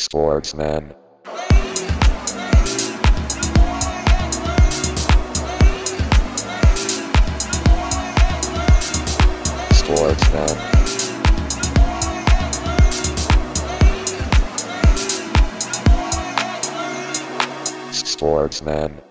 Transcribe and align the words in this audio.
Sportsman. 0.00 0.94
Sportsman. 9.74 10.56
Sportsman. 17.92 19.02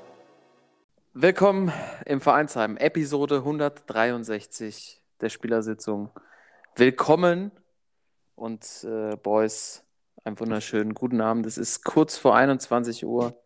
Willkommen 1.14 1.74
im 2.06 2.22
Vereinsheim, 2.22 2.78
Episode 2.78 3.40
163 3.40 5.02
der 5.20 5.28
Spielersitzung. 5.28 6.12
Willkommen 6.78 7.52
und 8.36 8.86
äh, 8.86 9.18
Boys, 9.18 9.84
einen 10.28 10.40
wunderschönen 10.40 10.94
guten 10.94 11.22
Abend. 11.22 11.46
Es 11.46 11.58
ist 11.58 11.86
kurz 11.86 12.18
vor 12.18 12.36
21 12.36 13.06
Uhr, 13.06 13.42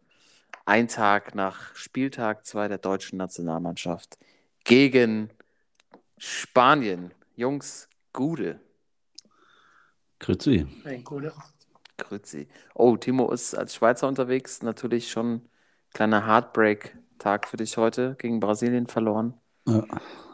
ein 0.65 0.87
Tag 0.87 1.35
nach 1.35 1.75
Spieltag 1.75 2.43
2 2.43 2.67
der 2.69 2.79
deutschen 2.79 3.17
Nationalmannschaft 3.17 4.17
gegen 4.63 5.29
Spanien. 6.17 7.13
Jungs, 7.35 7.87
Gude. 8.13 8.59
Grüezi. 10.19 10.65
Grüezi. 11.97 12.47
Oh, 12.73 12.97
Timo 12.97 13.31
ist 13.31 13.53
als 13.53 13.75
Schweizer 13.75 14.07
unterwegs. 14.07 14.63
Natürlich 14.63 15.11
schon 15.11 15.33
ein 15.33 15.49
kleiner 15.93 16.25
Heartbreak-Tag 16.25 17.47
für 17.47 17.57
dich 17.57 17.77
heute 17.77 18.15
gegen 18.17 18.39
Brasilien 18.39 18.87
verloren. 18.87 19.35
Ja. 19.67 19.85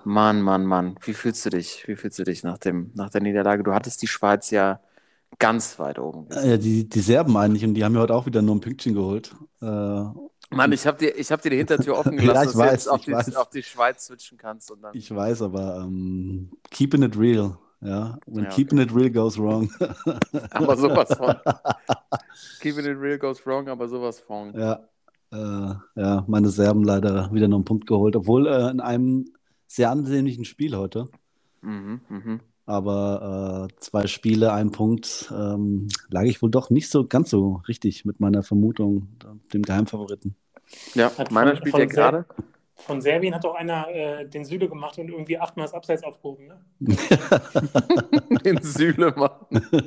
Mann, 0.06 0.42
Mann, 0.42 0.66
Mann. 0.66 0.98
Wie 1.04 1.14
fühlst 1.14 1.46
du 1.46 1.50
dich? 1.50 1.86
Wie 1.90 1.98
fühlst 1.98 2.20
du 2.20 2.24
dich 2.24 2.44
nach, 2.44 2.58
dem, 2.58 2.92
nach 2.94 3.10
der 3.10 3.22
Niederlage? 3.22 3.64
Du 3.64 3.74
hattest 3.74 4.02
die 4.02 4.08
Schweiz 4.08 4.50
ja 4.50 4.80
ganz 5.40 5.80
weit 5.80 6.00
oben. 6.00 6.28
Ja, 6.32 6.58
die, 6.58 6.88
die 6.90 7.00
Serben 7.00 7.38
eigentlich 7.38 7.64
und 7.66 7.74
die 7.74 7.84
haben 7.84 7.96
ja 7.96 8.02
heute 8.02 8.16
auch 8.16 8.26
wieder 8.26 8.42
nur 8.42 8.56
ein 8.56 8.60
Pünktchen 8.62 8.94
geholt. 8.94 9.36
Äh, 9.62 10.04
Mann, 10.50 10.72
ich 10.72 10.86
habe 10.88 10.98
dir, 10.98 11.18
ich 11.18 11.32
hab 11.32 11.42
dir 11.42 11.50
die 11.50 11.58
Hintertür 11.58 11.98
offen 11.98 12.18
Ja, 12.20 12.20
gelassen, 12.20 12.44
ich 12.44 12.52
dass 12.52 12.60
du 12.60 12.60
weiß, 12.60 12.72
jetzt 12.72 12.88
auf 12.88 13.02
die, 13.04 13.12
weiß. 13.12 13.36
auf 13.36 13.50
die 13.50 13.64
Schweiz 13.64 14.06
switchen 14.08 14.38
kannst. 14.38 14.72
Und 14.72 14.82
dann, 14.82 14.94
ich 14.94 15.14
weiß, 15.14 15.42
aber 15.42 15.78
ähm, 15.82 16.52
keeping 16.72 17.04
it 17.04 17.18
real. 17.18 17.58
Ja, 17.82 18.20
when 18.26 18.44
Ja, 18.44 18.50
keeping 18.50 18.80
it 18.80 18.94
real 18.96 19.10
goes 19.12 19.38
wrong. 19.38 19.70
aber 20.54 20.78
sowas 20.78 21.14
von. 21.14 21.36
Keeping 22.60 22.86
it 22.86 22.98
real 23.00 23.18
goes 23.18 23.46
wrong, 23.46 23.68
aber 23.70 23.88
sowas 23.88 24.20
von. 24.20 24.54
ja, 24.54 24.88
äh, 25.32 25.76
ja, 25.96 26.26
meine 26.28 26.50
Serben 26.50 26.84
leider 26.84 27.32
wieder 27.34 27.48
noch 27.48 27.58
einen 27.58 27.66
Punkt 27.66 27.88
geholt, 27.88 28.16
obwohl 28.16 28.48
äh, 28.48 28.70
in 28.70 28.80
einem 28.80 29.26
sehr 29.68 29.92
ansehnlichen 29.92 30.46
Spiel 30.46 30.76
heute. 30.78 31.10
Mhm, 31.62 32.02
mhm. 32.10 32.42
Aber 32.68 33.70
äh, 33.72 33.76
zwei 33.80 34.06
Spiele, 34.08 34.52
ein 34.54 34.72
Punkt, 34.72 35.32
ähm, 35.36 35.88
lag 36.10 36.24
ich 36.24 36.42
wohl 36.42 36.52
doch 36.52 36.70
nicht 36.70 36.90
so 36.90 37.08
ganz 37.08 37.30
so 37.30 37.62
richtig 37.68 38.04
mit 38.06 38.20
meiner 38.20 38.44
Vermutung, 38.44 39.08
dem 39.54 39.62
Geheimfavoriten. 39.64 40.36
Ja, 40.94 41.12
Hat 41.18 41.32
meiner 41.32 41.52
von- 41.52 41.58
spielt 41.58 41.72
von 41.72 41.80
ja 41.80 41.86
gerade. 41.88 42.26
Von 42.76 43.02
Serbien 43.02 43.34
hat 43.34 43.44
doch 43.44 43.56
einer 43.56 43.88
äh, 43.88 44.28
den 44.30 44.46
Süle 44.46 44.70
gemacht 44.70 45.00
und 45.00 45.10
irgendwie 45.10 45.40
achtmal 45.40 45.66
das 45.66 45.74
Abseits 45.74 46.04
aufgehoben. 46.04 46.48
Ne? 46.48 46.60
in 48.44 48.62
Süle 48.62 49.14
machen. 49.16 49.66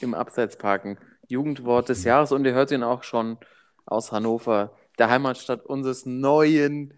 Im 0.00 0.14
Abseits 0.14 0.56
parken. 0.56 0.98
Jugendwort 1.28 1.88
des 1.88 2.04
Jahres 2.04 2.32
und 2.32 2.44
ihr 2.44 2.54
hört 2.54 2.70
ihn 2.70 2.82
auch 2.82 3.02
schon 3.02 3.38
aus 3.86 4.10
Hannover, 4.12 4.72
der 4.98 5.10
Heimatstadt 5.10 5.66
unseres 5.66 6.06
neuen, 6.06 6.94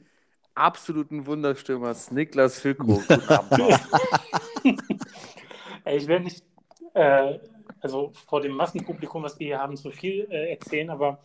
absoluten 0.56 1.26
Wunderstürmers 1.26 2.10
Niklas 2.10 2.60
Füllkrug. 2.60 3.02
Ich 5.88 6.08
werde 6.08 6.24
nicht, 6.24 6.44
äh, 6.94 7.38
also 7.80 8.12
vor 8.26 8.40
dem 8.40 8.56
Massenpublikum, 8.56 9.22
was 9.22 9.38
wir 9.38 9.46
hier 9.46 9.58
haben, 9.60 9.76
zu 9.76 9.92
viel 9.92 10.26
äh, 10.30 10.50
erzählen, 10.50 10.90
aber 10.90 11.20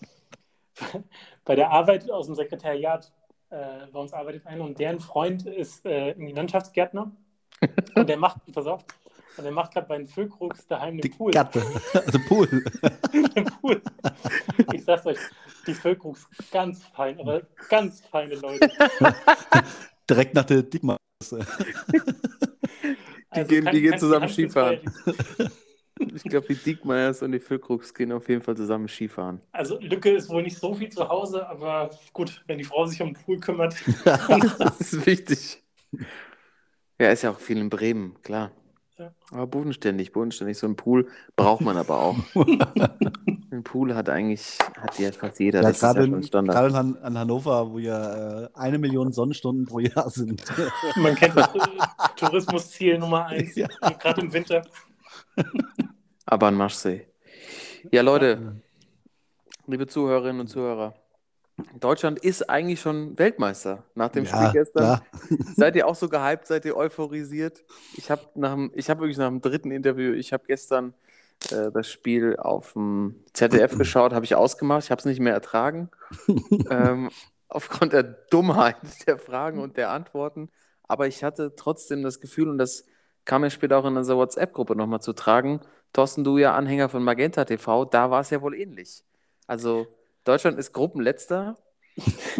bei 1.45 1.55
der 1.55 1.71
Arbeit 1.71 2.11
aus 2.11 2.27
dem 2.27 2.35
Sekretariat 2.35 3.11
äh, 3.49 3.87
bei 3.91 3.99
uns 3.99 4.13
arbeitet 4.13 4.45
einer 4.45 4.63
und 4.63 4.79
deren 4.79 4.99
Freund 4.99 5.47
ist 5.47 5.83
äh, 5.85 6.09
irgendwie 6.09 6.33
Landschaftsgärtner 6.33 7.11
und 7.95 8.07
der 8.07 8.17
macht, 8.17 8.37
pass 8.53 8.67
auf, 8.67 8.85
und 9.37 9.43
der 9.43 9.51
macht 9.51 9.73
gerade 9.73 9.87
bei 9.87 9.97
den 9.97 10.07
Füllkrugs 10.07 10.67
daheim 10.67 10.97
den 10.97 11.01
Die 11.01 11.09
Pool. 11.09 11.31
Gatte, 11.31 11.63
also 11.93 12.19
Pool. 12.27 12.47
Den 13.35 13.45
Pool. 13.45 13.81
Ich 14.73 14.83
sag's 14.83 15.05
euch, 15.05 15.17
die 15.67 15.73
Füllkrugs 15.73 16.27
ganz 16.51 16.83
fein, 16.87 17.19
aber 17.19 17.41
ganz 17.69 18.01
feine 18.01 18.35
Leute. 18.35 18.69
Direkt 20.09 20.33
nach 20.35 20.45
der 20.45 20.63
Dickmann. 20.63 20.97
Die 23.35 23.43
gehen- 23.45 23.65
die 23.71 23.81
gehen 23.81 23.91
kann- 23.91 23.99
zusammen 23.99 24.21
kann- 24.25 24.29
Skifahren. 24.29 24.79
Ich 26.15 26.23
glaube, 26.23 26.47
die 26.47 26.55
Diekmeyers 26.55 27.21
und 27.21 27.31
die 27.31 27.39
Füllkrugs 27.39 27.93
gehen 27.93 28.11
auf 28.11 28.27
jeden 28.27 28.41
Fall 28.41 28.57
zusammen 28.57 28.87
Skifahren. 28.87 29.39
Also 29.51 29.77
Lücke 29.79 30.09
ist 30.09 30.29
wohl 30.29 30.41
nicht 30.41 30.57
so 30.57 30.73
viel 30.73 30.89
zu 30.89 31.07
Hause, 31.07 31.47
aber 31.47 31.91
gut, 32.11 32.41
wenn 32.47 32.57
die 32.57 32.63
Frau 32.63 32.87
sich 32.87 32.99
um 33.03 33.13
den 33.13 33.21
Pool 33.21 33.39
kümmert. 33.39 33.75
Das 34.03 34.81
ist 34.81 35.05
wichtig. 35.05 35.61
Ja, 36.99 37.11
ist 37.11 37.21
ja 37.21 37.29
auch 37.29 37.39
viel 37.39 37.57
in 37.59 37.69
Bremen, 37.69 38.15
klar. 38.23 38.51
Ja. 39.01 39.11
Aber 39.31 39.47
bodenständig, 39.47 40.11
bodenständig. 40.11 40.59
So 40.59 40.67
ein 40.67 40.75
Pool 40.75 41.07
braucht 41.35 41.61
man 41.61 41.75
aber 41.75 41.99
auch. 41.99 42.15
Ein 43.53 43.63
Pool 43.63 43.93
hat 43.95 44.07
eigentlich, 44.07 44.57
hat 44.79 44.97
ja 44.97 45.11
fast 45.11 45.39
jeder. 45.39 45.59
Ja, 45.61 45.67
das 45.67 45.77
ist 45.77 45.81
ja 45.81 45.91
gerade 45.91 46.05
schon 46.05 46.13
in, 46.15 46.23
Standard. 46.23 46.55
gerade 46.55 46.73
Han 46.73 46.97
an 46.99 47.17
Hannover, 47.17 47.69
wo 47.71 47.79
ja 47.79 48.43
äh, 48.43 48.49
eine 48.53 48.77
Million 48.77 49.11
Sonnenstunden 49.11 49.65
pro 49.65 49.79
Jahr 49.79 50.09
sind. 50.09 50.41
Man 50.95 51.15
kennt 51.15 51.35
das 51.35 51.49
Tourismusziel 52.15 52.97
Nummer 52.97 53.25
eins, 53.25 53.55
Ja. 53.55 53.67
gerade 53.99 54.21
im 54.21 54.31
Winter. 54.31 54.61
Aber 56.25 56.47
ein 56.47 56.55
Marschsee. 56.55 57.07
Ja, 57.91 58.03
Leute, 58.03 58.61
liebe 59.67 59.85
Zuhörerinnen 59.85 60.39
und 60.41 60.47
Zuhörer, 60.47 60.93
Deutschland 61.79 62.19
ist 62.19 62.49
eigentlich 62.49 62.81
schon 62.81 63.17
Weltmeister 63.17 63.83
nach 63.95 64.09
dem 64.09 64.25
Ja, 64.25 64.27
Spiel 64.27 64.51
gestern. 64.51 64.99
klar. 64.99 65.03
Seid 65.55 65.75
ihr 65.75 65.87
auch 65.87 65.95
so 65.95 66.09
gehypt? 66.09 66.47
Seid 66.47 66.65
ihr 66.65 66.75
euphorisiert? 66.77 67.63
Ich 67.93 68.11
habe 68.11 68.21
habe 68.89 69.01
wirklich 69.01 69.17
nach 69.17 69.27
dem 69.29 69.41
dritten 69.41 69.71
Interview, 69.71 70.13
ich 70.13 70.33
habe 70.33 70.43
gestern 70.47 70.93
äh, 71.51 71.71
das 71.71 71.89
Spiel 71.89 72.37
auf 72.37 72.73
dem 72.73 73.23
ZDF 73.33 73.77
geschaut, 73.77 74.13
habe 74.13 74.25
ich 74.25 74.35
ausgemacht, 74.35 74.83
ich 74.85 74.91
habe 74.91 74.99
es 74.99 75.05
nicht 75.05 75.19
mehr 75.19 75.33
ertragen. 75.33 75.89
ähm, 76.69 77.09
aufgrund 77.49 77.93
der 77.93 78.03
Dummheit 78.03 78.77
der 79.07 79.17
Fragen 79.17 79.59
und 79.59 79.77
der 79.77 79.91
Antworten. 79.91 80.49
Aber 80.83 81.07
ich 81.07 81.23
hatte 81.23 81.55
trotzdem 81.55 82.03
das 82.03 82.19
Gefühl, 82.19 82.49
und 82.49 82.57
das 82.57 82.85
kam 83.25 83.41
mir 83.41 83.49
später 83.51 83.77
auch 83.77 83.85
in 83.85 83.97
unserer 83.97 84.17
WhatsApp-Gruppe 84.17 84.75
nochmal 84.75 85.01
zu 85.01 85.13
tragen, 85.13 85.61
Thorsten, 85.93 86.23
du 86.23 86.37
ja 86.37 86.53
Anhänger 86.55 86.87
von 86.89 87.03
Magenta 87.03 87.43
TV, 87.45 87.85
da 87.85 88.09
war 88.11 88.21
es 88.21 88.29
ja 88.29 88.41
wohl 88.41 88.55
ähnlich. 88.55 89.03
Also 89.47 89.87
Deutschland 90.23 90.57
ist 90.59 90.73
Gruppenletzter, 90.73 91.57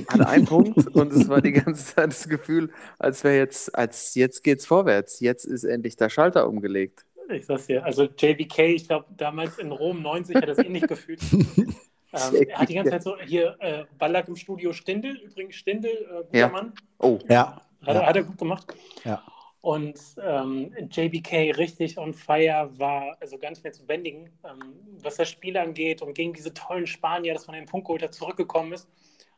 hat 0.08 0.22
einen 0.28 0.46
Punkt 0.46 0.88
und 0.96 1.12
es 1.12 1.28
war 1.28 1.42
die 1.42 1.52
ganze 1.52 1.96
Zeit 1.96 2.10
das 2.12 2.28
Gefühl, 2.30 2.72
als 3.00 3.24
wäre 3.24 3.38
jetzt, 3.38 3.76
als 3.76 4.16
jetzt 4.16 4.44
geht's 4.44 4.66
vorwärts, 4.66 5.20
jetzt 5.20 5.46
ist 5.46 5.64
endlich 5.64 5.96
der 5.96 6.10
Schalter 6.10 6.48
umgelegt. 6.48 7.06
Ich 7.30 7.46
sag's 7.46 7.68
dir, 7.68 7.84
also 7.86 8.04
JBK, 8.04 8.60
ich 8.76 8.88
glaube 8.88 9.06
damals 9.16 9.58
in 9.58 9.72
Rom 9.72 10.02
90 10.02 10.36
hat 10.36 10.44
er 10.44 10.56
das 10.56 10.58
ähnlich 10.66 10.88
gefühlt. 10.88 11.22
ähm, 11.32 11.68
er 12.14 12.58
hat 12.60 12.70
die 12.70 12.76
ganze 12.76 12.92
Zeit 12.92 13.04
so, 13.04 13.18
hier, 13.20 13.56
äh, 13.60 13.86
Ballack 13.98 14.28
im 14.28 14.36
Studio 14.36 14.74
Stindel, 14.74 15.16
übrigens 15.18 15.56
Stindel, 15.56 15.92
äh, 15.92 16.24
guter 16.26 16.38
Ja. 16.38 16.48
Mann, 16.50 16.74
Oh, 17.00 17.20
Ja, 17.30 17.62
hat, 17.86 17.96
er- 17.96 18.06
hat 18.06 18.16
er 18.16 18.24
gut 18.24 18.38
gemacht. 18.38 18.74
Ja. 19.06 19.24
Und 19.62 20.00
ähm, 20.24 20.74
JBK 20.90 21.56
richtig 21.56 21.98
on 22.00 22.14
fire 22.16 22.70
war 22.78 23.16
also 23.22 23.38
nicht 23.38 23.64
mehr 23.64 23.74
zu 23.74 23.86
bändigen, 23.86 24.32
ähm, 24.44 24.74
was 25.02 25.18
das 25.18 25.30
Spiel 25.30 25.56
angeht 25.56 26.02
und 26.02 26.16
gegen 26.16 26.34
diese 26.34 26.52
tollen 26.54 26.88
Spanier, 26.88 27.34
dass 27.36 27.46
man 27.46 27.56
den 27.56 27.68
Punkt 27.68 27.86
geholt 27.86 28.02
hat, 28.02 28.14
zurückgekommen 28.14 28.74
ist. 28.74 28.90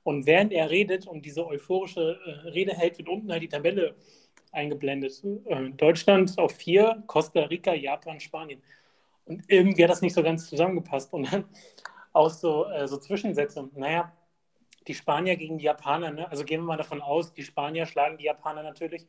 Und 0.04 0.26
während 0.26 0.54
er 0.54 0.70
redet 0.70 1.08
und 1.08 1.26
diese 1.26 1.46
euphorische 1.46 2.20
äh, 2.26 2.50
Rede 2.50 2.74
hält, 2.74 2.98
wird 2.98 3.10
unten 3.10 3.32
halt 3.32 3.44
die 3.44 3.50
Tabelle 3.50 3.96
eingeblendet. 4.54 5.22
Äh, 5.46 5.72
Deutschland 5.72 6.38
auf 6.38 6.54
vier, 6.54 7.04
Costa 7.08 7.42
Rica, 7.42 7.74
Japan, 7.74 8.20
Spanien. 8.22 8.62
Und 9.26 9.44
irgendwie 9.48 9.84
hat 9.84 9.92
das 9.92 10.02
nicht 10.02 10.14
so 10.14 10.24
ganz 10.24 10.50
zusammengepasst. 10.50 11.12
Und 11.14 11.32
dann 11.34 11.46
auch 12.14 12.30
so, 12.30 12.66
äh, 12.68 12.88
so 12.88 12.98
Zwischensätze. 12.98 13.70
Naja, 13.76 14.14
die 14.88 14.94
Spanier 14.94 15.36
gegen 15.36 15.58
die 15.58 15.66
Japaner, 15.66 16.12
ne? 16.12 16.30
also 16.30 16.44
gehen 16.46 16.62
wir 16.62 16.68
mal 16.68 16.78
davon 16.78 17.02
aus, 17.02 17.34
die 17.34 17.44
Spanier 17.44 17.86
schlagen 17.86 18.18
die 18.18 18.26
Japaner 18.26 18.64
natürlich. 18.64 19.08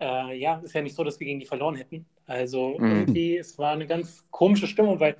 Äh, 0.00 0.38
ja, 0.38 0.58
ist 0.64 0.74
ja 0.74 0.82
nicht 0.82 0.94
so, 0.94 1.04
dass 1.04 1.18
wir 1.20 1.26
gegen 1.26 1.40
die 1.40 1.46
verloren 1.46 1.76
hätten. 1.76 2.06
Also 2.26 2.76
Mhm. 2.78 2.90
irgendwie, 2.90 3.36
es 3.38 3.58
war 3.58 3.72
eine 3.72 3.86
ganz 3.86 4.24
komische 4.30 4.66
Stimmung, 4.66 5.00
weil 5.00 5.16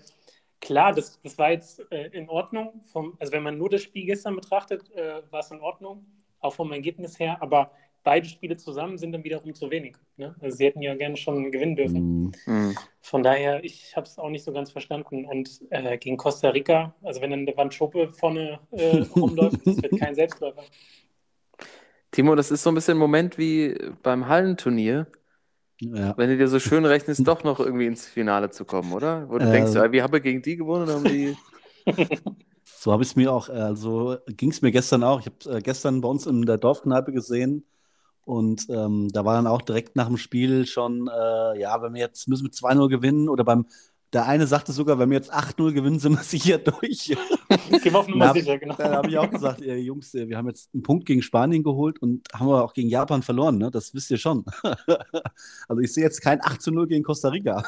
klar, 0.61 0.93
das, 0.93 1.21
das 1.23 1.39
war 1.39 1.51
jetzt 1.53 1.81
äh, 1.91 2.09
in 2.09 2.29
Ordnung. 2.29 2.81
Vom, 2.93 3.17
also 3.21 3.33
wenn 3.33 3.43
man 3.43 3.59
nur 3.59 3.71
das 3.71 3.83
Spiel 3.83 4.07
gestern 4.07 4.37
betrachtet, 4.37 4.91
äh, 4.95 5.23
war 5.31 5.41
es 5.41 5.51
in 5.51 5.61
Ordnung, 5.61 6.05
auch 6.41 6.55
vom 6.55 6.73
Ergebnis 6.73 7.19
her, 7.19 7.41
aber 7.41 7.71
beide 8.05 8.29
Spiele 8.29 8.57
zusammen 8.57 8.99
sind 8.99 9.13
dann 9.13 9.25
wiederum 9.25 9.53
zu 9.55 9.71
wenig. 9.71 9.97
Ne? 10.17 10.35
Also 10.41 10.57
sie 10.59 10.67
hätten 10.67 10.81
ja 10.83 10.95
gerne 10.95 11.17
schon 11.17 11.51
gewinnen 11.51 11.75
dürfen. 11.77 12.25
mm, 12.27 12.33
hm. 12.45 12.75
Von 13.01 13.23
daher, 13.23 13.65
ich 13.65 13.97
habe 13.97 14.07
es 14.07 14.19
auch 14.19 14.29
nicht 14.31 14.45
so 14.45 14.53
ganz 14.53 14.71
verstanden. 14.71 15.25
Und 15.25 15.61
äh, 15.71 15.99
gegen 15.99 16.17
Costa 16.17 16.51
Rica, 16.51 16.95
also 17.03 17.21
wenn 17.21 17.31
dann 17.31 17.47
der 17.47 17.57
Wandschuppe 17.57 18.13
vorne 18.13 18.61
äh, 18.73 18.99
rumläuft, 19.17 19.67
das 19.67 19.83
wird 19.83 19.99
kein 19.99 20.15
Selbstläufer. 20.15 20.63
Timo, 22.17 22.35
das 22.35 22.51
ist 22.51 22.63
so 22.63 22.71
ein 22.71 22.75
bisschen 22.75 22.97
ein 22.97 23.01
Moment 23.01 23.39
wie 23.39 23.77
beim 24.03 24.27
Hallenturnier, 24.29 25.07
Ja. 25.81 26.17
Wenn 26.17 26.31
du 26.31 26.39
dir 26.39 26.49
so 26.49 26.59
schön 26.61 26.85
rechnest, 26.87 27.27
doch 27.29 27.45
noch 27.45 27.61
irgendwie 27.61 27.87
ins 27.87 28.07
Finale 28.07 28.51
zu 28.51 28.65
kommen, 28.65 28.93
oder? 28.93 29.29
Wo 29.29 29.39
du 29.39 29.47
Äh, 29.47 29.51
denkst, 29.51 29.75
äh, 29.75 29.93
wir 29.93 30.03
haben 30.03 30.23
gegen 30.23 30.43
die 30.43 30.57
gewonnen, 30.57 30.89
haben 30.91 31.05
die. 31.05 31.37
So 32.65 32.93
habe 32.93 33.03
ich 33.03 33.11
es 33.11 33.17
mir 33.17 33.33
auch, 33.33 33.49
äh, 33.49 33.53
also 33.53 34.17
ging 34.27 34.51
es 34.51 34.63
mir 34.63 34.73
gestern 34.73 35.05
auch. 35.05 35.21
Ich 35.21 35.27
habe 35.27 35.59
äh, 35.59 35.63
gestern 35.63 36.01
bei 36.01 36.09
uns 36.09 36.27
in 36.27 36.43
der 36.47 36.59
Dorfkneipe 36.59 37.13
gesehen 37.13 37.65
und 38.25 38.67
ähm, 38.71 39.09
da 39.13 39.25
war 39.25 39.35
dann 39.37 39.47
auch 39.47 39.63
direkt 39.63 39.97
nach 39.97 40.09
dem 40.09 40.17
Spiel 40.19 40.67
schon, 40.67 41.09
äh, 41.09 41.61
ja, 41.61 41.81
wenn 41.83 41.95
wir 41.95 42.01
jetzt 42.01 42.29
müssen 42.29 42.45
wir 42.47 42.53
2-0 42.53 42.89
gewinnen 42.89 43.29
oder 43.29 43.45
beim, 43.45 43.67
der 44.13 44.27
eine 44.27 44.47
sagte 44.47 44.73
sogar, 44.73 44.99
wenn 44.99 45.11
wir 45.11 45.17
jetzt 45.17 45.35
8-0 45.35 45.73
gewinnen, 45.73 45.99
sind 45.99 46.13
wir 46.13 46.23
sicher 46.23 46.59
durch. 46.59 47.07
Gehen 47.49 47.93
wir 47.93 47.99
auf 47.99 48.09
Nummer 48.09 48.33
sicher, 48.33 48.57
genau. 48.57 48.75
Dann 48.77 48.93
habe 48.93 49.09
ich 49.09 49.19
auch 49.19 49.29
gesagt, 49.29 49.61
ey, 49.63 49.79
Jungs, 49.79 50.15
wir 50.15 50.37
haben 50.37 50.47
jetzt 50.47 50.71
einen 50.73 50.83
Punkt 50.83 51.07
gegen 51.07 51.23
Spanien 51.23 51.63
geholt 51.63 52.01
und 52.01 52.29
haben 52.33 52.49
aber 52.49 52.65
auch 52.65 52.73
gegen 52.73 52.89
Japan 52.89 53.23
verloren, 53.23 53.59
ne? 53.59 53.71
Das 53.71 53.95
wisst 53.95 54.11
ihr 54.11 54.19
schon. 54.19 54.45
also 55.69 55.83
ich 55.83 55.93
sehe 55.93 56.05
jetzt 56.05 56.23
kein 56.23 56.41
8 56.41 56.63
zu 56.63 56.71
0 56.71 56.87
gegen 56.87 57.03
Costa 57.03 57.29
Rica. 57.29 57.65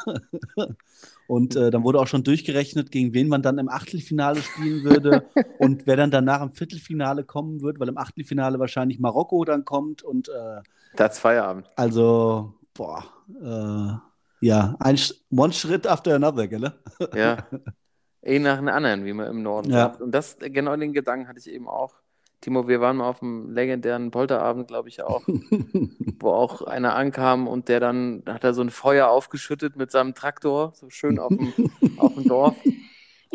und 1.26 1.56
äh, 1.56 1.70
dann 1.70 1.82
wurde 1.82 1.99
auch 1.99 2.06
schon 2.06 2.23
durchgerechnet, 2.23 2.90
gegen 2.93 3.14
wen 3.14 3.29
man 3.29 3.43
dann 3.43 3.58
im 3.58 3.69
Achtelfinale 3.69 4.40
spielen 4.40 4.85
würde 4.85 5.25
und 5.58 5.87
wer 5.87 5.96
dann 5.96 6.11
danach 6.11 6.40
im 6.43 6.52
Viertelfinale 6.52 7.25
kommen 7.25 7.62
wird, 7.62 7.81
weil 7.81 7.88
im 7.88 7.99
Achtelfinale 7.99 8.58
wahrscheinlich 8.58 9.00
Marokko 9.00 9.44
dann 9.44 9.64
kommt 9.64 10.02
und 10.02 10.29
äh, 10.29 10.62
Da 10.96 11.05
hat's 11.05 11.19
Feierabend. 11.19 11.67
also, 11.76 12.55
boah, 12.75 13.05
äh, 13.43 14.08
ja, 14.40 14.76
ein 14.81 14.99
one 15.31 15.52
Schritt 15.52 15.87
after 15.87 16.14
another, 16.14 16.49
gell? 16.49 16.73
Ja. 17.12 17.46
Eh 18.23 18.40
nach 18.40 18.58
den 18.58 18.69
anderen, 18.69 19.05
wie 19.05 19.12
man 19.12 19.29
im 19.29 19.43
Norden 19.43 19.70
Ja. 19.70 19.90
sagt. 19.90 20.00
Und 20.02 20.11
das, 20.12 20.38
genau 20.40 20.76
den 20.76 20.93
Gedanken 20.93 21.29
hatte 21.29 21.38
ich 21.38 21.49
eben 21.50 21.69
auch. 21.69 21.94
Timo, 22.40 22.67
wir 22.69 22.81
waren 22.81 22.96
mal 22.96 23.08
auf 23.08 23.20
dem 23.20 23.50
legendären 23.52 24.11
Polterabend, 24.11 24.69
glaube 24.69 24.88
ich 24.88 25.02
auch, 25.02 25.31
wo 26.20 26.31
auch 26.32 26.62
einer 26.62 26.94
ankam 26.96 27.49
und 27.49 27.69
der 27.69 27.81
dann 27.81 28.23
hat 28.26 28.44
er 28.44 28.55
so 28.55 28.62
ein 28.62 28.70
Feuer 28.70 29.08
aufgeschüttet 29.08 29.76
mit 29.76 29.90
seinem 29.93 30.14
Traktor, 30.14 30.73
so 30.75 30.90
schön 30.90 31.19
auf 31.19 31.37
dem, 31.37 31.55
auf 31.96 32.14
dem 32.14 32.26
Dorf. 32.26 32.67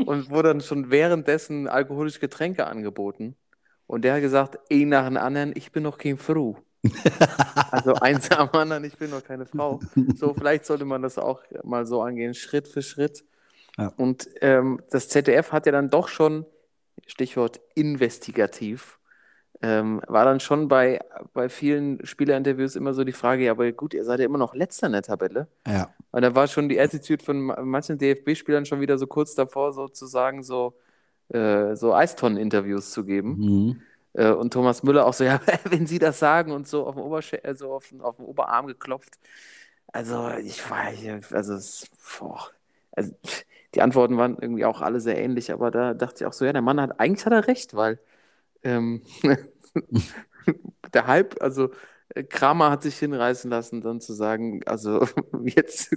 Und 0.06 0.30
wurde 0.30 0.50
dann 0.50 0.62
schon 0.62 0.92
währenddessen 0.92 1.68
alkoholische 1.68 2.20
Getränke 2.20 2.68
angeboten. 2.68 3.36
Und 3.88 4.04
der 4.04 4.16
hat 4.16 4.22
gesagt, 4.22 4.60
eh 4.70 4.86
nach 4.86 5.06
den 5.06 5.18
anderen, 5.18 5.54
ich 5.56 5.72
bin 5.72 5.84
noch 5.84 5.98
kein 5.98 6.18
Fru. 6.18 6.58
Also 7.72 7.94
eins 7.96 8.30
am 8.32 8.50
anderen, 8.54 8.84
ich 8.84 8.98
bin 8.98 9.10
noch 9.10 9.24
keine 9.24 9.46
Frau. 9.46 9.80
So, 10.16 10.34
vielleicht 10.34 10.66
sollte 10.66 10.86
man 10.86 11.02
das 11.02 11.18
auch 11.18 11.42
mal 11.64 11.86
so 11.86 12.02
angehen, 12.02 12.34
Schritt 12.34 12.68
für 12.68 12.82
Schritt. 12.82 13.24
Ja. 13.78 13.94
Und 13.98 14.30
ähm, 14.42 14.82
das 14.92 15.10
ZDF 15.10 15.52
hat 15.52 15.66
ja 15.66 15.72
dann 15.72 15.90
doch 15.90 16.08
schon, 16.08 16.46
Stichwort 17.08 17.60
investigativ, 17.76 19.00
ähm, 19.62 20.02
war 20.08 20.26
dann 20.26 20.40
schon 20.40 20.68
bei, 20.68 21.00
bei 21.34 21.50
vielen 21.50 22.06
Spielerinterviews 22.06 22.76
immer 22.76 22.94
so 22.94 23.04
die 23.04 23.14
Frage, 23.14 23.46
ja, 23.46 23.52
aber 23.52 23.72
gut, 23.72 23.94
ihr 23.94 24.04
seid 24.04 24.20
ja 24.20 24.26
immer 24.26 24.38
noch 24.38 24.54
letzter 24.54 24.88
in 24.88 24.94
der 24.94 25.02
Tabelle. 25.04 25.48
Ja. 25.66 25.90
Und 26.12 26.22
da 26.22 26.36
war 26.36 26.48
schon 26.48 26.70
die 26.70 26.80
Attitude 26.80 27.24
von 27.24 27.42
ma- 27.42 27.62
manchen 27.62 27.98
DFB-Spielern 27.98 28.66
schon 28.66 28.82
wieder 28.82 28.98
so 28.98 29.08
kurz 29.08 29.36
davor, 29.36 29.72
sozusagen 29.74 30.44
so, 30.44 30.78
äh, 31.30 31.76
so 31.76 31.94
Eistonnen-Interviews 31.94 32.92
zu 32.92 33.06
geben. 33.06 33.38
Mhm. 33.38 33.82
Äh, 34.14 34.32
und 34.32 34.54
Thomas 34.54 34.84
Müller 34.84 35.06
auch 35.06 35.14
so, 35.14 35.24
ja, 35.26 35.40
wenn 35.66 35.88
Sie 35.88 36.00
das 36.00 36.20
sagen 36.20 36.52
und 36.52 36.68
so 36.68 36.86
auf 36.88 36.96
den, 36.96 37.04
Obersch 37.04 37.34
also 37.44 37.74
auf 37.74 37.90
den, 37.90 38.02
auf 38.02 38.18
den 38.18 38.26
Oberarm 38.26 38.68
geklopft. 38.68 39.20
Also, 39.92 40.30
ich 40.44 40.70
war 40.70 40.88
hier, 40.88 41.22
also, 41.32 41.54
es, 41.56 41.88
boah, 42.20 42.50
also, 42.92 43.14
die 43.76 43.82
Antworten 43.82 44.18
waren 44.18 44.38
irgendwie 44.40 44.66
auch 44.66 44.82
alle 44.82 45.00
sehr 45.02 45.18
ähnlich, 45.18 45.52
aber 45.52 45.72
da 45.72 45.94
dachte 45.94 46.24
ich 46.24 46.26
auch 46.28 46.34
so, 46.34 46.46
ja, 46.46 46.54
der 46.54 46.62
Mann 46.62 46.82
hat, 46.82 47.00
eigentlich 47.00 47.26
hat 47.26 47.34
er 47.34 47.48
recht, 47.48 47.76
weil 47.76 48.00
ähm, 48.64 49.02
der 50.94 51.08
Hype, 51.08 51.42
also 51.42 51.72
äh, 52.10 52.24
Kramer 52.24 52.72
hat 52.72 52.84
sich 52.84 52.98
hinreißen 53.00 53.50
lassen, 53.50 53.82
dann 53.82 54.02
zu 54.02 54.14
sagen, 54.14 54.62
also 54.66 55.08
jetzt, 55.46 55.96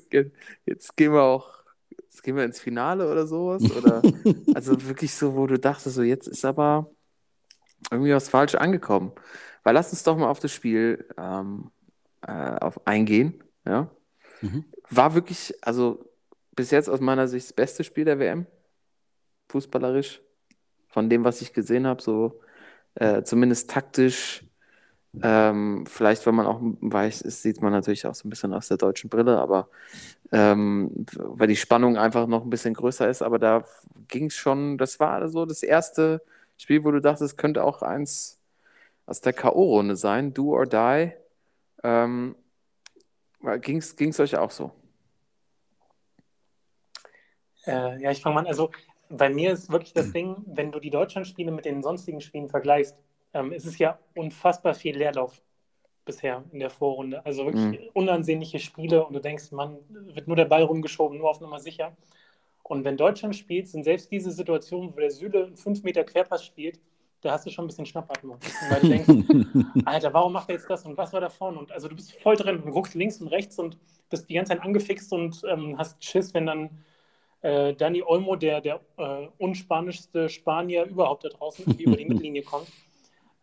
jetzt 0.66 0.96
gehen 0.96 1.12
wir 1.12 1.22
auch, 1.22 1.48
jetzt 1.90 2.22
gehen 2.22 2.36
wir 2.36 2.44
ins 2.44 2.60
Finale 2.60 3.10
oder 3.10 3.26
sowas. 3.26 3.70
Oder 3.70 4.02
also 4.54 4.86
wirklich 4.86 5.14
so, 5.14 5.34
wo 5.36 5.46
du 5.46 5.58
dachtest, 5.58 5.96
so 5.96 6.02
jetzt 6.02 6.28
ist 6.28 6.44
aber 6.44 6.90
irgendwie 7.90 8.12
was 8.12 8.28
falsch 8.28 8.54
angekommen. 8.54 9.12
Weil 9.62 9.74
lass 9.74 9.90
uns 9.90 10.02
doch 10.02 10.16
mal 10.16 10.28
auf 10.28 10.40
das 10.40 10.52
Spiel 10.52 11.06
ähm, 11.18 11.70
äh, 12.26 12.32
auf 12.32 12.86
eingehen. 12.86 13.42
Ja. 13.64 13.90
Mhm. 14.40 14.64
War 14.90 15.14
wirklich, 15.14 15.54
also 15.62 16.04
bis 16.54 16.70
jetzt 16.70 16.88
aus 16.88 17.00
meiner 17.00 17.28
Sicht 17.28 17.46
das 17.46 17.52
beste 17.52 17.84
Spiel 17.84 18.04
der 18.04 18.18
WM, 18.18 18.46
fußballerisch, 19.48 20.20
von 20.88 21.10
dem, 21.10 21.24
was 21.24 21.42
ich 21.42 21.52
gesehen 21.52 21.86
habe, 21.86 22.02
so 22.02 22.40
äh, 22.94 23.22
zumindest 23.22 23.70
taktisch. 23.70 24.42
Ähm, 25.22 25.86
vielleicht, 25.86 26.26
wenn 26.26 26.34
man 26.34 26.46
auch 26.46 26.60
weiß, 26.60 27.22
ist, 27.22 27.42
sieht 27.42 27.62
man 27.62 27.72
natürlich 27.72 28.06
auch 28.06 28.14
so 28.14 28.26
ein 28.26 28.30
bisschen 28.30 28.52
aus 28.52 28.68
der 28.68 28.76
deutschen 28.76 29.08
Brille, 29.08 29.38
aber 29.38 29.68
ähm, 30.30 31.06
weil 31.14 31.48
die 31.48 31.56
Spannung 31.56 31.96
einfach 31.96 32.26
noch 32.26 32.44
ein 32.44 32.50
bisschen 32.50 32.74
größer 32.74 33.08
ist. 33.08 33.22
Aber 33.22 33.38
da 33.38 33.64
ging 34.08 34.26
es 34.26 34.34
schon, 34.34 34.76
das 34.76 35.00
war 35.00 35.26
so 35.28 35.46
das 35.46 35.62
erste 35.62 36.22
Spiel, 36.56 36.84
wo 36.84 36.90
du 36.90 37.00
dachtest, 37.00 37.32
es 37.32 37.36
könnte 37.36 37.64
auch 37.64 37.82
eins 37.82 38.40
aus 39.06 39.20
der 39.20 39.32
K.O.-Runde 39.32 39.96
sein, 39.96 40.34
do 40.34 40.54
or 40.54 40.66
die. 40.66 41.12
Ähm, 41.82 42.34
ging 43.60 43.78
es 43.78 44.20
euch 44.20 44.36
auch 44.36 44.50
so? 44.50 44.72
Äh, 47.66 48.00
ja, 48.00 48.10
ich 48.10 48.20
fange 48.20 48.34
mal 48.34 48.40
an. 48.40 48.46
Also 48.46 48.70
bei 49.08 49.28
mir 49.28 49.52
ist 49.52 49.70
wirklich 49.70 49.92
das 49.92 50.12
Ding, 50.12 50.36
wenn 50.46 50.72
du 50.72 50.80
die 50.80 50.90
Deutschlandspiele 50.90 51.52
mit 51.52 51.64
den 51.64 51.82
sonstigen 51.82 52.20
Spielen 52.20 52.48
vergleichst, 52.48 52.96
ähm, 53.34 53.52
ist 53.52 53.66
es 53.66 53.78
ja 53.78 53.98
unfassbar 54.14 54.74
viel 54.74 54.96
Leerlauf 54.96 55.40
bisher 56.04 56.44
in 56.52 56.60
der 56.60 56.70
Vorrunde. 56.70 57.24
Also 57.26 57.46
wirklich 57.46 57.90
unansehnliche 57.94 58.58
Spiele 58.58 59.04
und 59.04 59.12
du 59.12 59.20
denkst, 59.20 59.50
man 59.52 59.78
wird 59.88 60.26
nur 60.26 60.36
der 60.36 60.44
Ball 60.44 60.62
rumgeschoben, 60.62 61.18
nur 61.18 61.30
auf 61.30 61.40
Nummer 61.40 61.60
sicher. 61.60 61.96
Und 62.68 62.84
wenn 62.84 62.96
Deutschland 62.96 63.36
spielt, 63.36 63.68
sind 63.68 63.84
selbst 63.84 64.10
diese 64.10 64.30
Situationen, 64.32 64.92
wo 64.92 64.98
der 64.98 65.10
Süle 65.10 65.46
einen 65.46 65.56
5 65.56 65.84
Meter 65.84 66.02
Querpass 66.02 66.44
spielt, 66.44 66.80
da 67.20 67.32
hast 67.32 67.46
du 67.46 67.50
schon 67.50 67.64
ein 67.64 67.68
bisschen 67.68 67.86
Schnappatmung. 67.86 68.38
Weil 68.68 68.80
du 68.80 68.88
denkst, 68.88 69.74
Alter, 69.84 70.12
warum 70.12 70.32
macht 70.32 70.48
er 70.48 70.56
jetzt 70.56 70.68
das 70.68 70.84
und 70.84 70.96
was 70.96 71.12
war 71.12 71.20
da 71.20 71.28
vorne? 71.28 71.58
Und 71.58 71.70
also 71.70 71.88
du 71.88 71.94
bist 71.94 72.12
voll 72.20 72.36
drin 72.36 72.60
und 72.60 72.70
guckst 72.70 72.94
links 72.94 73.20
und 73.20 73.28
rechts 73.28 73.58
und 73.58 73.78
bist 74.10 74.28
die 74.28 74.34
ganze 74.34 74.52
Zeit 74.52 74.62
angefixt 74.62 75.12
und 75.12 75.42
ähm, 75.48 75.78
hast 75.78 76.02
Schiss, 76.04 76.34
wenn 76.34 76.46
dann 76.46 76.84
äh, 77.42 77.72
Dani 77.74 78.02
Olmo, 78.02 78.34
der, 78.34 78.60
der 78.60 78.80
äh, 78.96 79.28
unspanischste 79.38 80.28
Spanier 80.28 80.84
überhaupt 80.84 81.24
da 81.24 81.28
draußen, 81.28 81.64
über 81.78 81.96
die 81.96 82.04
Mittellinie 82.06 82.42
kommt. 82.42 82.66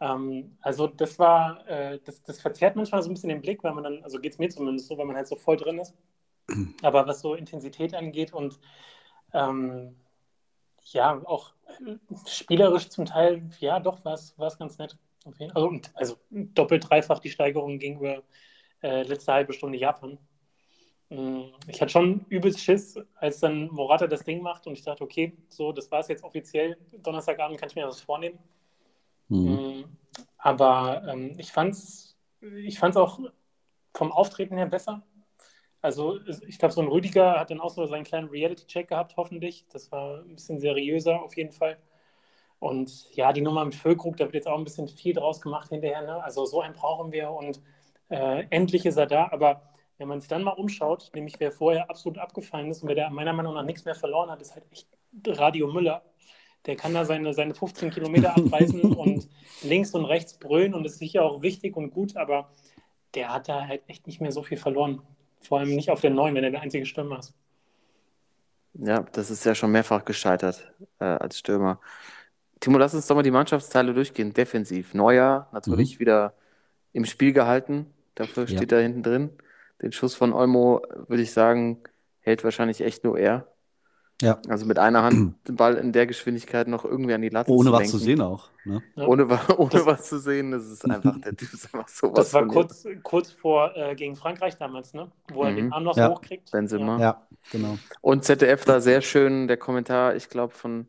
Ähm, 0.02 0.58
also 0.62 0.88
das 0.88 1.18
war, 1.18 1.66
äh, 1.68 2.00
das, 2.04 2.22
das 2.24 2.42
verzerrt 2.42 2.76
manchmal 2.76 3.02
so 3.02 3.10
ein 3.10 3.14
bisschen 3.14 3.30
den 3.30 3.42
Blick, 3.42 3.64
weil 3.64 3.74
man 3.74 3.86
dann, 3.86 4.04
also 4.04 4.20
geht 4.20 4.34
es 4.34 4.40
mir 4.40 4.50
zumindest 4.50 4.90
so, 4.90 4.98
weil 4.98 5.06
man 5.06 5.16
halt 5.16 5.28
so 5.28 5.38
voll 5.38 5.56
drin 5.56 5.80
ist. 5.80 5.94
Aber 6.82 7.08
was 7.08 7.22
so 7.22 7.36
Intensität 7.36 7.96
angeht 7.96 8.34
und 8.34 8.60
ähm, 9.34 9.96
ja, 10.92 11.22
auch 11.26 11.54
spielerisch 12.28 12.90
zum 12.90 13.06
Teil, 13.06 13.50
ja, 13.60 13.80
doch, 13.80 14.04
war 14.06 14.14
es 14.14 14.58
ganz 14.58 14.78
nett. 14.78 14.98
Also, 15.54 15.80
also 15.94 16.18
doppelt, 16.30 16.90
dreifach 16.90 17.20
die 17.20 17.30
Steigerung 17.30 17.80
gegenüber 17.80 18.24
äh, 18.82 19.04
letzte 19.04 19.32
halbe 19.34 19.54
Stunde 19.54 19.78
Japan. 19.78 20.18
Mm, 21.10 21.44
Ich 21.68 21.82
hatte 21.82 21.92
schon 21.92 22.26
übelst 22.28 22.60
Schiss, 22.60 23.00
als 23.16 23.40
dann 23.40 23.68
Morata 23.72 24.08
das 24.08 24.24
Ding 24.24 24.42
macht 24.42 24.68
und 24.68 24.74
ich 24.74 24.84
dachte, 24.84 25.04
okay, 25.04 25.38
so, 25.48 25.72
das 25.72 25.90
war 25.92 26.02
es 26.02 26.10
jetzt 26.10 26.24
offiziell. 26.24 26.78
Donnerstagabend 26.92 27.58
kann 27.60 27.70
ich 27.70 27.76
mir 27.76 27.86
das 27.86 28.02
vornehmen. 28.02 28.38
Mhm. 29.30 29.54
Mm, 29.54 29.84
Aber 30.38 31.04
ähm, 31.08 31.36
ich 31.38 31.52
fand 31.52 31.74
es 31.74 32.14
ich 32.66 32.78
fand's 32.80 32.98
auch 32.98 33.20
vom 33.94 34.12
Auftreten 34.12 34.58
her 34.58 34.66
besser. 34.66 35.02
Also 35.84 36.18
ich 36.48 36.58
glaube, 36.58 36.74
so 36.74 36.82
ein 36.82 36.88
Rüdiger 36.88 37.38
hat 37.38 37.52
dann 37.52 37.60
auch 37.60 37.70
so 37.70 37.86
seinen 37.86 38.06
kleinen 38.06 38.30
Reality-Check 38.30 38.88
gehabt, 38.88 39.18
hoffentlich. 39.18 39.66
Das 39.74 39.92
war 39.92 40.22
ein 40.22 40.36
bisschen 40.36 40.58
seriöser 40.62 41.22
auf 41.22 41.36
jeden 41.36 41.52
Fall. 41.52 41.78
Und 42.60 43.14
ja, 43.14 43.34
die 43.34 43.42
Nummer 43.42 43.66
mit 43.66 43.76
Füllkrug, 43.76 44.16
da 44.16 44.24
wird 44.24 44.36
jetzt 44.36 44.48
auch 44.48 44.58
ein 44.58 44.64
bisschen 44.64 44.88
viel 44.88 45.14
draus 45.14 45.42
gemacht 45.42 45.68
hinterher. 45.68 46.02
Ne? 46.04 46.24
Also 46.24 46.46
so 46.46 46.62
einen 46.62 46.74
brauchen 46.74 47.12
wir 47.12 47.32
und 47.32 47.62
äh, 48.08 48.46
endlich 48.50 48.86
ist 48.86 48.96
er 48.96 49.08
da. 49.08 49.28
Aber 49.34 49.74
wenn 49.98 50.08
man 50.08 50.22
sich 50.22 50.30
dann 50.30 50.44
mal 50.44 50.52
umschaut, 50.52 51.12
nämlich 51.14 51.36
wer 51.40 51.52
vorher 51.52 51.90
absolut 51.90 52.18
abgefallen 52.18 52.72
ist 52.72 52.82
und 52.82 52.88
wer 52.88 52.96
da 52.96 53.10
meiner 53.10 53.34
Meinung 53.34 53.54
nach 53.54 53.66
nichts 53.66 53.84
mehr 53.84 53.96
verloren 53.96 54.32
hat, 54.32 54.42
ist 54.42 54.56
halt 54.56 54.66
echt 54.72 54.88
Radio 55.28 55.68
Müller. 55.68 56.02
Der 56.66 56.78
kann 56.78 56.94
da 56.94 57.04
seine, 57.04 57.34
seine 57.34 57.56
15 57.56 57.92
Kilometer 57.92 58.38
abreißen 58.38 58.82
und 58.96 59.28
links 59.64 59.94
und 59.94 60.06
rechts 60.06 60.40
brüllen 60.40 60.74
und 60.76 60.86
ist 60.86 61.00
sicher 61.00 61.26
auch 61.26 61.42
wichtig 61.42 61.76
und 61.76 61.92
gut, 61.92 62.16
aber 62.16 62.50
der 63.16 63.34
hat 63.34 63.50
da 63.50 63.68
halt 63.68 63.84
echt 63.88 64.08
nicht 64.08 64.22
mehr 64.22 64.32
so 64.32 64.44
viel 64.44 64.58
verloren. 64.58 65.02
Vor 65.48 65.60
allem 65.60 65.76
nicht 65.76 65.90
auf 65.90 66.02
der 66.02 66.12
neuen, 66.12 66.36
wenn 66.36 66.44
er 66.44 66.52
der 66.52 66.62
einzige 66.62 66.86
Stürmer 66.86 67.20
ist. 67.20 67.34
Ja, 68.76 69.02
das 69.12 69.30
ist 69.30 69.46
ja 69.46 69.54
schon 69.54 69.72
mehrfach 69.72 70.04
gescheitert 70.04 70.72
äh, 71.00 71.06
als 71.06 71.38
Stürmer. 71.38 71.80
Timo, 72.60 72.78
lass 72.78 72.94
uns 72.94 73.06
doch 73.08 73.16
mal 73.16 73.24
die 73.24 73.32
Mannschaftsteile 73.32 73.94
durchgehen. 73.94 74.34
Defensiv. 74.34 74.94
Neuer 74.94 75.48
natürlich 75.52 76.00
wieder 76.00 76.34
im 76.94 77.06
Spiel 77.06 77.34
gehalten. 77.34 77.88
Dafür 78.16 78.46
Ja. 78.46 78.58
steht 78.58 78.72
er 78.72 78.82
hinten 78.82 79.04
drin. 79.04 79.30
Den 79.82 79.92
Schuss 79.92 80.16
von 80.16 80.34
Olmo, 80.34 80.82
würde 81.08 81.22
ich 81.22 81.34
sagen, 81.34 81.84
hält 82.22 82.44
wahrscheinlich 82.44 82.82
echt 82.82 83.04
nur 83.04 83.20
er. 83.20 83.48
Ja. 84.22 84.40
Also 84.48 84.66
mit 84.66 84.80
einer 84.80 85.04
Hand 85.04 85.36
den 85.48 85.56
Ball 85.56 85.76
in 85.76 85.92
der 85.92 86.08
Geschwindigkeit 86.08 86.68
noch 86.68 86.86
irgendwie 86.86 87.14
an 87.14 87.22
die 87.22 87.30
Latte 87.30 87.52
Ohne 87.52 87.72
zu 87.72 87.74
was 87.74 87.90
zu 87.92 87.98
sehen 87.98 88.22
auch. 88.22 88.50
Ne? 88.64 88.82
Ja. 88.96 89.06
Ohne, 89.08 89.24
ohne 89.58 89.70
Das- 89.72 89.86
was 89.86 90.04
zu 90.08 90.20
sehen, 90.20 90.52
das 90.52 90.66
ist 90.68 90.86
einfach, 90.90 91.20
der 91.20 91.36
Typ 91.36 91.52
ist 91.54 91.66
einfach 91.74 91.88
sowas 91.90 92.16
Das 92.16 92.34
war 92.34 92.42
von 92.42 92.50
kurz, 92.50 92.86
kurz 93.02 93.32
vor 93.32 93.76
äh, 93.76 93.96
gegen 93.96 94.16
Frankreich 94.16 94.58
damals, 94.58 94.94
ne? 94.94 95.12
Wo 95.34 95.44
er 95.44 95.52
Mhm. 95.52 95.56
den 95.58 95.74
Arm 95.74 95.84
noch 95.84 95.98
Ja. 95.98 96.10
hochkriegt. 96.10 96.52
Benzema. 96.52 97.00
Ja, 97.00 97.28
genau. 97.52 97.78
Und 98.02 98.24
ZDF 98.24 98.64
da 98.66 98.80
sehr 98.80 99.02
schön, 99.02 99.48
der 99.48 99.58
Kommentar, 99.58 100.16
ich 100.16 100.30
glaube 100.30 100.54
von, 100.54 100.88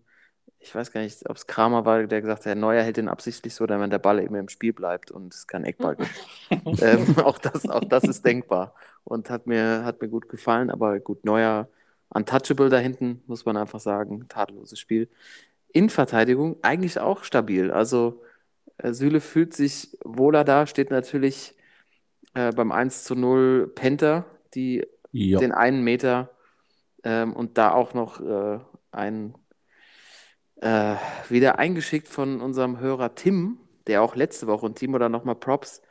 ich 0.61 0.73
weiß 0.75 0.93
gar 0.93 1.01
nicht, 1.01 1.29
ob 1.29 1.37
es 1.37 1.47
Kramer 1.47 1.85
war, 1.85 2.07
der 2.07 2.21
gesagt 2.21 2.41
hat, 2.41 2.47
Herr 2.47 2.55
Neuer 2.55 2.83
hält 2.83 2.99
den 2.99 3.09
absichtlich 3.09 3.55
so, 3.55 3.67
damit 3.67 3.91
der 3.91 3.99
Ball 3.99 4.21
eben 4.21 4.35
im 4.37 4.49
Spiel 4.49 4.73
bleibt 4.73 5.11
und 5.11 5.35
es 5.35 5.47
kein 5.47 5.65
Eckball 5.65 5.97
gibt. 5.97 6.11
ähm, 6.83 7.19
auch, 7.25 7.39
das, 7.39 7.69
auch 7.69 7.85
das 7.85 8.05
ist 8.05 8.25
denkbar 8.25 8.75
und 9.03 9.29
hat 9.29 9.47
mir, 9.47 9.85
hat 9.85 10.01
mir 10.01 10.09
gut 10.09 10.29
gefallen, 10.29 10.71
aber 10.71 11.01
gut, 11.01 11.25
Neuer 11.25 11.69
untouchable 12.15 12.71
da 12.71 12.79
hinten, 12.79 13.23
muss 13.29 13.47
man 13.47 13.59
einfach 13.59 13.81
sagen, 13.81 14.29
tadelloses 14.29 14.81
Spiel. 14.81 15.11
In 15.73 15.91
Verteidigung 15.91 16.59
eigentlich 16.63 17.01
auch 17.01 17.25
stabil, 17.25 17.71
also 17.73 18.23
äh, 18.79 18.93
Süle 18.93 19.21
fühlt 19.21 19.55
sich 19.55 19.99
wohler 20.05 20.45
da, 20.45 20.67
steht 20.67 20.91
natürlich 20.91 21.55
äh, 22.35 22.53
beim 22.53 22.73
1 22.73 23.05
zu 23.05 23.15
0 23.17 23.73
Penta, 23.75 24.27
die 24.55 24.87
Ja. 25.13 25.41
den 25.41 25.53
einen 25.53 25.85
Meter 25.85 26.31
ähm, 27.05 27.35
und 27.35 27.59
da 27.59 27.73
auch 27.73 27.95
noch 27.95 28.21
äh, 28.21 28.61
ein 28.93 29.35
äh, 30.61 30.97
wieder 31.29 31.59
eingeschickt 31.59 32.09
von 32.09 32.41
unserem 32.41 32.79
Hörer 32.81 33.15
Tim, 33.15 33.59
der 33.87 34.03
auch 34.03 34.17
letzte 34.17 34.47
Woche 34.47 34.67
und 34.67 34.77
Timo 34.79 34.99
da 34.99 35.09
nochmal 35.09 35.35
Props 35.37 35.83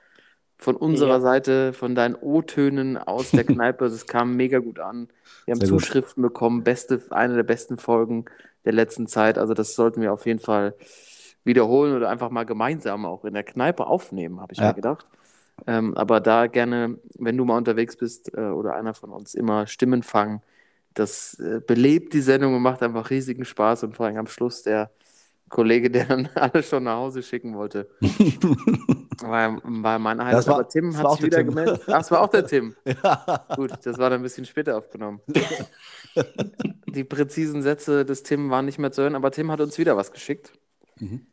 von 0.64 0.76
unserer 0.76 1.20
Ja. 1.20 1.22
Seite, 1.22 1.74
von 1.74 1.96
deinen 1.96 2.16
O-Tönen 2.16 2.98
aus 2.98 3.34
der 3.34 3.44
Kneipe. 3.46 3.90
Das 3.90 4.08
kam 4.08 4.36
mega 4.36 4.60
gut 4.60 4.80
an. 4.80 5.10
Wir 5.46 5.54
haben 5.54 5.60
Sehr 5.60 5.68
gut. 5.70 5.84
Zuschriften 5.84 6.24
bekommen, 6.24 6.64
beste, 6.64 7.02
eine 7.12 7.36
der 7.36 7.44
besten 7.44 7.78
Folgen 7.78 8.26
der 8.66 8.74
letzten 8.74 9.08
Zeit. 9.08 9.38
Also 9.38 9.54
das 9.54 9.76
sollten 9.76 10.02
wir 10.02 10.14
auf 10.14 10.26
jeden 10.26 10.40
Fall 10.40 10.76
wiederholen 11.44 11.96
oder 11.96 12.10
einfach 12.10 12.30
mal 12.30 12.46
gemeinsam 12.46 13.06
auch 13.06 13.26
in 13.26 13.34
der 13.34 13.44
Kneipe 13.44 13.88
aufnehmen, 13.88 14.40
habe 14.42 14.54
ich 14.54 14.60
Ja. 14.60 14.70
mir 14.70 14.74
gedacht. 14.74 15.08
Ähm, 15.68 15.96
aber 15.96 16.20
da 16.22 16.48
gerne, 16.48 17.00
wenn 17.20 17.38
du 17.38 17.46
mal 17.46 17.58
unterwegs 17.58 17.98
bist 17.98 18.34
äh, 18.36 18.42
oder 18.42 18.76
einer 18.76 18.94
von 18.94 19.12
uns, 19.12 19.36
immer 19.36 19.68
Stimmen 19.68 20.04
fangen. 20.04 20.42
Das 20.94 21.40
äh, 21.40 21.62
belebt 21.66 22.14
die 22.14 22.22
Sendung 22.22 22.56
und 22.56 22.62
macht 22.62 22.84
einfach 22.84 23.10
riesigen 23.10 23.46
Spaß. 23.46 23.84
Und 23.84 23.96
vor 23.96 24.06
allem 24.08 24.18
am 24.18 24.28
Schluss 24.28 24.64
der 24.64 24.92
Kollege, 25.50 25.90
der 25.92 26.06
dann 26.06 26.28
alle 26.36 26.64
schon 26.64 26.84
nach 26.84 26.96
Hause 26.98 27.22
schicken 27.24 27.56
wollte, 27.56 27.90
war, 29.22 29.62
war 29.64 30.00
mein 30.00 30.20
Highlight. 30.20 30.34
Das 30.34 30.48
war- 30.48 30.56
aber 30.56 30.68
Tim 30.68 30.92
das 30.92 30.98
hat 31.04 31.12
sich 31.12 31.20
der 31.20 31.26
wieder 31.28 31.38
Tim. 31.38 31.48
gemeldet. 31.48 31.82
Ach, 31.88 32.02
es 32.02 32.12
war 32.12 32.22
auch 32.22 32.30
der 32.30 32.46
Tim. 32.46 32.76
ja. 32.86 33.46
Gut, 33.56 33.72
das 33.84 33.98
war 33.98 34.10
dann 34.10 34.20
ein 34.20 34.24
bisschen 34.24 34.46
später 34.46 34.78
aufgenommen. 34.78 35.22
Die 36.88 37.04
präzisen 37.04 37.62
Sätze 37.62 38.06
des 38.06 38.24
Tim 38.24 38.50
waren 38.50 38.66
nicht 38.66 38.80
mehr 38.80 38.92
zu 38.92 39.02
hören, 39.04 39.16
aber 39.16 39.32
Tim 39.32 39.52
hat 39.52 39.62
uns 39.62 39.78
wieder 39.78 39.98
was 39.98 40.12
geschickt. 40.12 40.54
Mhm. 41.00 41.28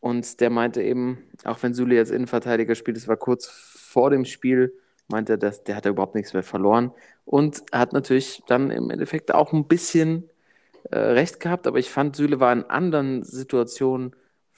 Und 0.00 0.40
der 0.40 0.50
meinte 0.50 0.82
eben, 0.82 1.18
auch 1.44 1.62
wenn 1.62 1.74
Sule 1.74 1.94
jetzt 1.94 2.10
Innenverteidiger 2.10 2.74
spielt, 2.74 2.96
es 2.96 3.06
war 3.08 3.16
kurz 3.16 3.46
vor 3.46 4.10
dem 4.10 4.24
Spiel, 4.24 4.74
meinte 5.08 5.34
er, 5.34 5.38
dass 5.38 5.62
der 5.62 5.76
hat 5.76 5.84
ja 5.84 5.92
überhaupt 5.92 6.14
nichts 6.14 6.32
mehr 6.32 6.42
verloren. 6.42 6.92
Und 7.24 7.62
hat 7.72 7.92
natürlich 7.92 8.42
dann 8.48 8.70
im 8.70 8.90
Endeffekt 8.90 9.32
auch 9.32 9.52
ein 9.52 9.68
bisschen 9.68 10.28
äh, 10.90 10.98
recht 10.98 11.40
gehabt, 11.40 11.66
aber 11.66 11.78
ich 11.78 11.90
fand, 11.90 12.16
Süle 12.16 12.40
war 12.40 12.52
in 12.52 12.64
anderen 12.64 13.22
Situationen 13.22 14.14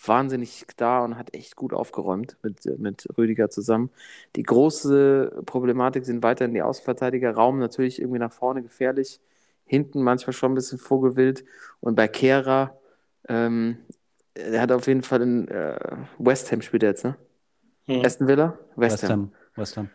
wahnsinnig 0.07 0.67
da 0.77 1.05
und 1.05 1.17
hat 1.17 1.35
echt 1.35 1.57
gut 1.57 1.73
aufgeräumt 1.73 2.37
mit, 2.43 2.67
äh, 2.67 2.77
mit 2.79 3.07
Rüdiger 3.17 3.51
zusammen. 3.51 3.91
Die 4.37 4.43
große 4.43 5.43
Problematik 5.47 6.05
sind 6.05 6.23
weiterhin 6.23 6.55
die 6.55 6.63
Außenverteidiger. 6.63 7.33
Raum 7.33 7.59
natürlich 7.59 8.01
irgendwie 8.01 8.19
nach 8.19 8.33
vorne 8.33 8.63
gefährlich, 8.63 9.21
hinten 9.65 10.03
manchmal 10.03 10.33
schon 10.33 10.53
ein 10.53 10.57
bisschen 10.57 10.79
vogelwild. 10.79 11.45
Und 11.81 11.95
bei 11.95 12.09
Kehra, 12.09 12.77
ähm, 13.29 13.79
er 14.35 14.61
hat 14.61 14.73
auf 14.73 14.87
jeden 14.87 15.03
Fall 15.03 15.23
in 15.23 15.49
äh, 15.49 15.79
West 16.19 16.51
Ham 16.53 16.61
spielt 16.61 16.83
er 16.83 16.91
jetzt, 16.91 17.05
ne? 17.05 17.17
Hm. 17.87 18.05
Aston 18.05 18.27
Villa? 18.27 18.59
West, 18.77 19.03
West 19.03 19.03
Ham. 19.05 19.11
Ham. 19.11 19.33
West 19.57 19.77
Ham. 19.77 19.91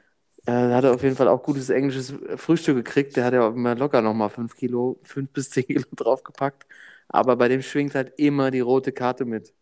Äh, 0.45 0.51
da 0.69 0.75
hat 0.75 0.83
er 0.85 0.93
auf 0.93 1.03
jeden 1.03 1.15
Fall 1.15 1.27
auch 1.27 1.43
gutes 1.43 1.69
englisches 1.69 2.13
Frühstück 2.37 2.75
gekriegt. 2.77 3.15
Der 3.17 3.25
hat 3.25 3.33
ja 3.33 3.47
immer 3.49 3.75
locker 3.75 4.01
nochmal 4.01 4.29
5 4.29 4.55
Kilo, 4.55 4.99
5 5.03 5.31
bis 5.31 5.49
10 5.51 5.65
Kilo 5.67 5.83
draufgepackt. 5.95 6.65
Aber 7.07 7.35
bei 7.35 7.47
dem 7.47 7.61
schwingt 7.61 7.95
halt 7.95 8.13
immer 8.19 8.51
die 8.51 8.59
rote 8.59 8.91
Karte 8.91 9.25
mit. 9.25 9.53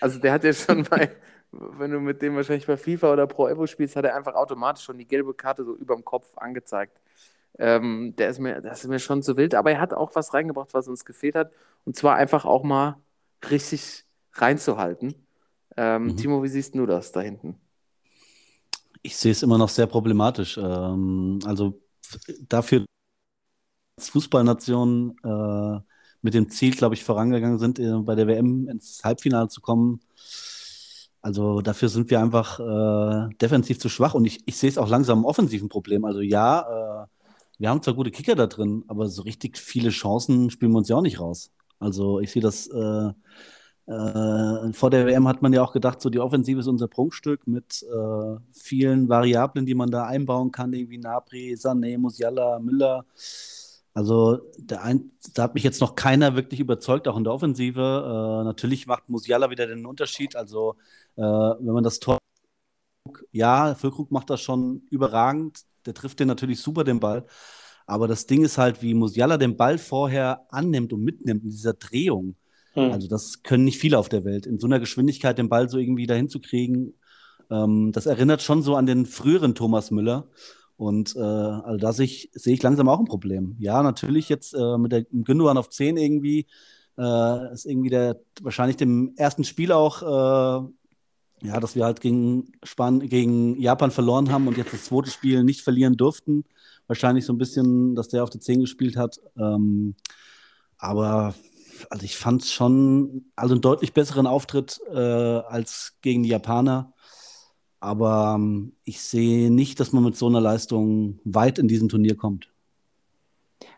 Also 0.00 0.18
der 0.20 0.32
hat 0.32 0.44
ja 0.44 0.52
schon 0.54 0.84
bei, 0.90 1.16
wenn 1.52 1.90
du 1.92 2.00
mit 2.00 2.22
dem 2.22 2.36
wahrscheinlich 2.36 2.66
bei 2.66 2.76
FIFA 2.76 3.12
oder 3.12 3.26
Pro 3.26 3.48
Evo 3.48 3.66
spielst, 3.66 3.96
hat 3.96 4.04
er 4.06 4.16
einfach 4.16 4.34
automatisch 4.34 4.84
schon 4.84 4.98
die 4.98 5.06
gelbe 5.08 5.34
Karte 5.34 5.64
so 5.64 5.76
überm 5.76 6.04
Kopf 6.04 6.36
angezeigt. 6.38 7.00
Ähm, 7.58 8.14
der 8.18 8.30
ist 8.30 8.38
mir, 8.40 8.60
das 8.62 8.84
ist 8.84 8.88
mir 8.90 8.98
schon 9.00 9.22
zu 9.22 9.36
wild, 9.36 9.54
aber 9.54 9.72
er 9.72 9.80
hat 9.80 9.94
auch 9.94 10.14
was 10.14 10.34
reingebracht, 10.34 10.74
was 10.74 10.88
uns 10.88 11.04
gefehlt 11.04 11.34
hat. 11.36 11.52
Und 11.84 11.96
zwar 11.96 12.16
einfach 12.16 12.44
auch 12.46 12.64
mal 12.64 12.98
richtig 13.50 14.04
reinzuhalten. 14.34 15.14
Ähm, 15.76 16.14
Mhm. 16.14 16.16
Timo, 16.16 16.42
wie 16.42 16.48
siehst 16.48 16.74
du 16.74 16.86
das 16.86 17.12
da 17.12 17.20
hinten? 17.22 17.60
Ich 19.02 19.16
sehe 19.16 19.32
es 19.32 19.42
immer 19.42 19.58
noch 19.58 19.68
sehr 19.68 19.86
problematisch. 19.86 20.58
Ähm, 20.58 21.38
also 21.44 21.80
dafür 22.48 22.84
als 23.96 24.08
Fußballnation 24.10 25.16
äh, 25.24 25.80
mit 26.22 26.34
dem 26.34 26.50
Ziel, 26.50 26.72
glaube 26.74 26.94
ich, 26.94 27.04
vorangegangen 27.04 27.58
sind, 27.58 27.78
äh, 27.78 27.92
bei 27.98 28.14
der 28.14 28.26
WM 28.26 28.68
ins 28.68 29.02
Halbfinale 29.04 29.48
zu 29.48 29.60
kommen. 29.60 30.00
Also 31.22 31.60
dafür 31.60 31.88
sind 31.90 32.10
wir 32.10 32.20
einfach 32.20 32.60
äh, 32.60 33.34
defensiv 33.36 33.78
zu 33.78 33.88
schwach 33.90 34.14
und 34.14 34.24
ich, 34.24 34.40
ich 34.46 34.56
sehe 34.56 34.70
es 34.70 34.78
auch 34.78 34.88
langsam 34.88 35.18
im 35.18 35.24
offensiven 35.26 35.68
Problem. 35.68 36.04
Also 36.06 36.20
ja, 36.20 37.04
äh, 37.04 37.06
wir 37.58 37.68
haben 37.68 37.82
zwar 37.82 37.94
gute 37.94 38.10
Kicker 38.10 38.34
da 38.34 38.46
drin, 38.46 38.84
aber 38.88 39.08
so 39.08 39.22
richtig 39.22 39.58
viele 39.58 39.90
Chancen 39.90 40.48
spielen 40.50 40.72
wir 40.72 40.78
uns 40.78 40.88
ja 40.88 40.96
auch 40.96 41.02
nicht 41.02 41.20
raus. 41.20 41.52
Also 41.78 42.20
ich 42.20 42.30
sehe 42.32 42.40
das 42.42 42.70
äh, 43.90 44.72
vor 44.72 44.90
der 44.90 45.04
WM 45.06 45.26
hat 45.26 45.42
man 45.42 45.52
ja 45.52 45.62
auch 45.62 45.72
gedacht, 45.72 46.00
so 46.00 46.10
die 46.10 46.20
Offensive 46.20 46.60
ist 46.60 46.68
unser 46.68 46.86
Prunkstück 46.86 47.48
mit 47.48 47.82
äh, 47.82 48.36
vielen 48.52 49.08
Variablen, 49.08 49.66
die 49.66 49.74
man 49.74 49.90
da 49.90 50.06
einbauen 50.06 50.52
kann, 50.52 50.72
irgendwie 50.72 50.98
Nabri, 50.98 51.54
Sané, 51.54 51.98
Musiala, 51.98 52.60
Müller. 52.60 53.04
Also 53.92 54.38
ein, 54.70 55.10
da 55.34 55.42
hat 55.42 55.54
mich 55.54 55.64
jetzt 55.64 55.80
noch 55.80 55.96
keiner 55.96 56.36
wirklich 56.36 56.60
überzeugt, 56.60 57.08
auch 57.08 57.16
in 57.16 57.24
der 57.24 57.32
Offensive. 57.32 57.80
Äh, 57.80 58.44
natürlich 58.44 58.86
macht 58.86 59.08
Musiala 59.08 59.50
wieder 59.50 59.66
den 59.66 59.84
Unterschied. 59.84 60.36
Also 60.36 60.76
äh, 61.16 61.22
wenn 61.22 61.74
man 61.74 61.82
das 61.82 61.98
Tor, 61.98 62.18
ja, 63.32 63.74
Füllkrug 63.74 64.12
macht 64.12 64.30
das 64.30 64.40
schon 64.40 64.82
überragend. 64.90 65.62
Der 65.86 65.94
trifft 65.94 66.20
den 66.20 66.28
natürlich 66.28 66.60
super, 66.60 66.84
den 66.84 67.00
Ball. 67.00 67.26
Aber 67.86 68.06
das 68.06 68.26
Ding 68.26 68.44
ist 68.44 68.56
halt, 68.58 68.82
wie 68.82 68.94
Musiala 68.94 69.36
den 69.36 69.56
Ball 69.56 69.78
vorher 69.78 70.46
annimmt 70.50 70.92
und 70.92 71.02
mitnimmt 71.02 71.42
in 71.42 71.50
dieser 71.50 71.74
Drehung. 71.74 72.36
Hm. 72.74 72.92
Also 72.92 73.08
das 73.08 73.42
können 73.42 73.64
nicht 73.64 73.78
viele 73.78 73.98
auf 73.98 74.08
der 74.08 74.24
Welt. 74.24 74.46
In 74.46 74.58
so 74.58 74.66
einer 74.66 74.80
Geschwindigkeit 74.80 75.38
den 75.38 75.48
Ball 75.48 75.68
so 75.68 75.78
irgendwie 75.78 76.06
dahin 76.06 76.28
zu 76.28 76.40
kriegen, 76.40 76.94
ähm, 77.50 77.92
das 77.92 78.06
erinnert 78.06 78.42
schon 78.42 78.62
so 78.62 78.76
an 78.76 78.86
den 78.86 79.06
früheren 79.06 79.54
Thomas 79.54 79.90
Müller. 79.90 80.28
Und 80.76 81.14
äh, 81.14 81.20
also 81.20 81.76
da 81.76 81.92
sehe 81.92 82.06
ich, 82.06 82.30
sehe 82.32 82.54
ich 82.54 82.62
langsam 82.62 82.88
auch 82.88 83.00
ein 83.00 83.04
Problem. 83.04 83.56
Ja, 83.58 83.82
natürlich 83.82 84.28
jetzt 84.28 84.54
äh, 84.54 84.78
mit 84.78 84.92
der 84.92 85.04
mit 85.10 85.26
Gündogan 85.26 85.58
auf 85.58 85.68
10 85.68 85.96
irgendwie, 85.98 86.46
äh, 86.96 87.52
ist 87.52 87.66
irgendwie 87.66 87.90
der 87.90 88.18
wahrscheinlich 88.40 88.76
dem 88.76 89.12
ersten 89.16 89.44
Spiel 89.44 89.72
auch, 89.72 90.02
äh, 90.02 91.46
ja, 91.46 91.60
dass 91.60 91.74
wir 91.74 91.84
halt 91.84 92.00
gegen, 92.00 92.52
Span 92.62 93.00
gegen 93.00 93.60
Japan 93.60 93.90
verloren 93.90 94.30
haben 94.30 94.46
und 94.48 94.56
jetzt 94.56 94.72
das 94.72 94.84
zweite 94.86 95.10
Spiel 95.10 95.44
nicht 95.44 95.60
verlieren 95.60 95.96
durften. 95.96 96.44
Wahrscheinlich 96.86 97.26
so 97.26 97.32
ein 97.32 97.38
bisschen, 97.38 97.94
dass 97.94 98.08
der 98.08 98.22
auf 98.22 98.30
der 98.30 98.40
10 98.40 98.60
gespielt 98.60 98.96
hat. 98.96 99.20
Ähm, 99.36 99.94
aber 100.78 101.34
also 101.90 102.04
ich 102.04 102.16
fand 102.16 102.42
es 102.42 102.52
schon 102.52 103.32
also 103.36 103.54
einen 103.54 103.62
deutlich 103.62 103.92
besseren 103.92 104.26
Auftritt 104.26 104.80
äh, 104.92 104.98
als 104.98 105.96
gegen 106.02 106.22
die 106.22 106.28
Japaner. 106.28 106.92
Aber 107.80 108.34
ähm, 108.36 108.76
ich 108.84 109.00
sehe 109.00 109.50
nicht, 109.50 109.80
dass 109.80 109.92
man 109.92 110.04
mit 110.04 110.16
so 110.16 110.26
einer 110.26 110.40
Leistung 110.40 111.18
weit 111.24 111.58
in 111.58 111.66
diesem 111.66 111.88
Turnier 111.88 112.16
kommt. 112.16 112.52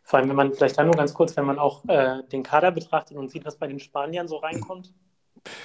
Vor 0.02 0.18
allem, 0.18 0.28
wenn 0.28 0.37
man 0.37 0.52
vielleicht 0.52 0.78
dann 0.78 0.87
nur 0.87 0.97
ganz 0.97 1.14
kurz, 1.14 1.37
wenn 1.37 1.44
man 1.44 1.59
auch 1.59 1.85
äh, 1.87 2.23
den 2.32 2.42
Kader 2.42 2.73
betrachtet 2.73 3.16
und 3.16 3.30
sieht, 3.30 3.44
was 3.44 3.56
bei 3.56 3.68
den 3.68 3.78
Spaniern 3.78 4.26
so 4.26 4.37
reinkommt. 4.37 4.92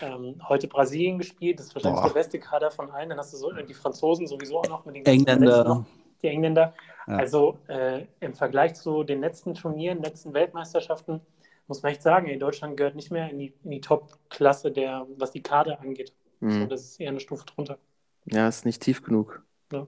Ähm, 0.01 0.41
heute 0.47 0.67
Brasilien 0.67 1.19
gespielt, 1.19 1.59
das 1.59 1.67
ist 1.67 1.75
wahrscheinlich 1.75 2.01
Boah. 2.01 2.07
der 2.07 2.13
beste 2.15 2.39
Kader 2.39 2.71
von 2.71 2.89
allen. 2.89 3.09
Dann 3.09 3.17
hast 3.17 3.33
du 3.33 3.37
so 3.37 3.51
die 3.51 3.73
Franzosen 3.73 4.25
sowieso 4.25 4.59
auch 4.59 4.69
noch 4.69 4.85
mit 4.85 4.95
den 4.95 5.05
Engländer. 5.05 5.63
Noch, 5.63 5.85
die 6.21 6.27
Engländer. 6.27 6.73
Ja. 7.07 7.15
Also 7.17 7.57
äh, 7.67 8.05
im 8.19 8.33
Vergleich 8.33 8.75
zu 8.75 9.03
den 9.03 9.21
letzten 9.21 9.53
Turnieren, 9.53 10.01
letzten 10.01 10.33
Weltmeisterschaften, 10.33 11.21
muss 11.67 11.81
man 11.83 11.91
echt 11.91 12.01
sagen, 12.01 12.27
ey, 12.27 12.39
Deutschland 12.39 12.77
gehört 12.77 12.95
nicht 12.95 13.11
mehr 13.11 13.29
in 13.29 13.39
die, 13.39 13.53
in 13.63 13.71
die 13.71 13.81
Top-Klasse, 13.81 14.71
der, 14.71 15.05
was 15.17 15.31
die 15.31 15.41
Kader 15.43 15.79
angeht. 15.79 16.13
So, 16.39 16.47
Mhm. 16.47 16.69
das 16.69 16.81
ist 16.81 16.99
eher 16.99 17.09
eine 17.09 17.19
Stufe 17.19 17.45
drunter. 17.45 17.77
Ja, 18.25 18.47
ist 18.47 18.65
nicht 18.65 18.81
tief 18.81 19.01
genug. 19.03 19.43
Ja. 19.71 19.87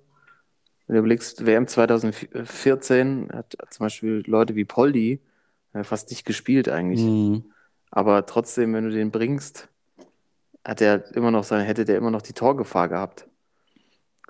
Wenn 0.88 0.96
du 0.96 1.00
überlegst, 1.00 1.46
WM 1.46 1.68
2014 1.68 3.30
hat 3.32 3.56
zum 3.70 3.86
Beispiel 3.86 4.24
Leute 4.26 4.56
wie 4.56 4.66
Poldi 4.66 5.22
äh, 5.74 5.84
fast 5.84 6.10
nicht 6.10 6.26
gespielt 6.26 6.70
eigentlich. 6.70 7.02
Mhm. 7.02 7.52
Aber 7.92 8.26
trotzdem, 8.26 8.74
wenn 8.74 8.86
du 8.86 8.92
den 8.92 9.12
bringst, 9.12 9.70
hat 10.66 10.82
er 10.82 11.16
immer 11.16 11.32
noch 11.32 11.44
seine, 11.44 11.64
hätte 11.64 11.86
der 11.86 11.98
immer 11.98 12.12
noch 12.12 12.22
die 12.22 12.34
Torgefahr 12.34 12.90
gehabt. 12.90 13.28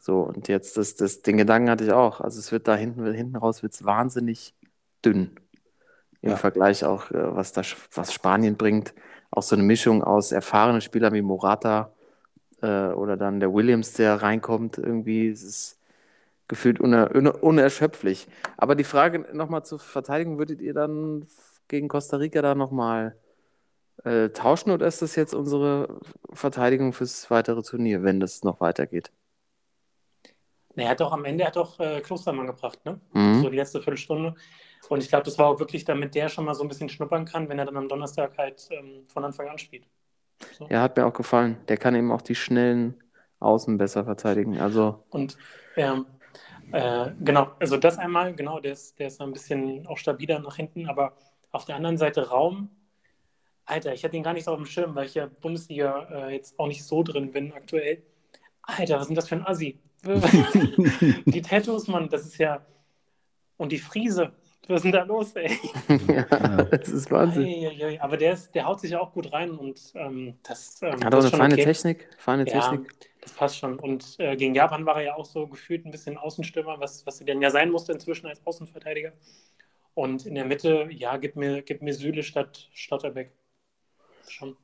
So, 0.02 0.22
und 0.22 0.48
jetzt, 0.48 0.78
das, 0.78 0.96
das, 0.96 1.22
den 1.22 1.38
Gedanken 1.38 1.70
hatte 1.70 1.84
ich 1.84 1.92
auch. 1.92 2.22
Also 2.22 2.40
es 2.40 2.52
wird 2.52 2.68
da 2.68 2.76
hinten, 2.76 3.06
hinten 3.14 3.36
raus 3.36 3.64
wird's 3.64 3.84
wahnsinnig 3.84 4.54
dünn. 5.04 5.36
Im 6.22 6.32
Ja. 6.32 6.36
Vergleich 6.36 6.84
auch, 6.84 7.12
äh, 7.12 7.36
was, 7.36 7.52
das, 7.54 7.76
was 7.94 8.14
Spanien 8.14 8.58
bringt. 8.58 8.94
Auch 9.32 9.44
so 9.44 9.56
eine 9.56 9.64
Mischung 9.64 10.04
aus 10.04 10.32
erfahrenen 10.32 10.82
Spielern 10.82 11.14
wie 11.14 11.22
Morata 11.22 11.92
äh, 12.62 12.88
oder 12.90 13.16
dann 13.18 13.40
der 13.40 13.54
Williams, 13.54 13.94
der 13.94 14.22
reinkommt. 14.22 14.78
Irgendwie 14.78 15.30
es 15.30 15.44
ist 15.44 15.80
gefühlt 16.48 16.80
uner, 16.80 17.16
uner, 17.16 17.44
unerschöpflich. 17.44 18.28
Aber 18.58 18.76
die 18.76 18.84
Frage 18.84 19.20
nochmal 19.34 19.64
zur 19.64 19.80
Verteidigung, 19.80 20.40
würdet 20.40 20.62
ihr 20.62 20.74
dann 20.74 21.28
gegen 21.68 21.88
Costa 21.88 22.18
Rica 22.18 22.42
da 22.42 22.56
nochmal 22.56 23.16
äh, 24.04 24.30
tauschen 24.30 24.72
oder 24.72 24.88
ist 24.88 25.02
das 25.02 25.16
jetzt 25.16 25.34
unsere 25.34 26.00
Verteidigung 26.34 26.94
fürs 26.94 27.30
weitere 27.30 27.62
Turnier, 27.62 28.04
wenn 28.04 28.20
das 28.20 28.44
noch 28.44 28.60
weitergeht? 28.62 29.12
Na, 30.76 30.84
er 30.84 30.90
hat 30.90 31.00
doch 31.02 31.12
am 31.12 31.26
Ende 31.26 31.46
hat 31.46 31.56
doch 31.56 31.80
äh, 31.80 32.02
Klostermann 32.02 32.48
gebracht, 32.48 32.84
ne? 32.86 33.00
Mhm. 33.14 33.42
So 33.42 33.50
die 33.50 33.58
letzte 33.58 33.82
Viertelstunde. 33.82 34.36
Und 34.88 35.04
ich 35.04 35.10
glaube, 35.10 35.26
das 35.26 35.38
war 35.38 35.48
auch 35.48 35.60
wirklich, 35.60 35.84
damit 35.84 36.16
der 36.16 36.30
schon 36.30 36.46
mal 36.46 36.54
so 36.54 36.64
ein 36.64 36.70
bisschen 36.70 36.90
schnuppern 36.90 37.26
kann, 37.26 37.50
wenn 37.50 37.60
er 37.60 37.66
dann 37.66 37.78
am 37.78 37.88
Donnerstag 37.88 38.38
halt 38.38 38.70
ähm, 38.72 39.06
von 39.08 39.26
Anfang 39.26 39.48
an 39.50 39.58
spielt. 39.58 39.86
So. 40.58 40.68
Ja, 40.70 40.82
hat 40.82 40.96
mir 40.96 41.06
auch 41.06 41.14
gefallen. 41.14 41.58
Der 41.68 41.78
kann 41.78 41.96
eben 41.96 42.12
auch 42.12 42.22
die 42.22 42.36
schnellen 42.36 42.96
Außen 43.40 43.78
besser 43.78 44.06
verteidigen. 44.06 44.58
Also, 44.60 45.04
Und 45.10 45.38
ähm, 45.76 46.06
äh, 46.72 47.12
genau, 47.20 47.52
also 47.60 47.78
das 47.78 47.98
einmal, 47.98 48.34
genau, 48.34 48.60
der 48.60 48.74
ist, 48.74 49.00
der 49.00 49.08
ist 49.08 49.22
ein 49.22 49.34
bisschen 49.34 49.86
auch 49.88 49.98
stabiler 49.98 50.40
nach 50.40 50.56
hinten, 50.56 50.88
aber 50.88 51.14
auf 51.52 51.66
der 51.66 51.76
anderen 51.76 51.98
Seite 51.98 52.30
Raum, 52.30 52.70
Alter, 53.66 53.94
ich 53.94 54.04
hatte 54.04 54.18
ihn 54.18 54.24
gar 54.24 54.34
nicht 54.34 54.46
so 54.46 54.52
auf 54.52 54.58
dem 54.58 54.66
Schirm, 54.66 54.96
weil 54.96 55.06
ich 55.06 55.14
ja 55.14 55.28
Bundesliga 55.28 56.08
äh, 56.12 56.34
jetzt 56.34 56.58
auch 56.58 56.68
nicht 56.68 56.84
so 56.84 57.04
drin 57.04 57.32
bin 57.32 57.54
aktuell. 57.54 58.02
Alter, 58.64 59.00
was 59.00 59.08
sind 59.08 59.16
das 59.16 59.28
für 59.28 59.36
ein 59.36 59.46
Assi? 59.46 59.80
die 61.26 61.42
Tattoos, 61.42 61.88
Mann, 61.88 62.10
das 62.10 62.26
ist 62.26 62.38
ja. 62.38 62.66
Und 63.58 63.72
die 63.72 63.78
Friese, 63.78 64.32
was 64.70 64.78
ist 64.78 64.84
denn 64.86 64.92
da 64.92 65.04
los, 65.04 65.36
ey? 65.36 65.58
ja, 66.08 66.24
das 66.64 66.90
ist 66.90 67.12
Wahnsinn. 67.12 67.44
Eieiei, 67.44 68.02
Aber 68.02 68.18
der, 68.18 68.34
ist, 68.34 68.54
der 68.54 68.66
haut 68.66 68.80
sich 68.80 68.92
ja 68.92 69.00
auch 69.00 69.14
gut 69.14 69.34
rein 69.34 69.52
und 69.52 69.92
ähm, 69.96 70.36
das, 70.44 70.82
ähm, 70.82 71.04
Hat 71.04 71.14
auch 71.14 71.20
eine 71.20 71.30
schon 71.30 71.40
feine 71.40 71.54
okay. 71.56 71.64
Technik. 71.64 72.08
Feine 72.18 72.46
Ja, 72.48 72.60
Technik. 72.60 72.94
das 73.22 73.34
passt 73.34 73.58
schon. 73.58 73.80
Und 73.80 74.16
äh, 74.20 74.36
gegen 74.36 74.54
Japan 74.54 74.86
war 74.86 74.98
er 74.98 75.02
ja 75.02 75.16
auch 75.16 75.26
so 75.26 75.48
gefühlt 75.48 75.86
ein 75.86 75.92
bisschen 75.92 76.18
Außenstürmer, 76.18 76.80
was, 76.80 77.06
was 77.06 77.20
er 77.20 77.26
denn 77.26 77.42
ja 77.42 77.50
sein 77.50 77.72
musste 77.72 77.92
inzwischen 77.94 78.28
als 78.28 78.46
Außenverteidiger. 78.46 79.14
Und 79.96 80.26
in 80.26 80.36
der 80.36 80.46
Mitte, 80.46 80.88
ja, 80.92 81.18
gib 81.18 81.36
mir, 81.36 81.62
gib 81.62 81.82
mir 81.82 81.94
Süle 81.94 82.24
statt 82.24 82.70
Stotterbeck. 82.74 83.32
Schon. 84.28 84.56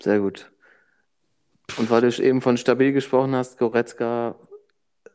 Sehr 0.00 0.18
gut. 0.18 0.50
Und 1.78 1.88
weil 1.90 2.02
du 2.02 2.22
eben 2.22 2.42
von 2.42 2.56
stabil 2.56 2.92
gesprochen 2.92 3.34
hast, 3.34 3.58
Goretzka 3.58 4.34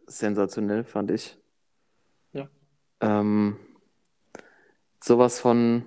sensationell, 0.08 0.84
fand 0.84 1.12
ich. 1.12 1.38
Ähm, 3.02 3.58
sowas 5.04 5.40
von 5.40 5.84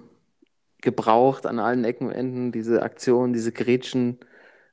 gebraucht 0.81 1.47
an 1.47 1.59
allen 1.59 1.85
Ecken 1.85 2.07
und 2.09 2.12
Enden, 2.12 2.52
diese 2.52 2.83
Aktion, 2.83 3.33
diese 3.33 3.52
Grätschen, 3.52 4.19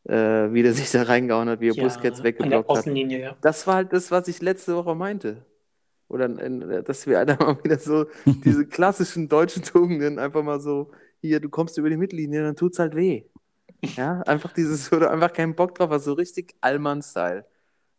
äh, 0.06 0.54
wie 0.54 0.64
der 0.64 0.74
sich 0.74 0.92
da 0.92 1.04
reingehauen 1.04 1.50
hat, 1.50 1.60
wie 1.60 1.70
er 1.70 1.76
Ja, 1.76 1.84
Busquets 1.84 2.24
weggeblockt 2.24 2.70
hat. 2.70 2.86
Ja. 2.86 3.36
Das 3.42 3.68
war 3.68 3.76
halt 3.76 3.94
das, 3.94 4.12
was 4.12 4.28
ich 4.28 4.42
letzte 4.42 4.76
Woche 4.76 4.96
meinte. 4.96 5.46
Oder 6.08 6.30
dass 6.30 7.08
wir 7.08 7.20
einfach 7.20 7.40
mal 7.40 7.64
wieder 7.64 7.80
so 7.80 8.06
diese 8.26 8.66
klassischen 8.68 9.28
deutschen 9.28 9.64
Tugenden 9.64 10.20
einfach 10.20 10.44
mal 10.44 10.60
so, 10.62 10.92
hier, 11.22 11.40
du 11.40 11.50
kommst 11.50 11.78
über 11.78 11.90
die 11.90 11.98
Mittellinie, 11.98 12.44
dann 12.44 12.56
tut's 12.56 12.80
halt 12.80 12.96
weh. 12.96 13.24
Ja, 13.96 14.22
einfach 14.22 14.54
dieses, 14.54 14.92
oder 14.94 15.12
einfach 15.12 15.34
keinen 15.34 15.56
Bock 15.56 15.76
drauf, 15.76 15.90
war 15.90 16.00
so 16.00 16.14
richtig 16.14 16.56
Allmann-Style. 16.62 17.46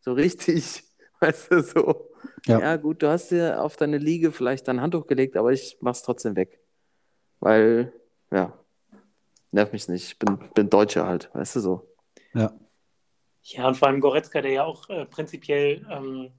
So 0.00 0.12
richtig, 0.12 0.85
weißt 1.20 1.52
du, 1.52 1.62
so. 1.62 2.10
Ja. 2.46 2.60
Ja. 2.60 2.76
gut, 2.76 3.02
du 3.02 3.08
hast 3.08 3.30
dir 3.30 3.62
auf 3.62 3.76
deine 3.76 3.98
Liege 3.98 4.32
vielleicht 4.32 4.68
dein 4.68 4.80
Handtuch 4.80 5.06
gelegt, 5.06 5.37
aber 5.37 5.52
ich 5.52 5.78
mach's 5.80 6.02
trotzdem 6.02 6.37
weg. 6.37 6.60
Weil, 7.40 7.92
ja, 8.30 8.52
nerv 9.52 9.72
mich 9.72 9.88
nicht. 9.88 10.04
Ich 10.04 10.18
bin, 10.18 10.38
bin 10.54 10.70
Deutscher 10.70 11.06
halt, 11.06 11.30
weißt 11.34 11.56
du 11.56 11.60
so. 11.60 11.94
Ja. 12.34 12.52
Ja, 13.42 13.66
und 13.66 13.76
vor 13.76 13.88
allem 13.88 14.00
Goretzka, 14.00 14.42
der 14.42 14.52
ja 14.52 14.64
auch 14.64 14.88
äh, 14.90 15.06
prinzipiell 15.06 15.87
ähm, 15.90 16.30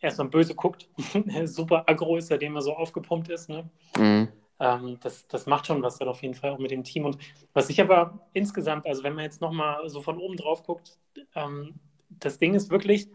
erstmal 0.00 0.28
böse 0.28 0.54
guckt. 0.54 0.88
Super 1.44 1.84
aggro 1.88 2.16
ist, 2.16 2.28
seitdem 2.28 2.54
er 2.54 2.62
so 2.62 2.74
aufgepumpt 2.74 3.28
ist. 3.30 3.48
Ne? 3.48 3.68
Mhm. 3.96 4.28
Ähm, 4.60 4.98
das, 5.00 5.26
das 5.26 5.46
macht 5.46 5.66
schon 5.66 5.82
was 5.82 5.98
dann 5.98 6.08
auf 6.08 6.22
jeden 6.22 6.34
Fall 6.34 6.50
auch 6.50 6.58
mit 6.58 6.70
dem 6.70 6.84
Team. 6.84 7.04
Und 7.04 7.18
was 7.52 7.70
ich 7.70 7.80
aber 7.80 8.28
insgesamt, 8.32 8.86
also 8.86 9.02
wenn 9.02 9.14
man 9.14 9.24
jetzt 9.24 9.40
nochmal 9.40 9.88
so 9.88 10.02
von 10.02 10.18
oben 10.18 10.36
drauf 10.36 10.62
guckt, 10.62 10.98
ähm, 11.34 11.74
das 12.10 12.38
Ding 12.38 12.54
ist 12.54 12.70
wirklich, 12.70 13.08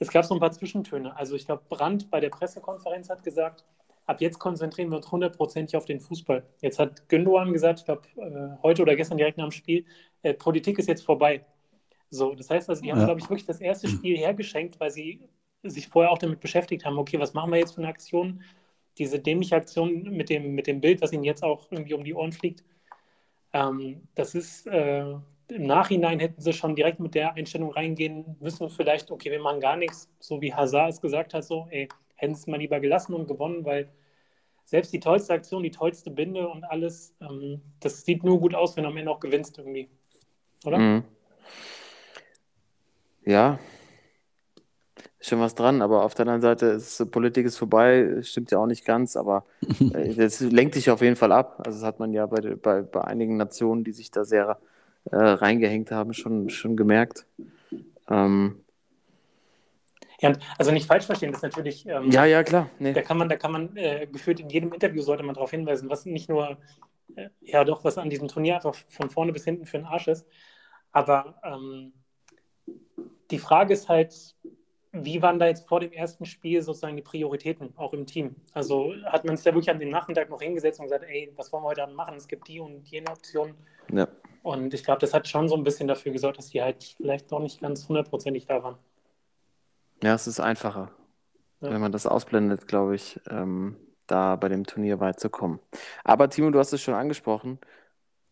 es 0.00 0.10
gab 0.10 0.24
so 0.24 0.34
ein 0.34 0.40
paar 0.40 0.50
Zwischentöne. 0.52 1.14
Also 1.16 1.36
ich 1.36 1.46
glaube, 1.46 1.62
Brandt 1.68 2.10
bei 2.10 2.20
der 2.20 2.30
Pressekonferenz 2.30 3.10
hat 3.10 3.22
gesagt, 3.22 3.64
ab 4.06 4.20
jetzt 4.20 4.38
konzentrieren 4.38 4.90
wir 4.90 4.96
uns 4.96 5.12
hundertprozentig 5.12 5.76
auf 5.76 5.84
den 5.84 6.00
Fußball. 6.00 6.42
Jetzt 6.62 6.78
hat 6.78 7.08
Gündogan 7.08 7.52
gesagt, 7.52 7.80
ich 7.80 7.84
glaube, 7.84 8.02
äh, 8.16 8.62
heute 8.62 8.82
oder 8.82 8.96
gestern 8.96 9.18
direkt 9.18 9.38
nach 9.38 9.46
dem 9.46 9.52
Spiel, 9.52 9.84
äh, 10.22 10.34
Politik 10.34 10.78
ist 10.78 10.88
jetzt 10.88 11.04
vorbei. 11.04 11.44
So, 12.10 12.34
das 12.34 12.50
heißt 12.50 12.68
also, 12.70 12.82
die 12.82 12.90
haben, 12.90 12.98
Ja. 13.00 13.04
glaube 13.06 13.20
ich, 13.20 13.30
wirklich 13.30 13.46
das 13.46 13.60
erste 13.60 13.88
Spiel 13.88 14.16
hergeschenkt, 14.16 14.80
weil 14.80 14.90
sie 14.90 15.28
sich 15.62 15.88
vorher 15.88 16.10
auch 16.10 16.18
damit 16.18 16.40
beschäftigt 16.40 16.84
haben, 16.84 16.98
okay, 16.98 17.20
was 17.20 17.34
machen 17.34 17.52
wir 17.52 17.58
jetzt 17.58 17.74
für 17.74 17.82
eine 17.82 17.88
Aktion? 17.88 18.42
Diese 18.98 19.20
dämliche 19.20 19.56
Aktion 19.56 20.02
mit 20.04 20.30
dem, 20.30 20.54
mit 20.54 20.66
dem 20.66 20.80
Bild, 20.80 21.02
was 21.02 21.12
ihnen 21.12 21.24
jetzt 21.24 21.44
auch 21.44 21.70
irgendwie 21.70 21.94
um 21.94 22.04
die 22.04 22.14
Ohren 22.14 22.32
fliegt, 22.32 22.64
ähm, 23.52 24.08
das 24.14 24.34
ist, 24.34 24.66
äh, 24.66 25.14
im 25.50 25.66
Nachhinein 25.66 26.20
hätten 26.20 26.40
sie 26.40 26.52
schon 26.52 26.74
direkt 26.74 27.00
mit 27.00 27.14
der 27.14 27.34
Einstellung 27.34 27.72
reingehen 27.72 28.36
müssen, 28.40 28.68
vielleicht, 28.70 29.10
okay, 29.10 29.30
wir 29.30 29.40
machen 29.40 29.60
gar 29.60 29.76
nichts, 29.76 30.08
so 30.18 30.40
wie 30.40 30.54
Hazard 30.54 30.90
es 30.90 31.00
gesagt 31.00 31.34
hat, 31.34 31.44
so, 31.44 31.66
ey, 31.70 31.88
hätten 32.16 32.34
sie 32.34 32.40
es 32.40 32.46
mal 32.46 32.58
lieber 32.58 32.80
gelassen 32.80 33.14
und 33.14 33.26
gewonnen, 33.26 33.64
weil 33.64 33.90
selbst 34.64 34.92
die 34.92 35.00
tollste 35.00 35.34
Aktion, 35.34 35.62
die 35.62 35.70
tollste 35.70 36.10
Binde 36.10 36.48
und 36.48 36.64
alles, 36.64 37.14
ähm, 37.20 37.60
das 37.80 38.04
sieht 38.04 38.24
nur 38.24 38.38
gut 38.40 38.54
aus, 38.54 38.76
wenn 38.76 38.84
du 38.84 38.90
am 38.90 38.96
Ende 38.96 39.10
auch 39.10 39.20
gewinnst 39.20 39.58
irgendwie. 39.58 39.88
Oder? 40.64 40.78
Mhm. 40.78 41.04
Ja, 43.24 43.58
ist 45.20 45.28
schon 45.28 45.40
was 45.40 45.54
dran, 45.54 45.82
aber 45.82 46.02
auf 46.02 46.14
der 46.14 46.22
anderen 46.22 46.40
Seite 46.40 46.66
ist 46.66 47.10
Politik 47.10 47.44
ist 47.44 47.58
vorbei, 47.58 48.22
stimmt 48.22 48.50
ja 48.50 48.58
auch 48.58 48.66
nicht 48.66 48.86
ganz, 48.86 49.16
aber 49.16 49.44
äh, 49.94 50.14
das 50.14 50.40
lenkt 50.40 50.76
dich 50.76 50.90
auf 50.90 51.02
jeden 51.02 51.16
Fall 51.16 51.30
ab. 51.30 51.60
Also 51.64 51.78
das 51.78 51.86
hat 51.86 52.00
man 52.00 52.12
ja 52.14 52.24
bei, 52.24 52.40
bei, 52.40 52.80
bei 52.80 53.02
einigen 53.02 53.36
Nationen, 53.36 53.84
die 53.84 53.92
sich 53.92 54.10
da 54.10 54.24
sehr 54.24 54.58
äh, 55.06 55.16
reingehängt 55.16 55.90
haben, 55.90 56.12
schon, 56.12 56.50
schon 56.50 56.76
gemerkt. 56.76 57.26
Ähm, 58.08 58.64
Ja, 60.20 60.32
also 60.58 60.70
nicht 60.70 60.86
falsch 60.86 61.06
verstehen, 61.06 61.32
das 61.32 61.38
ist 61.38 61.42
natürlich, 61.42 61.86
ähm, 61.86 62.10
ja, 62.10 62.24
ja, 62.26 62.42
klar. 62.42 62.68
Nee. 62.78 62.92
da 62.92 63.02
kann 63.02 63.16
man, 63.16 63.28
da 63.28 63.36
kann 63.36 63.52
man 63.52 63.76
äh, 63.76 64.06
gefühlt 64.06 64.40
in 64.40 64.50
jedem 64.50 64.72
Interview 64.72 65.02
sollte 65.02 65.22
man 65.22 65.34
darauf 65.34 65.50
hinweisen, 65.50 65.88
was 65.88 66.04
nicht 66.04 66.28
nur, 66.28 66.58
äh, 67.16 67.30
ja 67.40 67.64
doch, 67.64 67.84
was 67.84 67.96
an 67.96 68.10
diesem 68.10 68.28
Turnier 68.28 68.56
einfach 68.56 68.74
von 68.88 69.08
vorne 69.08 69.32
bis 69.32 69.44
hinten 69.44 69.64
für 69.64 69.78
den 69.78 69.86
Arsch 69.86 70.08
ist. 70.08 70.26
Aber 70.92 71.40
ähm, 71.42 71.92
die 73.30 73.38
Frage 73.38 73.72
ist 73.72 73.88
halt, 73.88 74.34
wie 74.92 75.22
waren 75.22 75.38
da 75.38 75.46
jetzt 75.46 75.68
vor 75.68 75.80
dem 75.80 75.92
ersten 75.92 76.24
Spiel 76.24 76.62
sozusagen 76.62 76.96
die 76.96 77.02
Prioritäten, 77.02 77.72
auch 77.76 77.92
im 77.92 78.06
Team? 78.06 78.34
Also 78.52 78.92
hat 79.04 79.24
man 79.24 79.36
sich 79.36 79.44
da 79.44 79.52
wirklich 79.52 79.70
an 79.70 79.78
dem 79.78 79.90
Nachmittag 79.90 80.28
noch 80.30 80.42
hingesetzt 80.42 80.80
und 80.80 80.86
gesagt, 80.86 81.04
ey, 81.08 81.32
was 81.36 81.52
wollen 81.52 81.62
wir 81.62 81.68
heute 81.68 81.84
Abend 81.84 81.96
machen? 81.96 82.16
Es 82.16 82.26
gibt 82.26 82.48
die 82.48 82.60
und 82.60 82.86
jene 82.88 83.08
Optionen. 83.10 83.54
Ja. 83.92 84.08
Und 84.42 84.72
ich 84.74 84.84
glaube, 84.84 85.00
das 85.00 85.12
hat 85.14 85.28
schon 85.28 85.48
so 85.48 85.56
ein 85.56 85.64
bisschen 85.64 85.88
dafür 85.88 86.12
gesorgt, 86.12 86.38
dass 86.38 86.48
die 86.50 86.62
halt 86.62 86.94
vielleicht 86.96 87.30
noch 87.30 87.40
nicht 87.40 87.60
ganz 87.60 87.88
hundertprozentig 87.88 88.46
da 88.46 88.62
waren. 88.62 88.76
ja, 90.02 90.14
es 90.14 90.26
ist 90.26 90.40
einfacher, 90.40 90.90
Ja. 91.60 91.70
wenn 91.70 91.80
man 91.80 91.92
das 91.92 92.06
ausblendet, 92.06 92.66
glaube 92.68 92.94
ich, 92.94 93.20
ähm, 93.28 93.76
da 94.06 94.36
bei 94.36 94.48
dem 94.48 94.64
Turnier 94.66 94.98
weit 95.00 95.20
zu 95.20 95.28
kommen. 95.30 95.60
Aber 96.04 96.28
Timo, 96.30 96.50
du 96.50 96.58
hast 96.58 96.72
es 96.72 96.80
schon 96.80 96.94
angesprochen 96.94 97.58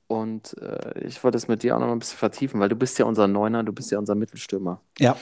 und 0.07 0.57
äh, 0.63 0.99
ich 1.07 1.23
wollte 1.23 1.37
es 1.37 1.47
mit 1.49 1.63
dir 1.63 1.77
auch 1.77 1.81
noch 1.81 1.87
mal 1.89 1.93
ein 1.93 1.99
bisschen 2.01 2.19
vertiefen, 2.19 2.59
weil 2.61 2.71
du 2.71 2.77
bist 2.77 2.99
ja 2.99 3.05
unser 3.05 3.29
Neuner, 3.29 3.63
du 3.65 3.73
bist 3.73 3.91
ja 3.91 3.99
unser 3.99 4.15
Mittelstürmer. 4.15 4.81
Ja. 4.99 5.17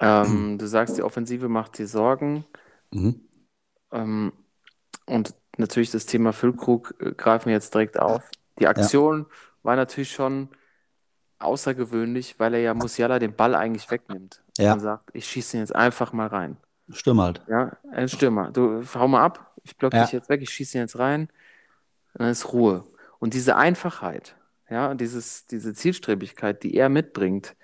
Ähm, 0.00 0.58
du 0.58 0.66
sagst, 0.66 0.96
die 0.98 1.02
Offensive 1.02 1.48
macht 1.48 1.78
dir 1.78 1.86
Sorgen. 1.86 2.44
Mhm. 2.90 3.20
Ähm, 3.92 4.32
und 5.06 5.34
natürlich 5.56 5.90
das 5.90 6.06
Thema 6.06 6.32
Füllkrug 6.32 6.94
äh, 7.00 7.12
greifen 7.12 7.46
wir 7.46 7.52
jetzt 7.54 7.72
direkt 7.74 7.98
auf. 7.98 8.28
Die 8.58 8.66
Aktion 8.66 9.26
war 9.62 9.76
natürlich 9.76 10.12
schon 10.12 10.48
außergewöhnlich, 11.38 12.38
weil 12.38 12.54
er 12.54 12.60
ja 12.60 12.74
Musiala 12.74 13.18
den 13.18 13.34
Ball 13.34 13.54
eigentlich 13.54 13.90
wegnimmt. 13.90 14.42
Ja. 14.58 14.74
Und 14.74 14.80
sagt, 14.80 15.10
ich 15.14 15.26
schieße 15.26 15.56
ihn 15.56 15.60
jetzt 15.60 15.74
einfach 15.74 16.12
mal 16.12 16.26
rein. 16.26 16.56
Stürmer 16.90 17.24
halt. 17.24 17.42
Ja, 17.48 17.76
ein 17.92 18.08
Stürmer. 18.08 18.50
Du 18.50 18.82
hau 18.94 19.08
mal 19.08 19.22
ab, 19.24 19.54
ich 19.64 19.76
block 19.76 19.94
Ja. 19.94 20.02
dich 20.02 20.12
jetzt 20.12 20.28
weg, 20.28 20.42
ich 20.42 20.50
schieße 20.50 20.76
ihn 20.78 20.82
jetzt 20.82 20.98
rein. 20.98 21.22
Und 22.14 22.22
dann 22.22 22.30
ist 22.30 22.52
Ruhe. 22.52 22.84
Und 23.18 23.34
diese 23.34 23.56
Einfachheit, 23.56 24.36
ja, 24.68 24.90
und 24.90 25.00
dieses, 25.00 25.46
diese 25.46 25.72
Zielstrebigkeit, 25.74 26.62
die 26.62 26.74
er 26.74 26.88
mitbringt, 26.88 27.56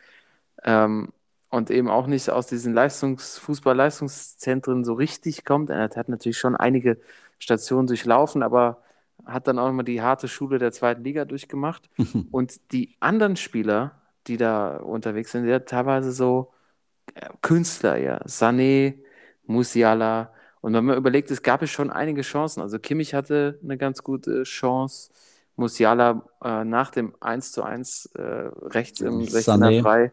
ähm, 0.65 1.13
und 1.49 1.71
eben 1.71 1.89
auch 1.89 2.07
nicht 2.07 2.29
aus 2.29 2.47
diesen 2.49 2.75
Leistungs 2.75 3.39
Fußball-Leistungszentren 3.39 4.85
so 4.85 4.95
richtig 4.95 5.45
kommt. 5.45 5.71
Er 5.71 5.83
hat 5.83 6.09
natürlich 6.09 6.39
schon 6.39 6.57
einige 6.57 6.99
Stationen 7.39 7.87
durchlaufen, 7.87 8.43
aber 8.43 8.83
hat 9.25 9.49
dann 9.49 9.59
auch 9.59 9.67
nochmal 9.67 9.85
die 9.85 10.03
harte 10.03 10.29
Schule 10.29 10.59
der 10.59 10.73
zweiten 10.73 11.05
Liga 11.05 11.25
durchgemacht. 11.25 11.89
Und 12.31 12.73
die 12.73 12.97
anderen 13.01 13.37
Spieler, 13.37 14.03
die 14.27 14.37
da 14.37 14.77
unterwegs 14.79 15.33
sind, 15.33 15.47
ja 15.47 15.61
teilweise 15.61 16.13
so 16.13 16.53
äh, 17.15 17.29
Künstler, 17.43 17.97
ja. 17.97 18.19
Sané, 18.27 18.95
Musiala. 19.47 20.33
Und 20.61 20.75
wenn 20.75 20.85
man 20.85 20.97
überlegt, 20.97 21.31
es 21.31 21.43
gab 21.43 21.61
ja 21.61 21.67
schon 21.67 21.91
einige 21.91 22.23
Chancen. 22.23 22.61
Also 22.61 22.79
Kimmich 22.79 23.15
hatte 23.15 23.59
eine 23.63 23.79
ganz 23.79 24.03
gute 24.03 24.43
Chance. 24.43 25.11
Musiala 25.57 26.25
äh, 26.45 26.65
nach 26.65 26.91
dem 26.91 27.15
1 27.21 27.53
zu 27.53 27.63
1 27.63 28.11
äh, 28.15 28.23
rechts 28.23 29.01
im 29.01 29.21
16er 29.21 29.59
Sané. 29.59 29.83
frei 29.83 30.13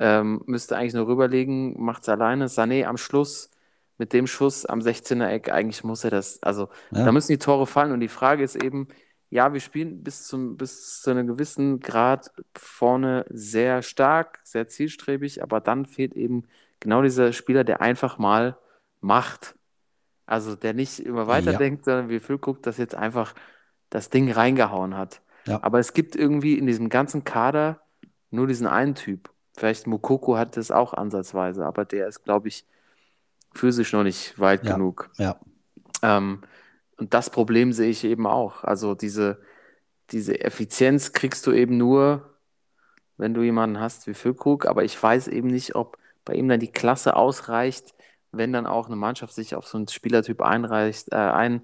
ähm, 0.00 0.42
müsste 0.46 0.76
eigentlich 0.76 0.94
nur 0.94 1.06
rüberlegen, 1.06 1.80
macht 1.82 2.02
es 2.02 2.08
alleine. 2.08 2.48
Sané 2.48 2.84
am 2.84 2.96
Schluss 2.96 3.50
mit 3.98 4.12
dem 4.12 4.26
Schuss 4.26 4.66
am 4.66 4.80
16er 4.80 5.28
Eck, 5.28 5.50
eigentlich 5.52 5.84
muss 5.84 6.04
er 6.04 6.10
das, 6.10 6.42
also 6.42 6.68
Ja. 6.90 7.04
da 7.04 7.12
müssen 7.12 7.32
die 7.32 7.38
Tore 7.38 7.66
fallen. 7.66 7.92
Und 7.92 8.00
die 8.00 8.08
Frage 8.08 8.42
ist 8.42 8.56
eben, 8.56 8.88
ja, 9.30 9.52
wir 9.52 9.60
spielen 9.60 10.02
bis 10.02 10.26
zum, 10.26 10.56
bis 10.56 11.00
zu 11.00 11.10
einem 11.10 11.26
gewissen 11.26 11.80
Grad 11.80 12.30
vorne 12.56 13.24
sehr 13.28 13.82
stark, 13.82 14.40
sehr 14.44 14.68
zielstrebig, 14.68 15.42
aber 15.42 15.60
dann 15.60 15.86
fehlt 15.86 16.14
eben 16.14 16.44
genau 16.80 17.02
dieser 17.02 17.32
Spieler, 17.32 17.64
der 17.64 17.80
einfach 17.80 18.18
mal 18.18 18.56
macht. 19.00 19.54
Also 20.26 20.56
der 20.56 20.72
nicht 20.72 21.00
immer 21.00 21.26
weiterdenkt, 21.26 21.84
sondern 21.84 22.08
wie 22.08 22.20
Phil 22.20 22.38
guckt, 22.38 22.66
dass 22.66 22.78
jetzt 22.78 22.94
einfach 22.94 23.34
das 23.90 24.08
Ding 24.10 24.30
reingehauen 24.30 24.96
hat. 24.96 25.20
Ja. 25.46 25.58
Aber 25.62 25.78
es 25.78 25.92
gibt 25.92 26.16
irgendwie 26.16 26.58
in 26.58 26.66
diesem 26.66 26.88
ganzen 26.88 27.24
Kader 27.24 27.80
nur 28.30 28.46
diesen 28.46 28.66
einen 28.66 28.94
Typ. 28.94 29.30
Vielleicht 29.56 29.86
Mukoko 29.86 30.36
hat 30.36 30.56
das 30.56 30.70
auch 30.70 30.94
ansatzweise, 30.94 31.64
aber 31.64 31.84
der 31.84 32.08
ist, 32.08 32.24
glaube 32.24 32.48
ich, 32.48 32.66
physisch 33.54 33.92
noch 33.92 34.02
nicht 34.02 34.38
weit 34.38 34.64
Ja. 34.64 34.74
genug. 34.74 35.10
Ja. 35.16 35.36
Ähm, 36.02 36.42
und 36.96 37.14
das 37.14 37.30
Problem 37.30 37.72
sehe 37.72 37.90
ich 37.90 38.04
eben 38.04 38.26
auch. 38.26 38.64
Also 38.64 38.94
diese, 38.94 39.40
diese 40.10 40.40
Effizienz 40.40 41.12
kriegst 41.12 41.46
du 41.46 41.52
eben 41.52 41.76
nur, 41.76 42.30
wenn 43.16 43.34
du 43.34 43.42
jemanden 43.42 43.80
hast 43.80 44.06
wie 44.06 44.14
Füllkrug, 44.14 44.66
aber 44.66 44.84
ich 44.84 45.00
weiß 45.00 45.28
eben 45.28 45.48
nicht, 45.48 45.74
ob 45.74 45.98
bei 46.24 46.34
ihm 46.34 46.48
dann 46.48 46.60
die 46.60 46.72
Klasse 46.72 47.16
ausreicht, 47.16 47.94
wenn 48.32 48.52
dann 48.52 48.66
auch 48.66 48.86
eine 48.86 48.96
Mannschaft 48.96 49.34
sich 49.34 49.54
auf 49.54 49.66
so 49.66 49.78
einen 49.78 49.88
Spielertyp 49.88 50.42
einreicht, 50.42 51.12
äh, 51.12 51.16
ein, 51.16 51.62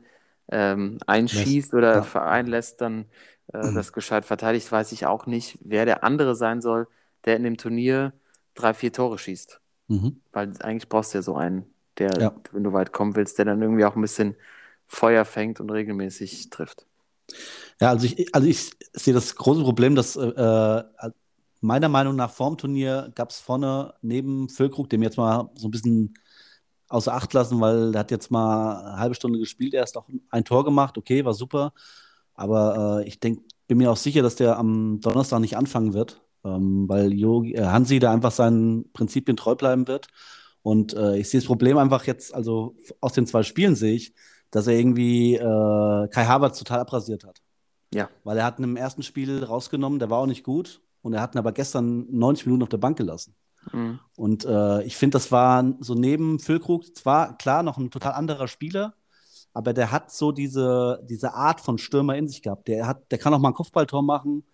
ähm, 0.49 0.99
einschießt 1.07 1.75
oder 1.75 1.97
ja. 1.97 2.03
vereinlässt, 2.03 2.81
dann 2.81 3.07
äh, 3.53 3.73
das 3.73 3.93
gescheit 3.93 4.25
verteidigt, 4.25 4.71
weiß 4.71 4.93
ich 4.93 5.07
auch 5.07 5.27
nicht, 5.27 5.59
wer 5.63 5.85
der 5.85 6.05
andere 6.05 6.35
sein 6.35 6.61
soll, 6.61 6.87
der 7.25 7.37
in 7.37 7.45
dem 7.45 7.57
Turnier 7.57 8.13
drei, 8.55 8.75
vier 8.75 8.93
Tore 8.93 9.19
schießt. 9.19 9.61
Mhm. 9.89 10.21
Weil 10.33 10.53
eigentlich 10.61 10.89
brauchst 10.89 11.15
du 11.15 11.19
ja 11.19 11.23
so 11.23 11.37
einen, 11.37 11.67
der, 12.01 12.11
Ja. 12.21 12.35
wenn 12.53 12.65
du 12.65 12.73
weit 12.73 12.93
kommen 12.93 13.17
willst, 13.17 13.39
der 13.39 13.47
dann 13.47 13.63
irgendwie 13.63 13.85
auch 13.85 13.97
ein 13.97 14.03
bisschen 14.03 14.37
Feuer 14.89 15.25
fängt 15.25 15.61
und 15.61 15.71
regelmäßig 15.71 16.51
trifft. 16.51 16.87
Ja, 17.81 17.91
also 17.91 18.07
ich, 18.07 18.35
also 18.35 18.49
ich 18.49 18.71
sehe 18.93 19.15
das 19.15 19.35
große 19.37 19.63
Problem, 19.63 19.95
dass 19.95 20.17
äh, 20.17 20.83
meiner 21.61 21.89
Meinung 21.89 22.17
nach 22.17 22.31
vorm 22.33 22.57
Turnier 22.59 23.11
gab 23.15 23.31
es 23.31 23.41
vorne 23.41 23.95
neben 24.03 24.49
Füllkrug, 24.49 24.89
dem 24.91 25.03
jetzt 25.03 25.17
mal 25.19 25.51
so 25.55 25.69
ein 25.69 25.71
bisschen 25.71 26.15
außer 26.89 27.15
Acht 27.15 27.33
lassen, 27.35 27.61
weil 27.61 27.93
der 27.93 28.01
hat 28.01 28.11
jetzt 28.11 28.31
mal 28.31 28.79
eine 28.87 28.99
halbe 28.99 29.15
Stunde 29.15 29.39
gespielt, 29.39 29.75
er 29.75 29.85
ist 29.85 29.97
auch 29.97 30.09
ein 30.31 30.45
Tor 30.45 30.65
gemacht, 30.65 30.99
okay, 30.99 31.25
war 31.25 31.35
super. 31.35 31.73
Aber 32.35 33.03
äh, 33.05 33.09
ich 33.09 33.21
denk, 33.21 33.41
bin 33.69 33.79
mir 33.79 33.91
auch 33.93 33.97
sicher, 33.97 34.23
dass 34.23 34.37
der 34.37 34.59
am 34.59 35.01
Donnerstag 35.01 35.41
nicht 35.41 35.57
anfangen 35.57 35.95
wird, 35.95 36.23
ähm, 36.45 36.89
weil 36.89 37.13
Jogi, 37.13 37.55
äh, 37.55 37.67
Hansi 37.67 37.99
da 38.01 38.13
einfach 38.13 38.33
seinen 38.33 38.91
Prinzipien 38.93 39.37
treu 39.37 39.55
bleiben 39.55 39.87
wird. 39.89 40.09
Und 40.63 40.95
äh, 40.95 41.17
ich 41.17 41.31
sehe 41.31 41.41
das 41.41 41.47
Problem 41.47 41.79
einfach 41.79 42.05
jetzt, 42.05 42.35
also 42.35 42.77
aus 43.01 43.13
den 43.13 43.27
zwei 43.27 43.43
Spielen 43.43 43.75
sehe 43.75 43.95
ich, 43.95 44.15
dass 44.51 44.67
er 44.67 44.75
irgendwie 44.75 45.37
äh, 45.37 46.09
Kai 46.09 46.25
Havertz 46.25 46.59
total 46.59 46.81
abrasiert 46.81 47.25
hat. 47.25 47.41
Ja. 47.93 48.09
Weil 48.25 48.39
er 48.39 48.45
hat 48.45 48.59
ihn 48.59 48.65
im 48.65 48.77
ersten 48.77 49.03
Spiel 49.03 49.43
rausgenommen, 49.43 49.99
der 49.99 50.11
war 50.11 50.19
auch 50.19 50.27
nicht 50.27 50.45
gut. 50.45 50.81
Und 51.03 51.15
er 51.15 51.23
hat 51.23 51.35
ihn 51.35 51.39
aber 51.39 51.53
gestern 51.53 52.07
90 52.11 52.47
Minuten 52.47 52.63
auf 52.63 52.69
der 52.69 52.77
Bank 52.79 52.99
gelassen. 52.99 53.35
Mhm. 53.73 54.01
Und 54.17 54.45
äh, 54.45 54.83
ich 54.83 54.97
finde, 54.97 55.17
das 55.17 55.33
war 55.33 55.65
so 55.81 55.95
neben 55.95 56.39
Füllkrug 56.39 56.95
zwar 56.97 57.37
klar 57.39 57.63
noch 57.63 57.79
ein 57.79 57.91
total 57.91 58.13
anderer 58.13 58.49
Spieler, 58.49 58.95
aber 59.53 59.73
der 59.73 59.91
hat 59.91 60.13
so 60.13 60.33
diese, 60.33 61.05
diese 61.09 61.35
Art 61.35 61.61
von 61.61 61.79
Stürmer 61.79 62.17
in 62.17 62.29
sich 62.29 62.43
gehabt. 62.43 62.69
Der, 62.69 62.87
hat, 62.87 63.11
der 63.11 63.19
kann 63.19 63.35
auch 63.35 63.39
mal 63.39 63.49
ein 63.49 63.55
Kopfballtor 63.55 64.03
machen. 64.03 64.45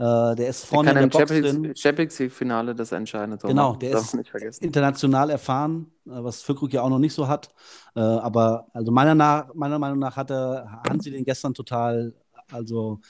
Äh, 0.00 0.34
der 0.34 0.48
ist 0.48 0.62
Der 0.62 0.68
vorne 0.68 0.88
kann 0.88 0.96
in 0.96 1.02
im 1.04 1.10
der 1.10 1.18
Box 1.18 1.30
drin. 1.30 1.44
Champions, 1.44 1.80
Champions 1.80 2.18
League-Finale 2.18 2.74
das 2.74 2.90
entscheidende 2.92 3.36
Tor 3.38 3.48
Genau, 3.50 3.76
der 3.76 3.98
ist 3.98 4.62
international 4.62 5.28
erfahren, 5.30 5.92
äh, 6.06 6.10
was 6.12 6.40
Füllkrug 6.42 6.72
ja 6.72 6.80
auch 6.82 6.88
noch 6.88 6.98
nicht 6.98 7.12
so 7.12 7.28
hat. 7.28 7.48
Äh, 7.94 8.00
aber 8.00 8.66
also 8.72 8.90
meiner, 8.92 9.14
nach, 9.14 9.52
meiner 9.54 9.78
Meinung 9.78 9.98
nach 9.98 10.16
hat 10.16 10.30
er 10.30 10.80
Hansi 10.88 11.10
den 11.10 11.24
gestern 11.24 11.52
total, 11.52 12.14
also 12.50 13.00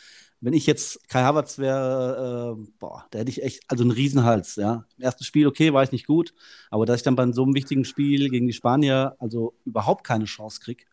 wenn 0.40 0.52
ich 0.54 0.66
jetzt 0.66 1.06
Kai 1.08 1.22
Havertz 1.22 1.58
wäre, 1.58 2.56
äh, 2.58 2.66
boah, 2.78 3.04
da 3.10 3.18
hätte 3.20 3.30
ich 3.30 3.42
echt, 3.42 3.62
also 3.68 3.84
einen 3.84 3.90
Riesenhals, 3.92 4.56
ja. 4.56 4.84
Im 4.96 5.04
ersten 5.04 5.22
Spiel, 5.22 5.46
okay, 5.46 5.72
war 5.72 5.82
ich 5.84 5.92
nicht 5.92 6.06
gut, 6.08 6.34
aber 6.70 6.86
dass 6.86 6.96
ich 6.96 7.02
dann 7.02 7.14
bei 7.14 7.30
so 7.30 7.44
einem 7.44 7.54
wichtigen 7.54 7.84
Spiel 7.84 8.30
gegen 8.30 8.46
die 8.48 8.52
Spanier 8.54 9.14
also 9.18 9.54
überhaupt 9.64 10.02
keine 10.04 10.24
Chance 10.24 10.60
kriege, 10.60 10.84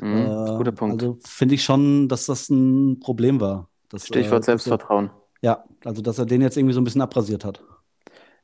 Mhm. 0.00 0.16
äh, 0.16 0.56
Guter 0.56 0.72
Punkt. 0.72 1.02
also 1.02 1.16
finde 1.24 1.54
ich 1.54 1.62
schon, 1.64 2.08
dass 2.08 2.26
das 2.26 2.48
ein 2.50 2.98
Problem 3.00 3.40
war. 3.40 3.68
Dass, 3.90 4.06
Stichwort 4.06 4.32
äh, 4.32 4.36
er- 4.36 4.42
Selbstvertrauen. 4.42 5.10
Ja, 5.42 5.64
also 5.84 6.00
dass 6.02 6.18
er 6.18 6.24
den 6.26 6.40
jetzt 6.42 6.56
irgendwie 6.56 6.72
so 6.74 6.80
ein 6.80 6.84
bisschen 6.84 7.02
abrasiert 7.02 7.44
hat. 7.44 7.62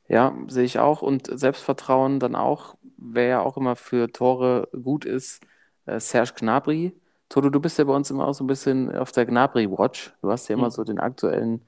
Ja, 0.07 0.33
sehe 0.47 0.63
ich 0.63 0.79
auch. 0.79 1.01
Und 1.01 1.27
Selbstvertrauen 1.39 2.19
dann 2.19 2.35
auch, 2.35 2.75
wer 2.97 3.27
ja 3.27 3.39
auch 3.41 3.57
immer 3.57 3.75
für 3.75 4.11
Tore 4.11 4.69
gut 4.83 5.05
ist, 5.05 5.41
äh, 5.85 5.99
Serge 5.99 6.33
Gnabry. 6.37 6.93
Toto, 7.29 7.49
du 7.49 7.59
bist 7.59 7.77
ja 7.77 7.83
bei 7.83 7.93
uns 7.93 8.09
immer 8.09 8.27
auch 8.27 8.33
so 8.33 8.43
ein 8.43 8.47
bisschen 8.47 8.95
auf 8.95 9.11
der 9.11 9.25
Gnabry-Watch. 9.25 10.13
Du 10.21 10.31
hast 10.31 10.47
ja 10.47 10.55
immer 10.55 10.71
Mhm. 10.71 10.71
so 10.71 10.83
den 10.85 10.99
aktuellen 10.99 11.65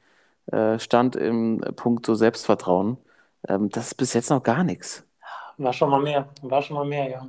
äh, 0.52 0.80
Stand 0.80 1.16
im 1.18 1.60
Punkto 1.76 2.16
Selbstvertrauen. 2.16 2.98
Ähm, 3.48 3.70
das 3.70 3.88
ist 3.88 3.96
bis 3.96 4.14
jetzt 4.14 4.30
noch 4.30 4.42
gar 4.44 4.64
nichts. 4.64 5.06
War 5.58 5.74
schon 5.74 5.90
mal 5.90 6.02
mehr, 6.02 6.30
war 6.42 6.62
schon 6.62 6.76
mal 6.78 6.86
mehr, 6.86 7.10
ja. 7.10 7.28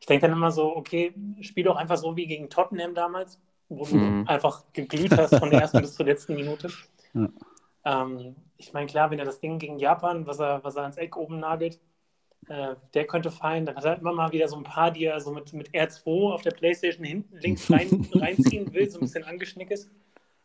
Ich 0.00 0.06
denke 0.06 0.26
dann 0.26 0.36
immer 0.36 0.50
so, 0.50 0.76
okay, 0.76 1.14
spiel 1.40 1.64
doch 1.64 1.76
einfach 1.76 1.96
so 1.96 2.16
wie 2.16 2.26
gegen 2.26 2.50
Tottenham 2.50 2.94
damals, 2.94 3.38
wo 3.68 3.84
du 3.86 4.00
Mhm. 4.00 4.24
einfach 4.24 4.64
geglüht 4.72 5.16
hast 5.16 5.36
von 5.38 5.50
der 5.50 5.60
ersten 5.60 5.80
bis 5.82 5.94
zur 5.94 6.06
letzten 6.06 6.34
Minute. 6.34 6.76
Ja. 7.14 7.28
Ähm, 7.84 8.36
ich 8.56 8.72
meine, 8.72 8.86
klar, 8.86 9.10
wenn 9.10 9.18
er 9.18 9.24
das 9.24 9.40
Ding 9.40 9.58
gegen 9.58 9.78
Japan, 9.78 10.26
was 10.26 10.40
er, 10.40 10.62
was 10.64 10.76
er 10.76 10.82
ans 10.82 10.96
Eck 10.96 11.16
oben 11.16 11.40
nagelt, 11.40 11.80
äh, 12.48 12.76
der 12.94 13.06
könnte 13.06 13.30
fallen. 13.30 13.66
Dann 13.66 13.76
hat 13.76 13.84
er 13.84 13.98
immer 13.98 14.12
mal 14.12 14.32
wieder 14.32 14.48
so 14.48 14.56
ein 14.56 14.64
paar, 14.64 14.90
die 14.90 15.04
er 15.04 15.20
so 15.20 15.32
mit, 15.32 15.52
mit 15.52 15.70
R2 15.70 16.32
auf 16.32 16.42
der 16.42 16.52
Playstation 16.52 17.04
hinten 17.04 17.36
links 17.38 17.70
rein, 17.70 18.08
reinziehen 18.14 18.72
will, 18.72 18.88
so 18.90 18.98
ein 18.98 19.02
bisschen 19.02 19.24
angeschnickes. 19.24 19.90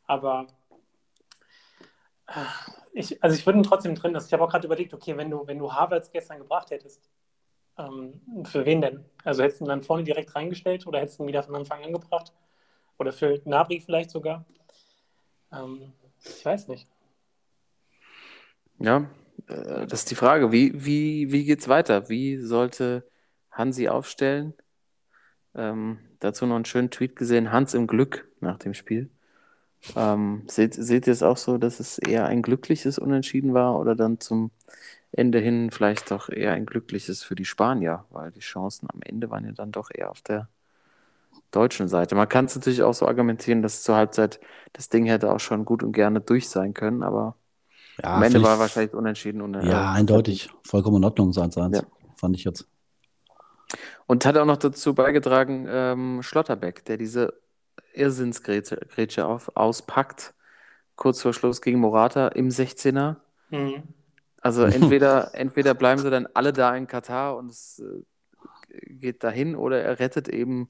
Aber 0.05 0.47
äh, 2.27 2.31
ich, 2.93 3.23
also 3.23 3.35
ich 3.35 3.45
würde 3.45 3.59
ihn 3.59 3.63
trotzdem 3.63 3.95
drin 3.95 4.13
lassen. 4.13 4.27
Ich 4.27 4.33
habe 4.33 4.43
auch 4.43 4.49
gerade 4.49 4.67
überlegt, 4.67 4.93
okay, 4.93 5.15
wenn 5.17 5.29
du, 5.29 5.47
wenn 5.47 5.59
du 5.59 5.71
Havertz 5.71 6.11
gestern 6.11 6.39
gebracht 6.39 6.71
hättest, 6.71 7.09
ähm, 7.77 8.21
für 8.45 8.65
wen 8.65 8.81
denn? 8.81 9.05
Also 9.23 9.43
hättest 9.43 9.61
du 9.61 9.65
ihn 9.65 9.69
dann 9.69 9.81
vorne 9.81 10.03
direkt 10.03 10.35
reingestellt 10.35 10.85
oder 10.85 10.99
hättest 10.99 11.19
du 11.19 11.23
ihn 11.23 11.27
wieder 11.27 11.43
von 11.43 11.55
Anfang 11.55 11.83
an 11.83 11.93
gebracht? 11.93 12.33
Oder 12.99 13.11
für 13.11 13.41
Nabri 13.45 13.79
vielleicht 13.79 14.11
sogar? 14.11 14.45
Ähm, 15.51 15.93
ich 16.25 16.45
weiß 16.45 16.67
nicht. 16.67 16.87
Ja, 18.79 19.09
äh, 19.47 19.87
das 19.87 20.01
ist 20.01 20.11
die 20.11 20.15
Frage. 20.15 20.51
Wie, 20.51 20.85
wie, 20.85 21.31
wie 21.31 21.45
geht's 21.45 21.67
weiter? 21.67 22.09
Wie 22.09 22.37
sollte 22.37 23.07
Hansi 23.51 23.87
aufstellen? 23.87 24.53
Ähm, 25.55 25.99
dazu 26.19 26.45
noch 26.45 26.55
einen 26.55 26.65
schönen 26.65 26.89
Tweet 26.89 27.15
gesehen, 27.15 27.51
Hans 27.51 27.73
im 27.73 27.87
Glück 27.87 28.27
nach 28.39 28.57
dem 28.57 28.73
Spiel. 28.73 29.09
Ähm, 29.95 30.43
seht, 30.47 30.73
seht 30.73 31.07
ihr 31.07 31.13
es 31.13 31.23
auch 31.23 31.37
so, 31.37 31.57
dass 31.57 31.79
es 31.79 31.97
eher 31.97 32.25
ein 32.25 32.41
glückliches 32.41 32.97
Unentschieden 32.97 33.53
war 33.53 33.77
oder 33.77 33.95
dann 33.95 34.19
zum 34.19 34.51
Ende 35.11 35.39
hin 35.39 35.71
vielleicht 35.71 36.09
doch 36.09 36.29
eher 36.29 36.53
ein 36.53 36.65
glückliches 36.65 37.23
für 37.23 37.35
die 37.35 37.45
Spanier, 37.45 38.05
weil 38.09 38.31
die 38.31 38.39
Chancen 38.39 38.87
am 38.91 39.01
Ende 39.03 39.29
waren 39.29 39.45
ja 39.45 39.51
dann 39.51 39.71
doch 39.71 39.91
eher 39.93 40.09
auf 40.09 40.21
der 40.21 40.49
deutschen 41.55 41.87
Seite. 41.87 42.15
Man 42.15 42.27
kann 42.29 42.45
es 42.45 42.55
natürlich 42.55 42.83
auch 42.83 42.93
so 42.93 43.07
argumentieren, 43.07 43.61
dass 43.61 43.83
zur 43.83 43.95
Halbzeit 43.95 44.39
das 44.73 44.89
Ding 44.89 45.05
hätte 45.05 45.31
auch 45.31 45.39
schon 45.39 45.65
gut 45.65 45.83
und 45.83 45.91
gerne 45.93 46.19
durch 46.21 46.49
sein 46.49 46.73
können, 46.73 47.03
aber 47.03 47.35
Ja, 48.01 48.15
am 48.15 48.23
Ende 48.23 48.41
war 48.43 48.55
ich- 48.55 48.59
wahrscheinlich 48.59 48.93
unentschieden. 48.93 49.41
Und, 49.41 49.53
äh, 49.55 49.67
Ja, 49.67 49.91
eindeutig. 49.91 50.49
Vollkommen 50.65 50.97
in 50.97 51.03
Ordnung, 51.05 51.31
1-1. 51.31 51.77
Ja. 51.77 51.83
Fand 52.15 52.35
ich 52.35 52.43
jetzt. 52.43 52.67
Und 54.07 54.25
hat 54.25 54.37
auch 54.37 54.45
noch 54.45 54.57
dazu 54.57 54.93
beigetragen, 54.93 55.65
ähm, 55.69 56.21
Schlotterbeck, 56.23 56.83
der 56.85 56.97
diese 56.97 57.33
Irrsinnsgrätsche 57.93 59.25
auf, 59.25 59.51
auspackt, 59.55 60.33
kurz 60.95 61.21
vor 61.21 61.33
Schluss 61.33 61.61
gegen 61.61 61.79
Morata 61.79 62.27
im 62.29 62.49
16er. 62.49 63.17
Mhm. 63.49 63.83
Also 64.41 64.63
entweder, 64.99 65.33
entweder 65.33 65.73
bleiben 65.73 66.01
sie 66.01 66.09
dann 66.09 66.27
alle 66.33 66.53
da 66.53 66.75
in 66.75 66.87
Katar 66.87 67.37
und 67.37 67.49
es 67.51 67.79
äh, 67.79 68.83
geht 68.95 69.23
dahin 69.23 69.55
oder 69.55 69.81
er 69.81 69.99
rettet 69.99 70.27
eben 70.27 70.69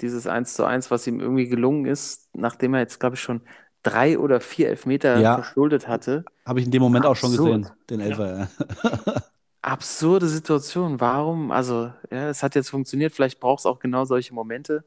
dieses 0.00 0.26
1 0.26 0.54
zu 0.54 0.64
1, 0.64 0.90
was 0.90 1.06
ihm 1.06 1.20
irgendwie 1.20 1.48
gelungen 1.48 1.86
ist, 1.86 2.28
nachdem 2.34 2.74
er 2.74 2.80
jetzt, 2.80 3.00
glaube 3.00 3.16
ich, 3.16 3.22
schon 3.22 3.42
drei 3.82 4.18
oder 4.18 4.40
vier 4.40 4.68
Elfmeter 4.68 5.20
Ja. 5.20 5.34
verschuldet 5.36 5.88
hatte. 5.88 6.24
Habe 6.46 6.60
ich 6.60 6.66
in 6.66 6.72
dem 6.72 6.82
Moment 6.82 7.06
auch 7.06 7.16
schon 7.16 7.30
Absurd. 7.30 7.62
gesehen, 7.62 7.72
den 7.90 8.00
Elfer. 8.00 8.38
Ja. 8.38 8.48
absurde 9.62 10.28
Situation. 10.28 11.00
Warum? 11.00 11.50
Also, 11.50 11.92
ja, 12.10 12.28
es 12.28 12.42
hat 12.42 12.54
jetzt 12.54 12.70
funktioniert. 12.70 13.12
Vielleicht 13.12 13.40
braucht 13.40 13.60
es 13.60 13.66
auch 13.66 13.78
genau 13.78 14.04
solche 14.04 14.34
Momente. 14.34 14.84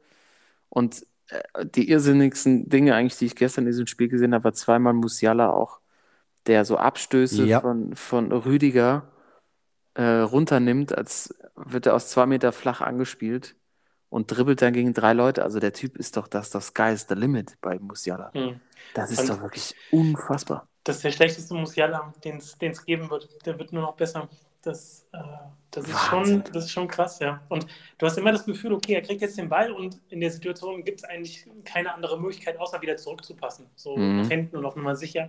Und 0.68 1.06
äh, 1.28 1.66
die 1.66 1.90
irrsinnigsten 1.90 2.68
Dinge, 2.68 2.94
eigentlich, 2.94 3.18
die 3.18 3.26
ich 3.26 3.36
gestern 3.36 3.64
in 3.64 3.70
diesem 3.72 3.86
Spiel 3.86 4.08
gesehen 4.08 4.34
habe, 4.34 4.44
war 4.44 4.52
zweimal 4.54 4.92
Musiala 4.94 5.50
auch, 5.50 5.80
der 6.46 6.64
so 6.64 6.76
Abstöße 6.78 7.46
Ja. 7.46 7.60
von, 7.60 7.94
von 7.96 8.32
Rüdiger 8.32 9.10
äh, 9.94 10.04
runternimmt, 10.04 10.96
als 10.96 11.34
wird 11.56 11.86
er 11.86 11.94
aus 11.94 12.08
zwei 12.10 12.26
Meter 12.26 12.52
flach 12.52 12.80
angespielt 12.80 13.56
und 14.10 14.26
dribbelt 14.30 14.62
dann 14.62 14.72
gegen 14.72 14.94
drei 14.94 15.12
Leute. 15.12 15.42
Also 15.42 15.60
der 15.60 15.72
Typ 15.72 15.96
ist 15.96 16.16
doch 16.16 16.28
das, 16.28 16.50
das 16.50 16.68
Sky 16.68 16.92
is 16.92 17.06
the 17.08 17.14
limit 17.14 17.56
bei 17.60 17.78
Musiala. 17.78 18.30
Hm. 18.32 18.60
Das 18.94 19.10
ist 19.10 19.20
Und- 19.20 19.28
doch 19.30 19.42
wirklich 19.42 19.74
unfassbar. 19.90 20.66
Das 20.84 20.96
ist 20.96 21.04
der 21.04 21.10
schlechteste 21.12 21.52
Musiala, 21.54 22.14
den 22.24 22.38
es 22.38 22.84
geben 22.86 23.10
wird. 23.10 23.28
Der 23.44 23.58
wird 23.58 23.72
nur 23.72 23.82
noch 23.82 23.94
besser. 23.94 24.28
Das, 24.62 25.06
äh, 25.12 25.18
das, 25.70 25.86
ist 25.86 25.98
schon, 26.06 26.42
das 26.52 26.64
ist 26.64 26.70
schon 26.70 26.88
krass, 26.88 27.18
ja. 27.20 27.42
Und 27.48 27.66
du 27.98 28.06
hast 28.06 28.16
immer 28.18 28.32
das 28.32 28.44
Gefühl, 28.44 28.72
okay, 28.72 28.94
er 28.94 29.02
kriegt 29.02 29.20
jetzt 29.20 29.36
den 29.38 29.48
Ball 29.48 29.70
und 29.70 30.00
in 30.08 30.20
der 30.20 30.30
Situation 30.30 30.82
gibt 30.84 31.00
es 31.00 31.04
eigentlich 31.04 31.46
keine 31.64 31.94
andere 31.94 32.18
Möglichkeit, 32.20 32.58
außer 32.58 32.80
wieder 32.80 32.96
zurückzupassen. 32.96 33.66
So 33.76 33.96
Mhm. 33.96 34.22
nach 34.22 34.28
hinten 34.28 34.56
und 34.56 34.64
auf 34.64 34.76
Nummer 34.76 34.96
sicher. 34.96 35.28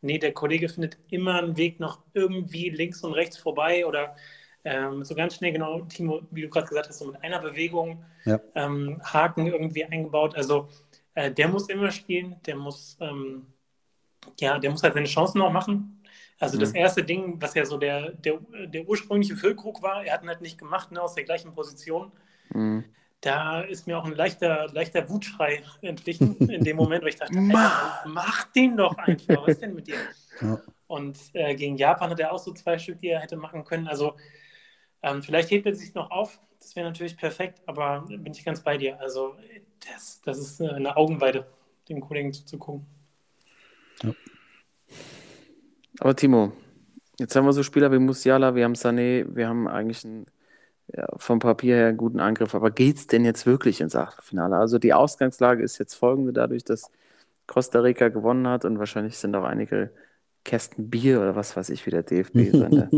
Nee, 0.00 0.18
der 0.18 0.32
Kollege 0.32 0.68
findet 0.68 0.96
immer 1.10 1.34
einen 1.42 1.56
Weg 1.56 1.78
noch 1.80 1.98
irgendwie 2.14 2.70
links 2.70 3.02
und 3.02 3.12
rechts 3.12 3.36
vorbei 3.36 3.84
oder 3.86 4.14
ähm, 4.64 5.04
so 5.04 5.14
ganz 5.14 5.36
schnell, 5.36 5.52
genau, 5.52 5.80
Timo, 5.82 6.20
wie 6.30 6.42
du 6.42 6.48
gerade 6.48 6.66
gesagt 6.66 6.88
hast, 6.88 6.98
so 6.98 7.06
mit 7.06 7.22
einer 7.22 7.38
Bewegung 7.40 8.04
Ja. 8.24 8.38
ähm, 8.54 9.00
Haken 9.04 9.46
irgendwie 9.46 9.84
eingebaut. 9.84 10.34
Also 10.36 10.68
äh, 11.14 11.30
der 11.30 11.48
muss 11.48 11.68
immer 11.68 11.90
spielen, 11.90 12.36
der 12.46 12.56
muss, 12.56 12.96
ähm, 13.00 13.46
ja, 14.38 14.58
der 14.58 14.70
muss 14.70 14.82
halt 14.82 14.94
seine 14.94 15.06
Chancen 15.06 15.40
auch 15.40 15.52
machen. 15.52 16.02
Also 16.38 16.58
das 16.58 16.70
Mhm. 16.70 16.76
erste 16.76 17.04
Ding, 17.04 17.40
was 17.40 17.54
ja 17.54 17.64
so 17.64 17.76
der, 17.76 18.12
der, 18.12 18.38
der 18.66 18.88
ursprüngliche 18.88 19.36
Füllkrug 19.36 19.82
war, 19.82 20.04
er 20.04 20.14
hat 20.14 20.22
ihn 20.22 20.28
halt 20.28 20.40
nicht 20.40 20.58
gemacht, 20.58 20.90
ne, 20.92 21.00
aus 21.02 21.14
der 21.14 21.24
gleichen 21.24 21.52
Position. 21.54 22.12
Mhm. 22.52 22.84
Da 23.22 23.60
ist 23.60 23.86
mir 23.86 23.98
auch 23.98 24.06
ein 24.06 24.14
leichter, 24.14 24.68
leichter 24.72 25.08
Wutschrei 25.10 25.62
entwichen 25.82 26.36
in 26.48 26.64
dem 26.64 26.76
Moment, 26.76 27.02
weil 27.02 27.10
ich 27.10 27.16
dachte, 27.16 27.34
Mach! 27.40 28.04
Mach 28.06 28.44
den 28.52 28.76
doch 28.76 28.96
einfach, 28.96 29.42
was 29.42 29.48
ist 29.54 29.62
denn 29.62 29.74
mit 29.74 29.86
dir? 29.86 29.96
Ja. 30.40 30.60
Und 30.86 31.18
äh, 31.34 31.54
gegen 31.54 31.76
Japan 31.76 32.10
hat 32.10 32.18
er 32.20 32.32
auch 32.32 32.38
so 32.38 32.52
zwei 32.52 32.78
Stück, 32.78 32.98
die 32.98 33.08
er 33.08 33.20
hätte 33.20 33.36
machen 33.36 33.64
können. 33.64 33.86
Also 33.86 34.14
ähm, 35.02 35.22
vielleicht 35.22 35.50
hebt 35.50 35.66
er 35.66 35.74
sich 35.74 35.94
noch 35.94 36.10
auf, 36.10 36.40
das 36.60 36.76
wäre 36.76 36.86
natürlich 36.86 37.16
perfekt, 37.16 37.60
aber 37.66 38.04
bin 38.08 38.32
ich 38.32 38.44
ganz 38.44 38.60
bei 38.60 38.76
dir. 38.76 39.00
Also 39.00 39.34
das, 39.92 40.20
das 40.24 40.38
ist 40.38 40.60
eine 40.60 40.96
Augenweide, 40.96 41.46
dem 41.88 42.00
Kollegen 42.00 42.32
zuzugucken. 42.32 42.86
Aber 45.98 46.14
Timo, 46.14 46.52
jetzt 47.18 47.34
haben 47.34 47.44
wir 47.44 47.52
so 47.52 47.62
Spieler 47.62 47.90
wie 47.92 47.98
Musiala, 47.98 48.54
wir 48.54 48.64
haben 48.64 48.74
Sané, 48.74 49.24
wir 49.34 49.48
haben 49.48 49.68
eigentlich 49.68 50.04
einen, 50.04 50.26
ja, 50.94 51.06
vom 51.16 51.38
Papier 51.38 51.76
her 51.76 51.88
einen 51.88 51.96
guten 51.96 52.20
Angriff. 52.20 52.54
Aber 52.54 52.70
geht's 52.70 53.06
denn 53.06 53.24
jetzt 53.24 53.46
wirklich 53.46 53.80
ins 53.80 53.96
Achtelfinale? 53.96 54.56
Also 54.56 54.78
die 54.78 54.94
Ausgangslage 54.94 55.62
ist 55.62 55.78
jetzt 55.78 55.94
folgende, 55.94 56.32
dadurch, 56.32 56.64
dass 56.64 56.90
Costa 57.46 57.80
Rica 57.80 58.08
gewonnen 58.08 58.46
hat 58.46 58.64
und 58.64 58.78
wahrscheinlich 58.78 59.18
sind 59.18 59.34
auch 59.34 59.44
einige 59.44 59.90
Kästen 60.44 60.90
Bier 60.90 61.20
oder 61.20 61.36
was 61.36 61.56
weiß 61.56 61.70
ich, 61.70 61.86
wie 61.86 61.90
der 61.90 62.02
DFB 62.02 62.50
seine 62.52 62.90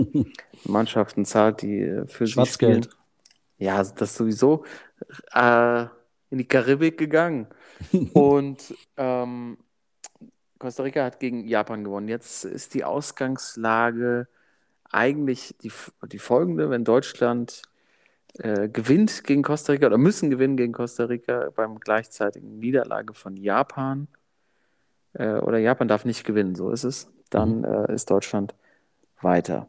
Mannschaften 0.65 1.25
zahlt, 1.25 1.63
die 1.63 1.81
äh, 1.81 2.07
für 2.07 2.27
Schwarzgeld. 2.27 2.89
Ja, 3.59 3.77
also 3.77 3.95
das 3.97 4.11
ist 4.11 4.17
sowieso 4.17 4.65
äh, 5.35 5.83
in 6.31 6.39
die 6.39 6.49
Karibik 6.49 6.99
gegangen. 6.99 7.47
Und 8.15 8.75
ähm, 8.97 9.59
Costa 10.59 10.83
Rica 10.83 11.05
hat 11.05 11.21
gegen 11.21 11.47
Japan 11.47 11.85
gewonnen. 11.85 12.09
Jetzt 12.09 12.45
ist 12.45 12.75
die 12.75 12.85
Ausgangslage 12.85 14.29
eigentlich 14.91 15.57
die, 15.63 15.73
die 16.11 16.19
folgende, 16.19 16.71
wenn 16.71 16.85
Deutschland 16.85 17.63
äh, 18.39 18.69
gewinnt 18.69 19.25
gegen 19.25 19.43
Costa 19.43 19.73
Rica 19.73 19.87
oder 19.87 19.99
müssen 19.99 20.31
gewinnen 20.31 20.57
gegen 20.57 20.73
Costa 20.73 21.05
Rica 21.05 21.51
beim 21.55 21.81
gleichzeitigen 21.81 22.59
Niederlage 22.59 23.15
von 23.15 23.37
Japan 23.37 24.09
äh, 25.15 25.35
oder 25.35 25.59
Japan 25.59 25.89
darf 25.89 26.05
nicht 26.05 26.25
gewinnen, 26.25 26.55
so 26.55 26.71
ist 26.71 26.85
es, 26.85 27.11
dann 27.35 27.65
äh, 27.65 27.93
ist 27.95 28.11
Deutschland 28.11 28.55
weiter. 29.21 29.69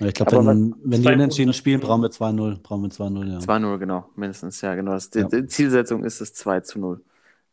Ich 0.00 0.14
glaube, 0.14 0.44
wenn, 0.44 0.74
wenn 0.82 1.02
die 1.02 1.08
unentschieden 1.08 1.52
spielen, 1.52 1.80
brauchen 1.80 2.02
wir 2.02 2.10
2-0. 2.10 2.60
Brauchen 2.62 2.82
wir 2.82 2.90
2-0, 2.90 3.24
ja. 3.32 3.38
2-0, 3.38 3.78
genau, 3.78 4.06
mindestens, 4.16 4.60
ja, 4.60 4.74
genau. 4.74 4.92
Das, 4.92 5.10
die, 5.10 5.20
Ja. 5.20 5.28
die 5.28 5.46
Zielsetzung 5.46 6.04
ist 6.04 6.20
es 6.20 6.34
2 6.34 6.60
zu 6.60 6.78
0 6.80 7.00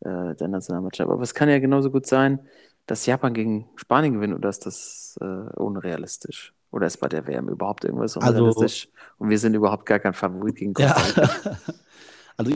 äh, 0.00 0.34
der 0.34 0.48
Nationalmannschaft. 0.48 1.08
Aber 1.08 1.22
es 1.22 1.34
kann 1.34 1.48
ja 1.48 1.58
genauso 1.60 1.90
gut 1.90 2.06
sein, 2.06 2.40
dass 2.86 3.06
Japan 3.06 3.32
gegen 3.32 3.68
Spanien 3.76 4.14
gewinnt 4.14 4.34
oder 4.34 4.48
ist 4.48 4.66
das 4.66 5.16
äh, 5.20 5.24
unrealistisch? 5.24 6.52
Oder 6.72 6.88
ist 6.88 6.98
bei 6.98 7.08
der 7.08 7.26
WM 7.26 7.48
überhaupt 7.48 7.84
irgendwas 7.84 8.16
Also- 8.16 8.28
unrealistisch? 8.44 8.88
Und 9.18 9.30
wir 9.30 9.38
sind 9.38 9.54
überhaupt 9.54 9.86
gar 9.86 9.98
kein 10.00 10.12
Favorit 10.12 10.56
gegen 10.56 10.74
Costa 10.74 11.22
Ja. 11.22 11.56
Also, 12.38 12.52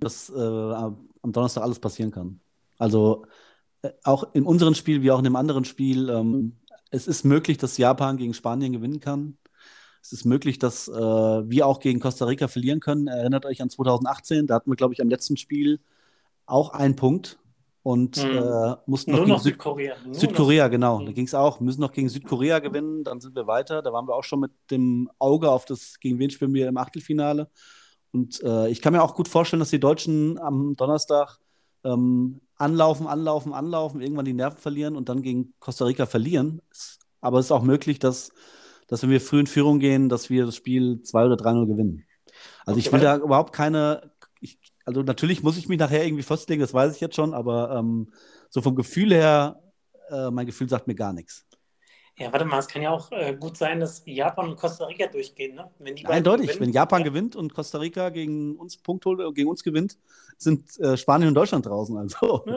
dass 0.00 0.30
äh, 0.30 0.40
am 0.40 0.96
Donnerstag 1.32 1.62
alles 1.62 1.78
passieren 1.78 2.10
kann. 2.10 2.40
Also, 2.78 3.24
auch 4.04 4.34
in 4.34 4.44
unserem 4.44 4.74
Spiel 4.74 5.02
wie 5.02 5.10
auch 5.10 5.18
in 5.18 5.24
dem 5.24 5.36
anderen 5.36 5.64
Spiel, 5.64 6.08
ähm, 6.10 6.56
es 6.90 7.06
ist 7.06 7.24
möglich, 7.24 7.58
dass 7.58 7.78
Japan 7.78 8.16
gegen 8.16 8.34
Spanien 8.34 8.72
gewinnen 8.72 9.00
kann. 9.00 9.36
Es 10.02 10.12
ist 10.12 10.24
möglich, 10.24 10.58
dass 10.58 10.86
äh, 10.88 10.92
wir 10.94 11.66
auch 11.66 11.80
gegen 11.80 11.98
Costa 12.00 12.26
Rica 12.26 12.46
verlieren 12.48 12.80
können. 12.80 13.08
Erinnert 13.08 13.44
euch 13.44 13.60
an 13.60 13.70
2018, 13.70 14.46
da 14.46 14.54
hatten 14.54 14.70
wir, 14.70 14.76
glaube 14.76 14.94
ich, 14.94 15.00
am 15.02 15.08
letzten 15.08 15.36
Spiel 15.36 15.80
auch 16.46 16.70
einen 16.70 16.94
Punkt 16.94 17.38
und 17.82 18.16
Mhm. 18.16 18.30
äh, 18.38 18.76
mussten 18.86 19.10
noch 19.12 19.18
Nur 19.18 19.26
gegen 19.26 19.36
noch 19.36 19.40
Süd 19.42 19.52
Südkorea. 19.54 19.94
Nur 20.04 20.14
Südkorea, 20.14 20.68
genau. 20.68 21.00
Mhm. 21.00 21.06
Da 21.06 21.12
ging 21.12 21.26
es 21.26 21.34
auch. 21.34 21.60
Müssen 21.60 21.80
noch 21.80 21.92
gegen 21.92 22.08
Südkorea 22.08 22.60
gewinnen, 22.60 23.02
dann 23.04 23.20
sind 23.20 23.34
wir 23.34 23.46
weiter. 23.48 23.82
Da 23.82 23.92
waren 23.92 24.06
wir 24.06 24.14
auch 24.14 24.24
schon 24.24 24.40
mit 24.40 24.52
dem 24.70 25.10
Auge 25.18 25.50
auf 25.50 25.64
das, 25.64 25.98
gegen 26.00 26.18
wen 26.18 26.30
spielen 26.30 26.54
wir 26.54 26.68
im 26.68 26.76
Achtelfinale. 26.76 27.48
Und 28.12 28.42
äh, 28.42 28.68
ich 28.68 28.80
kann 28.80 28.92
mir 28.92 29.02
auch 29.02 29.14
gut 29.14 29.28
vorstellen, 29.28 29.60
dass 29.60 29.70
die 29.70 29.80
Deutschen 29.80 30.38
am 30.38 30.74
Donnerstag 30.76 31.38
ähm, 31.84 32.40
anlaufen, 32.58 33.06
anlaufen, 33.06 33.52
anlaufen, 33.52 34.00
irgendwann 34.00 34.24
die 34.24 34.32
Nerven 34.34 34.58
verlieren 34.58 34.96
und 34.96 35.08
dann 35.08 35.22
gegen 35.22 35.54
Costa 35.60 35.84
Rica 35.84 36.06
verlieren. 36.06 36.62
Aber 37.20 37.38
es 37.38 37.46
ist 37.46 37.52
auch 37.52 37.62
möglich, 37.62 37.98
dass, 37.98 38.30
dass 38.88 39.02
wenn 39.02 39.10
wir 39.10 39.20
früh 39.20 39.40
in 39.40 39.46
Führung 39.46 39.78
gehen, 39.80 40.08
dass 40.08 40.30
wir 40.30 40.46
das 40.46 40.56
Spiel 40.56 41.02
2 41.02 41.26
oder 41.26 41.36
3-0 41.36 41.66
gewinnen. 41.66 42.04
Also 42.66 42.78
ich 42.80 42.90
Okay, 42.90 42.92
will 42.92 43.00
da 43.00 43.16
überhaupt 43.18 43.52
keine. 43.54 44.12
Ich, 44.40 44.58
also 44.84 45.02
natürlich 45.02 45.42
muss 45.42 45.56
ich 45.58 45.68
mich 45.68 45.78
nachher 45.78 46.04
irgendwie 46.06 46.22
festlegen, 46.24 46.60
das 46.62 46.74
weiß 46.74 46.94
ich 46.94 47.00
jetzt 47.00 47.16
schon, 47.16 47.34
aber 47.34 47.76
ähm, 47.78 48.12
so 48.50 48.62
vom 48.62 48.76
Gefühl 48.76 49.12
her, 49.14 49.60
äh, 50.10 50.30
mein 50.30 50.46
Gefühl 50.46 50.68
sagt 50.68 50.86
mir 50.86 50.94
gar 50.94 51.12
nichts. 51.12 51.45
Ja, 52.18 52.32
warte 52.32 52.46
mal, 52.46 52.58
es 52.58 52.68
kann 52.68 52.80
ja 52.80 52.90
auch 52.90 53.12
äh, 53.12 53.36
gut 53.38 53.58
sein, 53.58 53.78
dass 53.78 54.02
Japan 54.06 54.48
und 54.48 54.56
Costa 54.56 54.86
Rica 54.86 55.06
durchgehen, 55.06 55.54
ne? 55.54 55.70
Wenn 55.78 55.96
die 55.96 56.02
beiden 56.02 56.16
Eindeutig, 56.16 56.46
gewinnen, 56.46 56.66
wenn 56.68 56.72
Japan 56.72 57.00
ja. 57.02 57.08
gewinnt 57.08 57.36
und 57.36 57.52
Costa 57.52 57.76
Rica 57.78 58.08
gegen 58.08 58.56
uns 58.56 58.78
Punkt 58.78 59.04
holt, 59.04 59.20
äh, 59.20 59.30
gegen 59.32 59.50
uns 59.50 59.62
gewinnt, 59.62 59.98
sind 60.38 60.78
äh, 60.80 60.96
Spanien 60.96 61.28
und 61.28 61.34
Deutschland 61.34 61.66
draußen. 61.66 61.96
Also. 61.96 62.44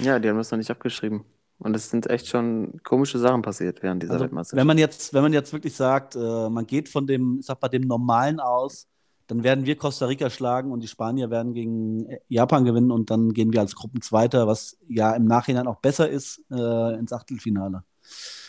Ja, 0.00 0.18
die 0.18 0.28
haben 0.28 0.36
das 0.36 0.50
noch 0.50 0.58
nicht 0.58 0.70
abgeschrieben. 0.70 1.24
Und 1.58 1.74
es 1.74 1.88
sind 1.90 2.10
echt 2.10 2.26
schon 2.26 2.80
komische 2.82 3.18
Sachen 3.18 3.40
passiert 3.40 3.82
während 3.82 4.02
dieser 4.02 4.14
Also, 4.14 4.24
Weltmeisterschaft. 4.24 4.60
wenn 4.60 4.66
man 4.66 4.78
jetzt, 4.78 5.14
wenn 5.14 5.22
man 5.22 5.32
jetzt 5.32 5.52
wirklich 5.52 5.74
sagt, 5.74 6.16
äh, 6.16 6.50
man 6.50 6.66
geht 6.66 6.88
von 6.88 7.06
dem, 7.06 7.38
ich 7.40 7.46
sag 7.46 7.62
mal, 7.62 7.68
dem 7.68 7.82
Normalen 7.82 8.40
aus, 8.40 8.88
dann 9.26 9.42
werden 9.42 9.64
wir 9.64 9.76
Costa 9.76 10.06
Rica 10.06 10.28
schlagen 10.28 10.70
und 10.70 10.80
die 10.80 10.88
Spanier 10.88 11.30
werden 11.30 11.54
gegen 11.54 12.06
äh, 12.06 12.18
Japan 12.28 12.64
gewinnen 12.64 12.90
und 12.90 13.10
dann 13.10 13.32
gehen 13.32 13.52
wir 13.52 13.60
als 13.60 13.74
Gruppenzweiter, 13.74 14.46
was 14.46 14.76
ja 14.88 15.14
im 15.14 15.24
Nachhinein 15.24 15.66
auch 15.66 15.76
besser 15.76 16.08
ist, 16.08 16.44
äh, 16.50 16.98
ins 16.98 17.12
Achtelfinale. 17.12 17.82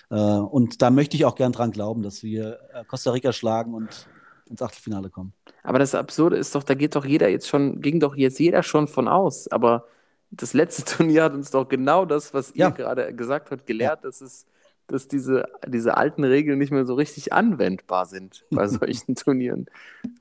Äh, 0.10 0.16
und 0.16 0.82
da 0.82 0.90
möchte 0.90 1.18
ich 1.18 1.26
auch 1.26 1.36
gern 1.36 1.52
dran 1.52 1.72
glauben, 1.72 2.02
dass 2.04 2.24
wir 2.24 2.60
äh, 2.74 2.84
Costa 2.86 3.12
Rica 3.12 3.34
schlagen 3.34 3.74
und 3.74 4.08
ins 4.50 4.62
Achtelfinale 4.62 5.10
kommen. 5.10 5.34
Aber 5.64 5.80
das 5.80 5.94
Absurde 5.94 6.38
ist 6.38 6.56
doch, 6.56 6.64
da 6.64 6.74
geht 6.74 6.96
doch 6.96 7.06
jeder 7.06 7.28
jetzt 7.30 7.48
schon, 7.50 7.82
ging 7.82 8.00
doch 8.00 8.16
jetzt 8.16 8.40
jeder 8.40 8.64
schon 8.64 8.88
von 8.88 9.08
aus. 9.10 9.48
Aber 9.50 9.86
das 10.32 10.54
letzte 10.54 10.84
Turnier 10.98 11.24
hat 11.24 11.34
uns 11.34 11.52
doch 11.52 11.68
genau 11.68 12.06
das, 12.06 12.34
was 12.34 12.54
Ja. 12.56 12.68
ihr 12.70 12.72
gerade 12.74 13.14
gesagt 13.14 13.52
habt, 13.52 13.66
gelehrt, 13.68 14.06
dass 14.06 14.22
es, 14.22 14.46
dass 14.88 15.10
diese, 15.10 15.44
diese 15.68 15.98
alten 15.98 16.24
Regeln 16.24 16.58
nicht 16.60 16.72
mehr 16.72 16.86
so 16.86 16.94
richtig 16.94 17.34
anwendbar 17.34 18.06
sind 18.06 18.46
bei 18.50 18.68
solchen 18.70 19.16
Turnieren. 19.16 19.66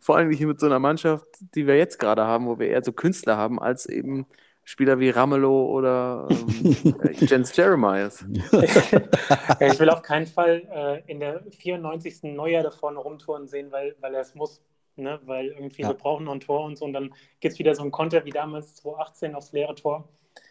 Vor 0.00 0.16
allem 0.16 0.28
nicht 0.28 0.40
mit 0.40 0.58
so 0.58 0.66
einer 0.66 0.80
Mannschaft, 0.80 1.26
die 1.54 1.68
wir 1.68 1.76
jetzt 1.76 2.00
gerade 2.00 2.24
haben, 2.24 2.46
wo 2.46 2.58
wir 2.58 2.66
eher 2.66 2.82
so 2.82 2.90
Künstler 2.92 3.36
haben, 3.36 3.60
als 3.60 3.86
eben 3.86 4.26
Spieler 4.68 4.98
wie 4.98 5.10
Ramelow 5.10 5.66
oder 5.66 6.26
ähm, 6.28 6.96
äh, 7.04 7.24
Jens 7.24 7.56
Jeremias. 7.56 8.22
ich 9.60 9.78
will 9.80 9.88
auf 9.88 10.02
keinen 10.02 10.26
Fall 10.26 10.66
äh, 11.06 11.10
in 11.10 11.20
der 11.20 11.44
94. 11.52 12.24
Neujahr 12.24 12.64
da 12.64 12.72
vorne 12.72 12.98
rumtouren 12.98 13.46
sehen, 13.46 13.70
weil, 13.70 13.94
weil 14.00 14.12
er 14.14 14.22
es 14.22 14.34
muss. 14.34 14.60
Ne? 14.96 15.20
Weil 15.24 15.46
irgendwie 15.48 15.82
Ja. 15.82 15.88
wir 15.88 15.94
brauchen 15.94 16.24
noch 16.24 16.32
ein 16.32 16.40
Tor 16.40 16.64
und 16.64 16.76
so. 16.76 16.84
Und 16.84 16.94
dann 16.94 17.14
gibt 17.38 17.52
es 17.52 17.58
wieder 17.60 17.76
so 17.76 17.84
ein 17.84 17.92
Konter 17.92 18.24
wie 18.24 18.30
damals 18.30 18.74
2018 18.74 19.36
aufs 19.36 19.52
leere 19.52 19.76
Tor. 19.76 20.08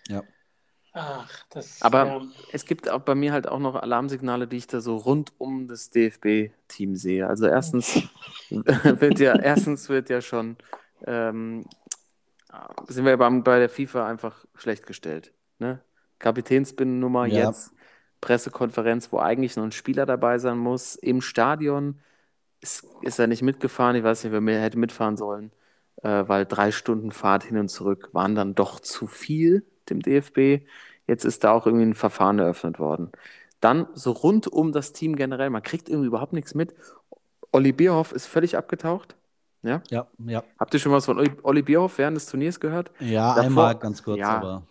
Ja. 0.07 0.23
Ach, 0.93 1.45
das 1.49 1.81
Aber 1.81 2.05
ja. 2.05 2.21
es 2.53 2.65
gibt 2.65 2.87
auch 2.89 3.01
bei 3.01 3.15
mir 3.15 3.33
halt 3.33 3.49
auch 3.49 3.59
noch 3.59 3.75
Alarmsignale, 3.75 4.47
die 4.47 4.55
ich 4.55 4.67
da 4.67 4.79
so 4.79 4.95
rund 4.95 5.33
um 5.37 5.67
das 5.67 5.89
DFB-Team 5.89 6.95
sehe. 6.95 7.27
Also 7.27 7.47
erstens 7.47 8.01
wird 8.49 9.19
ja, 9.19 9.37
erstens 9.37 9.89
wird 9.89 10.09
ja 10.09 10.21
schon, 10.21 10.55
ähm, 11.05 11.65
sind 12.87 13.05
wir 13.05 13.17
beim, 13.17 13.43
bei 13.43 13.59
der 13.59 13.69
FIFA 13.69 14.07
einfach 14.07 14.45
schlecht 14.55 14.85
gestellt. 14.85 15.33
Ne? 15.59 15.81
Kapitänsbinnennummer 16.19 17.25
Ja. 17.25 17.49
jetzt, 17.49 17.73
Pressekonferenz, 18.21 19.11
wo 19.11 19.19
eigentlich 19.19 19.55
noch 19.55 19.63
ein 19.63 19.71
Spieler 19.71 20.05
dabei 20.05 20.39
sein 20.39 20.57
muss, 20.57 20.95
im 20.95 21.21
Stadion 21.21 21.99
ist, 22.61 22.85
ist 23.01 23.19
er 23.19 23.27
nicht 23.27 23.41
mitgefahren. 23.43 23.95
Ich 23.95 24.03
weiß 24.03 24.23
nicht, 24.23 24.33
wer 24.33 24.41
mehr 24.41 24.61
hätte 24.61 24.77
mitfahren 24.79 25.17
sollen, 25.17 25.51
äh, 26.03 26.23
weil 26.27 26.45
drei 26.45 26.71
Stunden 26.71 27.11
Fahrt 27.11 27.43
hin 27.43 27.57
und 27.57 27.69
zurück 27.69 28.09
waren 28.13 28.35
dann 28.35 28.55
doch 28.55 28.79
zu 28.79 29.07
viel 29.07 29.65
dem 29.89 30.01
DFB. 30.01 30.65
Jetzt 31.07 31.25
ist 31.25 31.43
da 31.43 31.51
auch 31.51 31.65
irgendwie 31.67 31.85
ein 31.85 31.93
Verfahren 31.93 32.39
eröffnet 32.39 32.79
worden. 32.79 33.11
Dann 33.61 33.87
so 33.93 34.11
rund 34.11 34.47
um 34.47 34.71
das 34.71 34.93
Team 34.93 35.15
generell, 35.15 35.49
man 35.49 35.63
kriegt 35.63 35.89
irgendwie 35.89 36.07
überhaupt 36.07 36.33
nichts 36.33 36.55
mit. 36.55 36.75
Olli 37.51 37.71
Bierhoff 37.73 38.11
ist 38.11 38.27
völlig 38.27 38.57
abgetaucht. 38.57 39.15
Ja? 39.65 39.81
Ja, 39.89 40.07
ja. 40.25 40.43
Habt 40.59 40.73
ihr 40.73 40.79
schon 40.79 40.91
was 40.91 41.05
von 41.05 41.17
Olli, 41.43 41.61
Bierhoff 41.61 41.97
während 41.97 42.17
des 42.17 42.25
Turniers 42.27 42.59
gehört? 42.59 42.91
Ja, 42.99 43.33
Davor- 43.35 43.43
einmal 43.45 43.75
ganz 43.75 44.03
kurz, 44.03 44.19
Ja. 44.19 44.37
aber. 44.37 44.63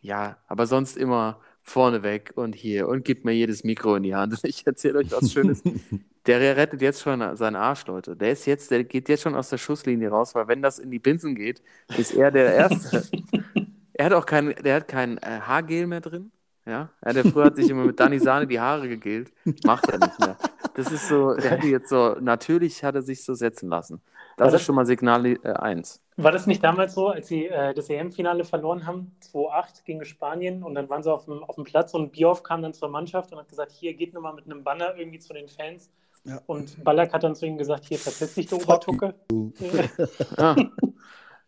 Ja, 0.00 0.36
aber 0.48 0.66
sonst 0.66 0.96
immer 0.96 1.38
vorneweg 1.60 2.32
und 2.34 2.54
hier 2.56 2.88
und 2.88 3.04
gibt 3.04 3.24
mir 3.24 3.32
jedes 3.32 3.62
Mikro 3.62 3.94
in 3.94 4.02
die 4.02 4.14
Hand. 4.16 4.36
Ich 4.42 4.66
erzähle 4.66 4.98
euch 4.98 5.12
was 5.12 5.32
Schönes. 5.32 5.62
Der 6.26 6.56
rettet 6.56 6.80
jetzt 6.82 7.00
schon 7.02 7.36
seinen 7.36 7.56
Arsch, 7.56 7.84
Leute. 7.86 8.14
Der 8.16 8.30
ist 8.30 8.46
jetzt, 8.46 8.70
der 8.70 8.84
geht 8.84 9.08
jetzt 9.08 9.22
schon 9.22 9.34
aus 9.34 9.48
der 9.48 9.58
Schusslinie 9.58 10.08
raus, 10.08 10.36
weil 10.36 10.46
wenn 10.46 10.62
das 10.62 10.78
in 10.78 10.88
die 10.92 11.00
Binsen 11.00 11.34
geht, 11.34 11.62
ist 11.98 12.14
er 12.14 12.30
der 12.30 12.54
Erste. 12.54 13.02
er 13.92 14.06
hat 14.06 14.12
auch 14.12 14.24
kein, 14.24 14.54
der 14.62 14.76
hat 14.76 14.86
kein 14.86 15.18
äh, 15.18 15.40
Haargel 15.40 15.88
mehr 15.88 16.00
drin. 16.00 16.30
Ja, 16.64 16.90
ja 17.04 17.22
früher 17.24 17.46
hat 17.46 17.56
sich 17.56 17.68
immer 17.68 17.84
mit 17.84 17.98
Dani 17.98 18.20
Sahne 18.20 18.46
die 18.46 18.60
Haare 18.60 18.88
gegelt. 18.88 19.32
Macht 19.64 19.88
er 19.88 19.98
nicht 19.98 20.16
mehr. 20.20 20.36
Das 20.74 20.92
ist 20.92 21.08
so, 21.08 21.34
der 21.34 21.50
hat 21.50 21.64
jetzt 21.64 21.88
so, 21.88 22.16
natürlich 22.20 22.84
hat 22.84 22.94
er 22.94 23.02
sich 23.02 23.24
so 23.24 23.34
setzen 23.34 23.68
lassen. 23.68 24.00
Das 24.42 24.48
Aber 24.48 24.56
ist 24.56 24.64
schon 24.64 24.74
mal 24.74 24.86
Signal 24.86 25.26
äh, 25.26 25.38
1. 25.44 26.02
War 26.16 26.32
das 26.32 26.46
nicht 26.46 26.64
damals 26.64 26.94
so, 26.94 27.08
als 27.08 27.28
sie 27.28 27.46
äh, 27.46 27.72
das 27.74 27.88
EM-Finale 27.88 28.44
verloren 28.44 28.86
haben, 28.86 29.14
2-8 29.32 29.84
gegen 29.84 30.04
Spanien 30.04 30.62
und 30.62 30.74
dann 30.74 30.90
waren 30.90 31.02
sie 31.02 31.12
auf 31.12 31.26
dem, 31.26 31.44
auf 31.44 31.54
dem 31.54 31.64
Platz 31.64 31.94
und 31.94 32.12
Bioff 32.12 32.42
kam 32.42 32.60
dann 32.60 32.74
zur 32.74 32.88
Mannschaft 32.88 33.32
und 33.32 33.38
hat 33.38 33.48
gesagt, 33.48 33.72
hier 33.72 33.94
geht 33.94 34.14
nochmal 34.14 34.34
mit 34.34 34.46
einem 34.46 34.64
Banner 34.64 34.96
irgendwie 34.96 35.20
zu 35.20 35.32
den 35.32 35.48
Fans. 35.48 35.90
Ja. 36.24 36.40
Und 36.46 36.82
Ballack 36.82 37.12
hat 37.12 37.22
dann 37.22 37.34
zu 37.34 37.46
ihm 37.46 37.56
gesagt, 37.56 37.84
hier 37.84 37.98
verpiss 37.98 38.34
dich, 38.34 38.46
du 38.46 38.56
Obertucke. 38.56 39.14
Ah. 40.36 40.56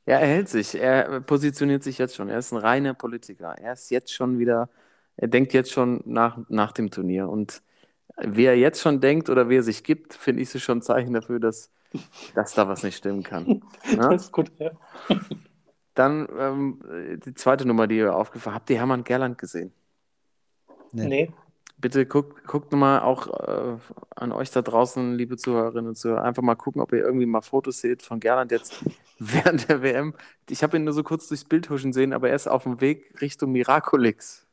Ja, 0.07 0.19
er 0.19 0.27
hält 0.27 0.49
sich. 0.49 0.75
Er 0.75 1.21
positioniert 1.21 1.83
sich 1.83 1.97
jetzt 1.99 2.15
schon. 2.15 2.29
Er 2.29 2.39
ist 2.39 2.53
ein 2.53 2.59
reiner 2.59 2.93
Politiker. 2.93 3.55
Er 3.59 3.73
ist 3.73 3.91
jetzt 3.91 4.13
schon 4.13 4.39
wieder, 4.39 4.69
er 5.17 5.29
denkt 5.29 5.55
jetzt 5.55 5.73
schon 5.73 6.03
nach, 6.05 6.39
nach 6.49 6.73
dem 6.73 6.91
Turnier. 6.91 7.29
Und 7.29 7.63
wie 8.19 8.45
er 8.45 8.57
jetzt 8.57 8.81
schon 8.83 9.01
denkt 9.01 9.31
oder 9.31 9.49
wie 9.49 9.57
er 9.57 9.63
sich 9.63 9.83
gibt, 9.83 10.15
finde 10.15 10.43
ich 10.43 10.55
es 10.55 10.63
schon 10.63 10.79
ein 10.79 10.83
Zeichen 10.83 11.15
dafür, 11.15 11.41
dass, 11.41 11.71
dass 12.35 12.55
da 12.55 12.69
was 12.69 12.83
nicht 12.83 12.97
stimmen 12.97 13.23
kann. 13.23 13.63
Ja? 13.91 14.09
Das 14.09 14.25
ist 14.25 14.33
gut, 14.33 14.51
ja. 14.59 14.71
Dann 15.95 16.29
ähm, 16.39 16.81
die 17.25 17.35
zweite 17.35 17.67
Nummer, 17.67 17.87
die 17.87 17.99
ihr 17.99 18.15
aufgefallen 18.15 18.57
habt, 18.57 18.71
ihr 18.71 18.79
Hermann 18.79 19.05
Gerland 19.05 19.39
gesehen. 19.39 19.73
Nee. 20.93 21.07
Nee. 21.07 21.33
Bitte 21.77 22.07
guckt, 22.07 22.47
guckt 22.47 22.73
nochmal 22.73 23.01
auch 23.01 23.27
äh, 23.29 23.77
an 24.15 24.33
euch 24.33 24.51
da 24.51 24.63
draußen, 24.63 25.17
liebe 25.17 25.37
Zuhörerinnen 25.37 25.89
und 25.89 25.97
Zuhörer, 25.97 26.23
einfach 26.23 26.43
mal 26.43 26.55
gucken, 26.55 26.81
ob 26.81 26.93
ihr 26.93 27.01
irgendwie 27.01 27.27
mal 27.27 27.43
Fotos 27.43 27.81
seht 27.81 28.03
von 28.03 28.21
Gerland 28.21 28.53
jetzt 28.53 28.83
während 29.19 29.69
der 29.69 29.83
WM. 29.83 30.15
Ich 30.49 30.63
habe 30.63 30.77
ihn 30.77 30.85
nur 30.85 30.95
so 30.95 31.03
kurz 31.03 31.29
durchs 31.29 31.45
Bild 31.45 31.69
huschen 31.71 31.93
sehen, 31.93 32.13
aber 32.13 32.31
er 32.31 32.37
ist 32.37 32.47
auf 32.47 32.63
dem 32.63 32.81
Weg 32.81 33.21
Richtung 33.21 33.53
Miraculix. 33.53 34.47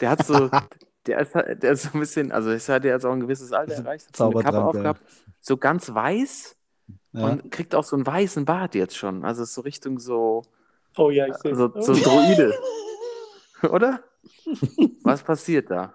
Der 0.00 0.10
hat 0.10 0.24
so, 0.24 0.50
der 1.06 1.20
ist, 1.20 1.34
der 1.34 1.72
ist 1.72 1.82
so 1.82 1.90
ein 1.94 2.00
bisschen, 2.00 2.30
also 2.32 2.50
es 2.50 2.68
hat 2.68 2.84
ja 2.84 2.92
jetzt 2.92 3.04
auch 3.06 3.12
ein 3.12 3.20
gewisses 3.20 3.52
Alter 3.52 3.74
erreicht, 3.74 4.08
hat 4.08 4.16
so 4.16 4.30
eine 4.30 4.42
Kappe 4.42 4.62
aufgehabt, 4.64 5.00
so 5.40 5.56
ganz 5.56 5.92
weiß 5.92 6.56
Ja. 7.12 7.26
und 7.26 7.50
kriegt 7.50 7.74
auch 7.74 7.84
so 7.84 7.96
einen 7.96 8.06
weißen 8.06 8.44
Bart 8.44 8.74
jetzt 8.74 8.96
schon. 8.96 9.24
Also 9.24 9.44
so 9.44 9.62
Richtung 9.62 9.98
so, 9.98 10.42
Oh 10.96 11.10
ja, 11.10 11.26
ich 11.26 11.36
sehe 11.36 11.54
so, 11.54 11.72
so 11.80 11.92
Droide. 12.02 12.52
Oder? 13.70 14.02
Was 15.02 15.22
passiert 15.22 15.70
da? 15.70 15.94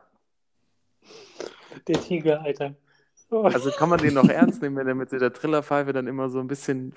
Der 1.88 2.00
Tiger, 2.02 2.41
Alter. 2.41 2.76
Oh. 3.30 3.44
Also 3.44 3.72
kann 3.72 3.89
man 3.89 4.00
den 4.00 4.13
noch 4.13 4.30
ernst 4.30 4.62
nehmen, 4.62 4.76
wenn 4.78 4.88
er 4.88 4.96
mit 4.96 5.12
der 5.12 5.34
Trillerpfeife 5.34 5.91
dann 5.94 6.08
immer 6.08 6.30
so 6.30 6.39
ein 6.39 6.48
bisschen 6.48 6.94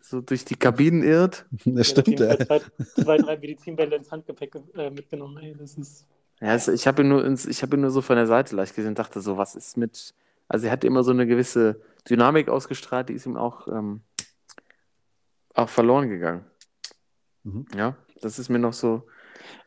so 0.00 0.20
durch 0.20 0.44
die 0.44 0.54
Kabinen 0.56 1.02
irrt? 1.02 1.44
Das 1.64 1.88
stimmt, 1.88 2.18
ja. 2.20 2.36
Zwei, 2.38 2.60
zwei, 2.94 3.16
drei 3.18 3.36
Medizinbälle 3.36 3.96
ins 3.96 4.10
Handgepäck 4.10 4.54
äh, 4.76 4.90
mitgenommen. 4.90 5.36
Ey, 5.38 5.54
das 5.58 5.74
ist. 5.74 6.06
Ja, 6.40 6.54
es, 6.54 6.68
ich 6.68 6.86
habe 6.86 7.02
ihn, 7.02 7.08
nur 7.08 7.24
ins- 7.24 7.46
ich 7.46 7.62
hab 7.62 7.72
ihn 7.74 7.80
nur 7.80 7.90
so 7.90 8.00
von 8.00 8.16
der 8.16 8.26
Seite 8.26 8.54
leicht 8.54 8.74
gesehen 8.76 8.90
und 8.90 8.98
dachte 8.98 9.20
so, 9.20 9.36
was 9.36 9.54
ist 9.56 9.76
mit. 9.76 10.14
Also 10.48 10.66
er 10.66 10.72
hat 10.72 10.84
immer 10.84 11.02
so 11.02 11.10
eine 11.10 11.26
gewisse 11.26 11.80
Dynamik 12.08 12.48
ausgestrahlt, 12.48 13.08
die 13.08 13.14
ist 13.14 13.26
ihm 13.26 13.36
auch, 13.36 13.66
ähm, 13.68 14.02
auch 15.54 15.68
verloren 15.68 16.08
gegangen. 16.08 16.44
Mhm. 17.42 17.66
Ja, 17.76 17.96
das 18.22 18.38
ist 18.38 18.48
mir 18.48 18.58
noch 18.58 18.72
so. 18.72 19.06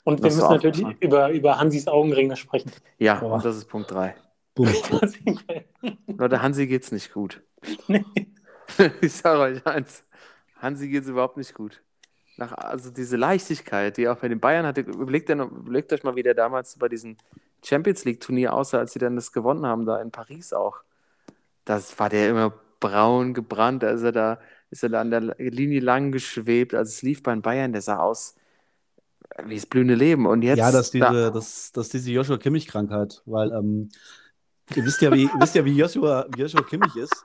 Und 0.03 0.19
wir 0.19 0.27
Das 0.29 0.35
müssen 0.35 0.45
auch 0.47 0.51
natürlich 0.51 0.85
über, 1.01 1.29
über 1.31 1.59
Hansis 1.59 1.87
Augenringe 1.87 2.35
sprechen. 2.35 2.71
Ja, 2.97 3.15
Boah. 3.19 3.33
und 3.35 3.45
das 3.45 3.57
ist 3.57 3.65
Punkt 3.65 3.91
3. 3.91 4.15
Bumm. 4.55 4.67
Leute, 6.07 6.41
Hansi 6.41 6.67
geht's 6.67 6.91
nicht 6.91 7.13
gut. 7.13 7.41
Nee. 7.87 8.03
Ich 9.01 9.11
sage 9.13 9.39
euch 9.41 9.65
eins, 9.67 10.05
Hansi 10.55 10.87
geht's 10.87 11.07
überhaupt 11.09 11.35
nicht 11.35 11.53
gut. 11.53 11.81
Nach, 12.41 12.53
also 12.53 12.89
diese 12.89 13.17
Leichtigkeit, 13.17 13.97
die 13.97 14.05
er 14.05 14.13
auch 14.13 14.17
bei 14.17 14.27
den 14.27 14.39
Bayern 14.39 14.65
hatte, 14.65 14.81
überlegt, 14.81 15.29
noch- 15.29 15.51
überlegt 15.51 15.93
euch 15.93 16.03
mal, 16.03 16.15
wie 16.15 16.23
der 16.23 16.33
damals 16.33 16.75
bei 16.75 16.89
diesem 16.89 17.15
Champions 17.63 18.03
League-Turnier 18.03 18.51
aussah, 18.51 18.79
als 18.79 18.93
sie 18.93 18.99
dann 18.99 19.15
das 19.15 19.31
gewonnen 19.31 19.63
haben, 19.63 19.85
da 19.85 20.01
in 20.01 20.09
Paris 20.09 20.51
auch. 20.51 20.77
Das 21.65 21.99
war 21.99 22.09
der 22.09 22.31
immer 22.31 22.51
braun 22.79 23.35
gebrannt, 23.35 23.83
da 23.83 23.91
ist 23.91 24.01
er 24.01 24.11
da, 24.11 24.39
ist 24.71 24.81
er 24.81 24.89
da 24.89 25.01
an 25.01 25.11
der 25.11 25.21
Linie 25.37 25.81
lang 25.81 26.11
geschwebt, 26.11 26.73
als 26.73 26.89
es 26.89 27.01
lief 27.03 27.21
bei 27.21 27.31
den 27.31 27.43
Bayern, 27.43 27.73
der 27.73 27.83
sah 27.83 27.99
aus 27.99 28.33
wie 29.45 29.55
das 29.55 29.67
blühende 29.67 29.93
Leben. 29.93 30.25
Und 30.25 30.41
jetzt 30.41 30.57
Ja, 30.57 30.71
dass 30.71 30.89
da- 30.89 31.09
diese, 31.11 31.31
das, 31.31 31.71
das 31.73 31.89
diese 31.89 32.09
Joshua 32.09 32.37
Kimmich-Krankheit, 32.39 33.21
weil 33.27 33.51
ähm, 33.51 33.89
ihr 34.75 34.83
wisst 34.83 35.01
ja, 35.01 35.11
wie, 35.13 35.29
wisst 35.37 35.53
ja, 35.53 35.63
wie 35.63 35.77
Joshua, 35.77 36.25
wie 36.33 36.41
Joshua 36.41 36.63
Kimmich 36.63 36.95
ist. 36.95 37.23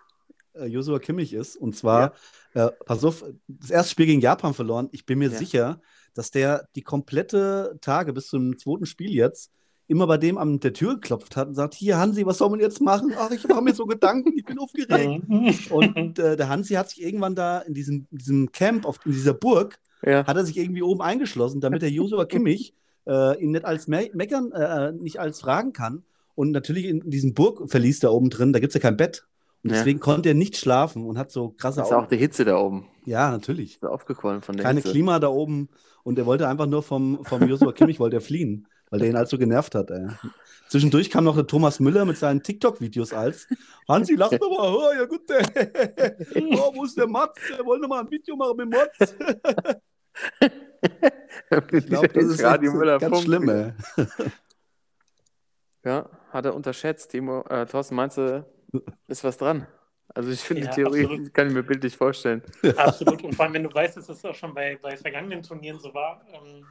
Äh, 0.58 0.66
Joshua 0.66 0.98
Kimmich 0.98 1.32
ist. 1.32 1.56
Und 1.56 1.76
zwar, 1.76 2.12
äh, 2.54 2.68
pass 2.84 3.04
auf, 3.04 3.24
das 3.48 3.70
erste 3.70 3.90
Spiel 3.90 4.06
gegen 4.06 4.20
Japan 4.20 4.54
verloren. 4.54 4.88
Ich 4.92 5.06
bin 5.06 5.18
mir 5.18 5.30
Ja. 5.30 5.38
sicher, 5.38 5.80
dass 6.14 6.30
der 6.30 6.66
die 6.74 6.82
komplette 6.82 7.78
Tage 7.80 8.12
bis 8.12 8.28
zum 8.28 8.56
zweiten 8.58 8.86
Spiel 8.86 9.12
jetzt 9.14 9.50
immer 9.88 10.06
bei 10.06 10.16
dem 10.18 10.36
an 10.38 10.58
der 10.60 10.72
Tür 10.72 10.94
geklopft 10.94 11.36
hat 11.36 11.48
und 11.48 11.54
sagt: 11.54 11.74
Hier, 11.74 11.98
Hansi, 11.98 12.26
was 12.26 12.38
soll 12.38 12.50
man 12.50 12.60
jetzt 12.60 12.80
machen? 12.80 13.12
Ach, 13.16 13.30
ich 13.30 13.46
mache 13.46 13.62
mir 13.62 13.74
so 13.74 13.86
Gedanken, 13.86 14.32
ich 14.36 14.44
bin 14.44 14.58
aufgeregt. 14.58 15.22
Und 15.70 16.18
äh, 16.18 16.36
der 16.36 16.48
Hansi 16.48 16.74
hat 16.74 16.90
sich 16.90 17.02
irgendwann 17.02 17.34
da 17.34 17.60
in 17.60 17.74
diesem, 17.74 18.06
in 18.10 18.18
diesem 18.18 18.52
Camp, 18.52 18.84
auf, 18.84 18.98
in 19.04 19.12
dieser 19.12 19.34
Burg, 19.34 19.78
ja. 20.02 20.26
hat 20.26 20.36
er 20.36 20.44
sich 20.44 20.56
irgendwie 20.56 20.82
oben 20.82 21.02
eingeschlossen, 21.02 21.60
damit 21.60 21.82
der 21.82 21.90
Joshua 21.90 22.24
Kimmich 22.26 22.74
äh, 23.06 23.40
ihn 23.40 23.52
nicht 23.52 23.64
als 23.64 23.86
Me 23.86 24.10
meckern, 24.12 24.50
äh, 24.52 24.92
nicht 24.92 25.20
als 25.20 25.40
fragen 25.40 25.72
kann. 25.72 26.02
Und 26.34 26.50
natürlich 26.50 26.86
in 26.86 27.08
diesem 27.08 27.32
Burgverlies 27.34 28.00
da 28.00 28.10
oben 28.10 28.28
drin, 28.28 28.52
da 28.52 28.58
gibt 28.58 28.70
es 28.70 28.74
ja 28.74 28.80
kein 28.80 28.96
Bett. 28.96 29.24
Und 29.66 29.72
Ja. 29.72 29.78
deswegen 29.78 30.00
konnte 30.00 30.28
er 30.30 30.34
nicht 30.34 30.56
schlafen 30.56 31.04
und 31.04 31.18
hat 31.18 31.30
so 31.30 31.50
krasse 31.50 31.80
Das 31.80 31.88
ist 31.88 31.92
auch 31.92 31.98
Augen. 32.02 32.08
die 32.10 32.16
Hitze 32.16 32.44
da 32.44 32.56
oben. 32.56 32.88
Ja, 33.04 33.30
natürlich. 33.30 33.74
Ist 33.74 33.84
aufgequollen 33.84 34.42
von 34.42 34.56
der 34.56 34.64
Keine 34.64 34.80
Hitze. 34.80 34.92
Klima 34.92 35.18
da 35.18 35.28
oben. 35.28 35.68
Und 36.04 36.18
er 36.18 36.26
wollte 36.26 36.46
einfach 36.48 36.66
nur 36.66 36.82
vom, 36.82 37.24
vom 37.24 37.42
Joshua 37.48 37.72
Kimmich 37.72 37.98
wollte 37.98 38.16
er 38.18 38.20
fliehen, 38.20 38.68
weil 38.90 39.00
der 39.00 39.08
ihn 39.10 39.16
halt 39.16 39.28
so 39.28 39.38
genervt 39.38 39.74
hat. 39.74 39.90
Ey. 39.90 40.06
Zwischendurch 40.68 41.10
kam 41.10 41.24
noch 41.24 41.34
der 41.34 41.46
Thomas 41.46 41.80
Müller 41.80 42.04
mit 42.04 42.16
seinen 42.16 42.42
TikTok-Videos 42.42 43.12
als 43.12 43.46
Hansi, 43.88 44.14
lach 44.14 44.30
doch 44.30 44.50
mal, 44.50 44.72
oh, 44.74 44.92
ja 44.96 45.04
gut, 45.04 45.22
oh, 45.30 46.72
wo 46.74 46.84
ist 46.84 46.96
der 46.96 47.06
Mats? 47.08 47.40
Wir 47.56 47.64
wollen 47.64 47.80
noch 47.80 47.88
mal 47.88 48.00
ein 48.00 48.10
Video 48.10 48.36
machen 48.36 48.56
mit 48.56 48.70
Mats. 48.70 49.14
Ich 51.72 51.86
glaube, 51.86 52.08
das 52.08 52.24
ist 52.24 52.42
Radio 52.42 52.72
Müller 52.72 52.98
ganz 52.98 53.20
schlimm, 53.22 53.48
ey. 53.48 53.72
Ja, 55.84 56.08
hat 56.30 56.46
er 56.46 56.54
unterschätzt. 56.54 57.10
Timo, 57.10 57.42
äh, 57.48 57.66
Thorsten, 57.66 57.94
meinst 57.94 58.16
du, 58.18 58.44
ist 59.08 59.24
was 59.24 59.36
dran? 59.36 59.66
Also 60.14 60.30
ich 60.30 60.40
finde 60.40 60.64
Ja, 60.64 60.70
die 60.70 60.76
Theorie, 60.82 61.02
absolut. 61.02 61.34
kann 61.34 61.48
ich 61.48 61.54
mir 61.54 61.62
bildlich 61.62 61.96
vorstellen. 61.96 62.42
Absolut. 62.76 63.22
Und 63.24 63.34
vor 63.36 63.44
allem, 63.44 63.54
wenn 63.54 63.64
du 63.64 63.74
weißt, 63.74 63.96
dass 63.96 64.06
das 64.06 64.24
auch 64.24 64.34
schon 64.34 64.54
bei, 64.54 64.76
bei 64.80 64.96
vergangenen 64.96 65.42
Turnieren 65.42 65.78
so 65.78 65.92
war, 65.92 66.22
ähm, 66.32 66.66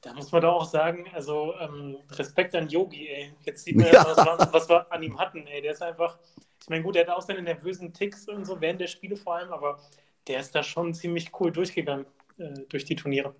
da 0.00 0.12
muss 0.14 0.32
man 0.32 0.42
doch 0.42 0.54
auch 0.54 0.64
sagen, 0.64 1.06
also 1.14 1.54
ähm, 1.60 1.96
Respekt 2.10 2.54
an 2.56 2.68
Yogi, 2.68 3.08
ey. 3.08 3.32
Jetzt 3.44 3.64
sieht 3.64 3.76
man 3.76 3.86
ja, 3.86 4.04
was, 4.04 4.16
wir- 4.18 4.48
was 4.52 4.68
wir 4.68 4.92
an 4.92 5.02
ihm 5.02 5.18
hatten, 5.18 5.46
ey. 5.46 5.62
Der 5.62 5.72
ist 5.72 5.82
einfach, 5.82 6.18
ich 6.60 6.68
meine, 6.68 6.82
gut, 6.82 6.96
der 6.96 7.06
hat 7.06 7.10
auch 7.16 7.22
seine 7.22 7.40
nervösen 7.42 7.92
Ticks 7.92 8.28
und 8.28 8.44
so 8.44 8.60
während 8.60 8.80
der 8.80 8.88
Spiele 8.88 9.16
vor 9.16 9.36
allem, 9.36 9.52
aber 9.52 9.78
der 10.26 10.40
ist 10.40 10.54
da 10.54 10.62
schon 10.62 10.92
ziemlich 10.92 11.30
cool 11.40 11.52
durchgegangen 11.52 12.06
äh, 12.38 12.52
durch 12.68 12.84
die 12.84 12.96
Turniere. 12.96 13.34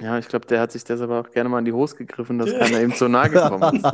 Ja, 0.00 0.18
ich 0.18 0.26
glaube, 0.26 0.46
der 0.46 0.60
hat 0.60 0.72
sich 0.72 0.82
deshalb 0.82 1.10
auch 1.12 1.30
gerne 1.30 1.48
mal 1.48 1.60
in 1.60 1.64
die 1.64 1.72
Hose 1.72 1.96
gegriffen, 1.96 2.38
dass 2.38 2.50
keiner 2.58 2.82
ihm 2.82 2.92
zu 2.94 3.08
nahe 3.08 3.30
gekommen 3.30 3.76
ist. 3.76 3.86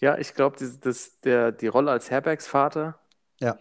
Ja, 0.00 0.18
ich 0.18 0.34
glaube, 0.34 0.56
das, 0.80 1.20
der, 1.20 1.52
die 1.52 1.68
Rolle 1.68 1.90
als 1.90 2.10
Herbergsvater, 2.10 2.98
Ja. 3.40 3.58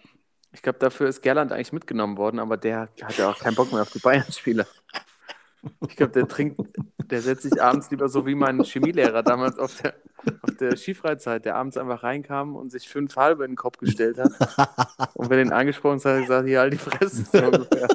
ich 0.52 0.62
glaube, 0.62 0.80
dafür 0.80 1.08
ist 1.08 1.22
Gerland 1.22 1.52
eigentlich 1.52 1.74
mitgenommen 1.74 2.18
worden, 2.18 2.40
aber 2.40 2.58
der 2.58 2.90
hat 3.02 3.18
ja 3.18 3.30
auch 3.30 3.40
keinen 3.40 3.56
Bock 3.56 3.72
mehr 3.72 3.82
auf 3.82 3.92
die 3.92 4.00
Bayern-Spieler. 4.00 4.66
Ich 5.88 5.96
glaube, 5.96 6.12
der 6.14 6.28
trinkt, 6.28 6.60
der 7.10 7.22
setzt 7.22 7.44
sich 7.44 7.62
abends 7.62 7.90
lieber 7.90 8.08
so 8.08 8.26
wie 8.28 8.36
mein 8.36 8.64
Chemielehrer 8.64 9.24
damals 9.24 9.58
auf 9.58 9.82
der, 9.82 9.96
auf 10.44 10.56
der 10.60 10.76
Skifreizeit, 10.78 11.46
der 11.46 11.56
abends 11.56 11.78
einfach 11.78 12.04
reinkam 12.04 12.56
und 12.56 12.72
sich 12.72 12.88
fünf 12.88 13.16
halbe 13.16 13.46
in 13.46 13.52
den 13.52 13.58
Kopf 13.58 13.78
gestellt 13.78 14.18
hat. 14.20 14.32
Und 15.16 15.30
wer 15.30 15.38
den 15.38 15.52
angesprochen 15.52 15.98
hat, 16.00 16.06
hat 16.06 16.12
er 16.14 16.22
gesagt, 16.22 16.48
hier 16.48 16.60
halt 16.60 16.74
die 16.74 16.78
Fresse, 16.78 17.26
so 17.32 17.46
ungefähr. 17.46 17.88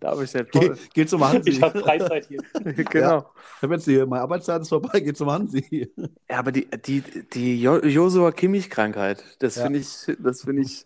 Darf 0.00 0.20
ich 0.22 0.34
nicht 0.34 0.52
Ge 0.52 0.66
voll. 0.66 0.76
geh 0.92 1.06
zum 1.06 1.26
Hansi. 1.26 1.50
Ich 1.50 1.62
habe 1.62 1.78
Freizeit 1.80 2.26
hier. 2.26 2.40
genau. 2.90 3.30
Ich 3.56 3.62
habe 3.62 3.74
jetzt 3.74 3.86
die, 3.86 4.04
meine 4.04 4.22
Arbeitszeit 4.22 4.60
ist 4.62 4.68
vorbei, 4.68 5.00
geh 5.00 5.14
zum 5.14 5.30
Hansi. 5.30 5.90
Ja, 6.28 6.38
aber 6.38 6.52
die, 6.52 6.68
die, 6.84 7.02
die 7.32 7.60
Jo- 7.62 7.82
Joshua 7.82 8.30
Kimmich-Krankheit, 8.32 9.24
das 9.38 9.56
Ja. 9.56 9.64
finde 9.64 9.78
ich, 9.78 9.88
das 10.18 10.42
finde 10.42 10.62
ich, 10.62 10.84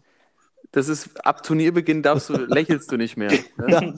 das 0.72 0.88
ist 0.88 1.26
ab 1.26 1.42
Turnierbeginn 1.42 2.02
darfst 2.02 2.28
du, 2.28 2.34
lächelst 2.46 2.92
du 2.92 2.96
nicht 2.96 3.16
mehr. 3.16 3.32
Ne? 3.56 3.94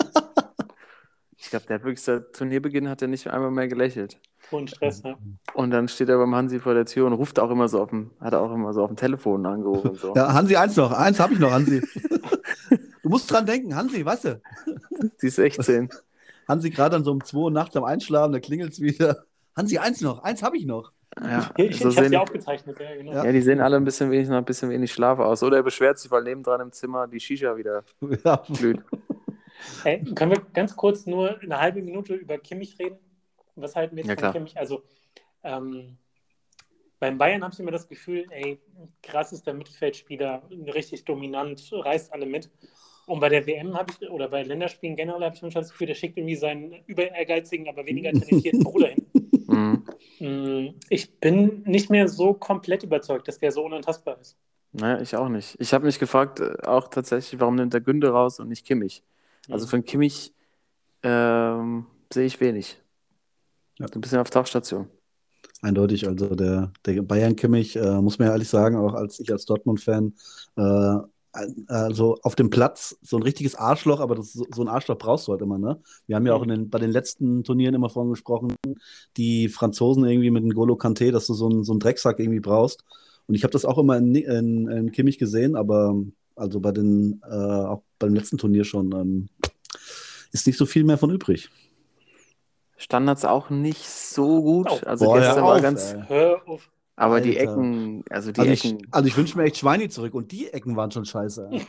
Ich 1.36 1.50
glaube, 1.50 1.66
der 1.66 1.74
hat 1.74 1.84
wirklich 1.84 2.00
seit 2.02 2.32
Turnierbeginn 2.32 2.88
hat 2.88 3.02
er 3.02 3.08
nicht 3.08 3.26
einmal 3.28 3.50
mehr 3.50 3.68
gelächelt. 3.68 4.18
Hohen 4.50 4.66
Stress, 4.68 5.02
ne? 5.02 5.16
Und 5.54 5.70
dann 5.72 5.88
steht 5.88 6.08
er 6.08 6.16
beim 6.18 6.34
Hansi 6.34 6.58
vor 6.60 6.72
der 6.74 6.86
Tür 6.86 7.06
und 7.06 7.12
ruft 7.14 7.38
auch 7.38 7.50
immer 7.50 7.68
so 7.68 7.82
auf 7.82 7.90
dem, 7.90 8.12
hat 8.20 8.32
auch 8.34 8.52
immer 8.52 8.72
so 8.72 8.82
auf 8.84 8.88
dem 8.90 8.96
Telefon 8.96 9.44
angerufen. 9.44 9.90
Und 9.90 10.00
so. 10.00 10.14
Ja, 10.14 10.32
Hansi, 10.32 10.56
eins 10.56 10.76
noch. 10.76 10.92
Eins 10.92 11.20
habe 11.20 11.34
ich 11.34 11.38
noch, 11.38 11.50
Hansi. 11.50 11.82
du 13.02 13.08
musst 13.08 13.30
dran 13.30 13.46
denken, 13.46 13.74
Hansi, 13.76 14.04
weißt 14.04 14.24
du? 14.24 14.40
Die 15.22 15.28
16. 15.28 15.88
Hansi 16.48 16.70
gerade 16.70 16.96
an 16.96 17.04
so 17.04 17.12
um 17.12 17.22
2 17.24 17.36
Uhr 17.38 17.50
nachts 17.50 17.76
am 17.76 17.84
Einschlafen, 17.84 18.32
da 18.32 18.40
klingelt 18.40 18.72
es 18.72 18.80
wieder. 18.80 19.24
Hansi, 19.56 19.78
eins 19.78 20.00
noch, 20.00 20.22
eins 20.22 20.42
habe 20.42 20.56
ich 20.56 20.64
noch. 20.66 20.92
Ja, 21.20 21.50
Ich, 21.58 21.78
so 21.78 21.90
ich 21.90 21.96
habe 21.98 22.08
sie 22.08 22.16
aufgezeichnet, 22.16 22.80
ja, 22.80 22.94
genau. 22.96 23.12
Ja. 23.12 23.30
die 23.32 23.42
sehen 23.42 23.60
alle 23.60 23.76
ein 23.76 23.84
bisschen 23.84 24.10
wenig, 24.10 24.28
noch 24.28 24.38
ein 24.38 24.44
bisschen 24.46 24.70
wenig 24.70 24.90
Schlaf 24.92 25.18
aus. 25.18 25.42
Oder 25.42 25.58
er 25.58 25.62
beschwert 25.62 25.98
sich, 25.98 26.10
weil 26.10 26.22
nebendran 26.22 26.60
im 26.62 26.72
Zimmer 26.72 27.06
die 27.06 27.20
Shisha 27.20 27.54
wieder 27.56 27.84
Ja. 28.24 28.42
glüht. 28.48 28.80
Ey, 29.84 30.02
können 30.14 30.32
wir 30.32 30.40
ganz 30.54 30.74
kurz 30.74 31.04
nur 31.06 31.38
eine 31.40 31.60
halbe 31.60 31.82
Minute 31.82 32.14
über 32.14 32.38
Kimmich 32.38 32.78
reden? 32.78 32.98
Was 33.56 33.76
halten 33.76 33.94
wir 33.96 34.04
jetzt 34.04 34.18
Ja, 34.20 34.26
von. 34.26 34.32
Kimmich? 34.32 34.56
Also, 34.56 34.82
ähm, 35.42 35.98
beim 36.98 37.18
Bayern 37.18 37.42
habe 37.44 37.52
ich 37.52 37.60
immer 37.60 37.70
das 37.72 37.88
Gefühl, 37.88 38.24
ey, 38.30 38.58
krass 39.02 39.32
ist 39.32 39.46
der 39.46 39.54
Mittelfeldspieler, 39.54 40.42
richtig 40.72 41.04
dominant, 41.04 41.68
reißt 41.72 42.12
alle 42.12 42.24
mit. 42.26 42.48
Und 43.06 43.20
bei 43.20 43.28
der 43.28 43.46
WM 43.46 43.74
habe 43.74 43.92
ich, 43.92 44.08
oder 44.10 44.28
bei 44.28 44.42
Länderspielen 44.42 44.96
generell 44.96 45.24
habe 45.24 45.34
ich 45.34 45.42
manchmal 45.42 45.62
das 45.62 45.72
Gefühl, 45.72 45.88
der 45.88 45.94
schickt 45.94 46.16
irgendwie 46.16 46.36
seinen 46.36 46.74
über 46.86 47.10
ehrgeizigen, 47.10 47.68
aber 47.68 47.84
weniger 47.86 48.12
talentierten 48.12 48.60
Bruder 48.64 48.88
hin. 48.88 49.06
Mhm. 49.46 49.84
Mm, 50.20 50.74
Ich 50.88 51.12
bin 51.18 51.62
nicht 51.66 51.90
mehr 51.90 52.08
so 52.08 52.34
komplett 52.34 52.84
überzeugt, 52.84 53.26
dass 53.28 53.38
der 53.38 53.50
so 53.52 53.64
unantastbar 53.64 54.18
ist. 54.20 54.36
Naja, 54.72 55.00
ich 55.02 55.16
auch 55.16 55.28
nicht. 55.28 55.56
Ich 55.60 55.74
habe 55.74 55.84
mich 55.84 55.98
gefragt, 55.98 56.40
äh, 56.40 56.54
auch 56.64 56.88
tatsächlich, 56.88 57.40
warum 57.40 57.56
nimmt 57.56 57.74
der 57.74 57.80
Günde 57.80 58.08
raus 58.10 58.40
und 58.40 58.48
nicht 58.48 58.66
Kimmich? 58.66 59.02
Also 59.50 59.66
von 59.66 59.84
Kimmich 59.84 60.32
ähm, 61.02 61.86
sehe 62.12 62.26
ich 62.26 62.40
wenig. 62.40 62.80
Ja. 63.78 63.86
Ein 63.92 64.00
bisschen 64.00 64.18
auf 64.20 64.30
Tauchstation. 64.30 64.88
Eindeutig, 65.60 66.06
also 66.06 66.34
der, 66.34 66.72
der 66.86 67.02
Bayern-Kimmich, 67.02 67.76
äh, 67.76 68.00
muss 68.00 68.18
man 68.18 68.28
ja 68.28 68.32
ehrlich 68.32 68.48
sagen, 68.48 68.76
auch 68.76 68.94
als 68.94 69.20
ich 69.20 69.30
als 69.30 69.44
Dortmund-Fan, 69.44 70.14
äh, 70.56 70.96
also 71.32 72.18
auf 72.22 72.34
dem 72.34 72.50
Platz 72.50 72.96
so 73.00 73.16
ein 73.16 73.22
richtiges 73.22 73.54
Arschloch, 73.54 74.00
aber 74.00 74.14
das, 74.14 74.32
so 74.32 74.62
ein 74.62 74.68
Arschloch 74.68 74.98
brauchst 74.98 75.26
du 75.26 75.32
halt 75.32 75.42
immer, 75.42 75.58
ne? 75.58 75.80
Wir 76.06 76.16
haben 76.16 76.26
ja 76.26 76.34
auch 76.34 76.42
in 76.42 76.48
den, 76.48 76.70
bei 76.70 76.78
den 76.78 76.90
letzten 76.90 77.42
Turnieren 77.42 77.74
immer 77.74 77.88
vorhin 77.88 78.10
gesprochen, 78.10 78.54
die 79.16 79.48
Franzosen 79.48 80.04
irgendwie 80.04 80.30
mit 80.30 80.42
dem 80.42 80.52
Golo 80.52 80.74
Kanté, 80.74 81.10
dass 81.10 81.26
du 81.26 81.34
so 81.34 81.48
einen, 81.48 81.64
so 81.64 81.72
einen 81.72 81.80
Drecksack 81.80 82.18
irgendwie 82.18 82.40
brauchst. 82.40 82.84
Und 83.26 83.34
ich 83.34 83.44
habe 83.44 83.52
das 83.52 83.64
auch 83.64 83.78
immer 83.78 83.96
in, 83.96 84.14
in, 84.14 84.68
in 84.68 84.92
Kimmich 84.92 85.18
gesehen, 85.18 85.56
aber 85.56 85.94
also 86.36 86.60
bei 86.60 86.72
den, 86.72 87.22
äh, 87.28 87.34
auch 87.34 87.82
beim 87.98 88.14
letzten 88.14 88.38
Turnier 88.38 88.64
schon, 88.64 88.92
ähm, 88.92 89.28
ist 90.32 90.46
nicht 90.46 90.58
so 90.58 90.66
viel 90.66 90.84
mehr 90.84 90.98
von 90.98 91.10
übrig. 91.10 91.50
Standards 92.76 93.24
auch 93.24 93.48
nicht 93.48 93.86
so 93.86 94.42
gut. 94.42 94.68
Oh. 94.70 94.80
Also 94.86 95.04
Boah, 95.04 95.14
hör 95.14 95.20
gestern 95.22 95.44
war 95.44 95.56
auf, 95.56 95.62
ganz. 95.62 95.92
ey. 95.92 96.02
Hör 96.08 96.48
auf. 96.48 96.70
Aber 96.96 97.20
die 97.20 97.36
Alter. 97.36 97.38
Ecken, 97.38 98.04
also 98.10 98.32
die 98.32 98.40
Also 98.40 98.52
ich, 98.52 98.64
Ecken. 98.64 98.88
also 98.90 99.08
ich 99.08 99.16
wünsche 99.16 99.36
mir 99.38 99.44
echt 99.44 99.58
Schweini 99.58 99.88
zurück 99.88 100.14
und 100.14 100.32
die 100.32 100.52
Ecken 100.52 100.76
waren 100.76 100.90
schon 100.90 101.04
scheiße. 101.04 101.50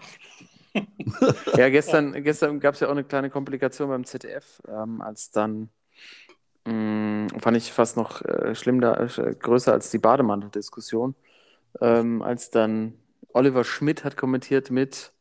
Ja, 1.56 1.70
gestern, 1.70 2.14
gestern 2.24 2.60
gab 2.60 2.74
es 2.76 2.80
ja 2.80 2.88
auch 2.88 2.92
eine 2.92 3.04
kleine 3.04 3.30
Komplikation 3.30 3.90
beim 3.90 4.06
ZDF, 4.06 4.62
ähm, 4.68 5.02
als 5.02 5.32
dann, 5.32 5.70
mh, 6.66 7.30
fand 7.40 7.58
ich 7.58 7.72
fast 7.72 7.98
noch 7.98 8.22
äh, 8.24 8.56
schlimm, 8.56 8.82
da, 8.82 8.96
äh, 8.96 9.36
größer 9.36 9.74
als 9.74 9.92
die 9.92 10.00
Bademantel-Diskussion, 10.00 11.16
ähm, 11.82 12.22
als 12.22 12.50
dann 12.52 12.96
Oliver 13.34 13.64
Schmidt 13.64 14.04
hat 14.04 14.18
kommentiert 14.18 14.72
mit 14.72 15.14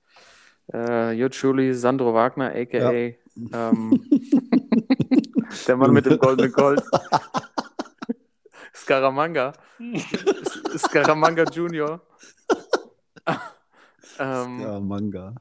äh, 0.72 1.12
Jutschuli 1.12 1.74
Sandro 1.74 2.14
Wagner, 2.14 2.50
a.k.a. 2.54 3.14
Ähm, 3.52 4.06
der 5.68 5.76
Mann 5.76 5.92
mit 5.92 6.06
dem 6.06 6.18
goldenen 6.18 6.52
Gold. 6.52 6.82
Scaramanga. 8.82 9.52
Scaramanga 10.76 11.44
Junior. 11.44 12.00
ähm, 14.18 14.60
Ja, 14.60 14.80
Manga. 14.80 15.34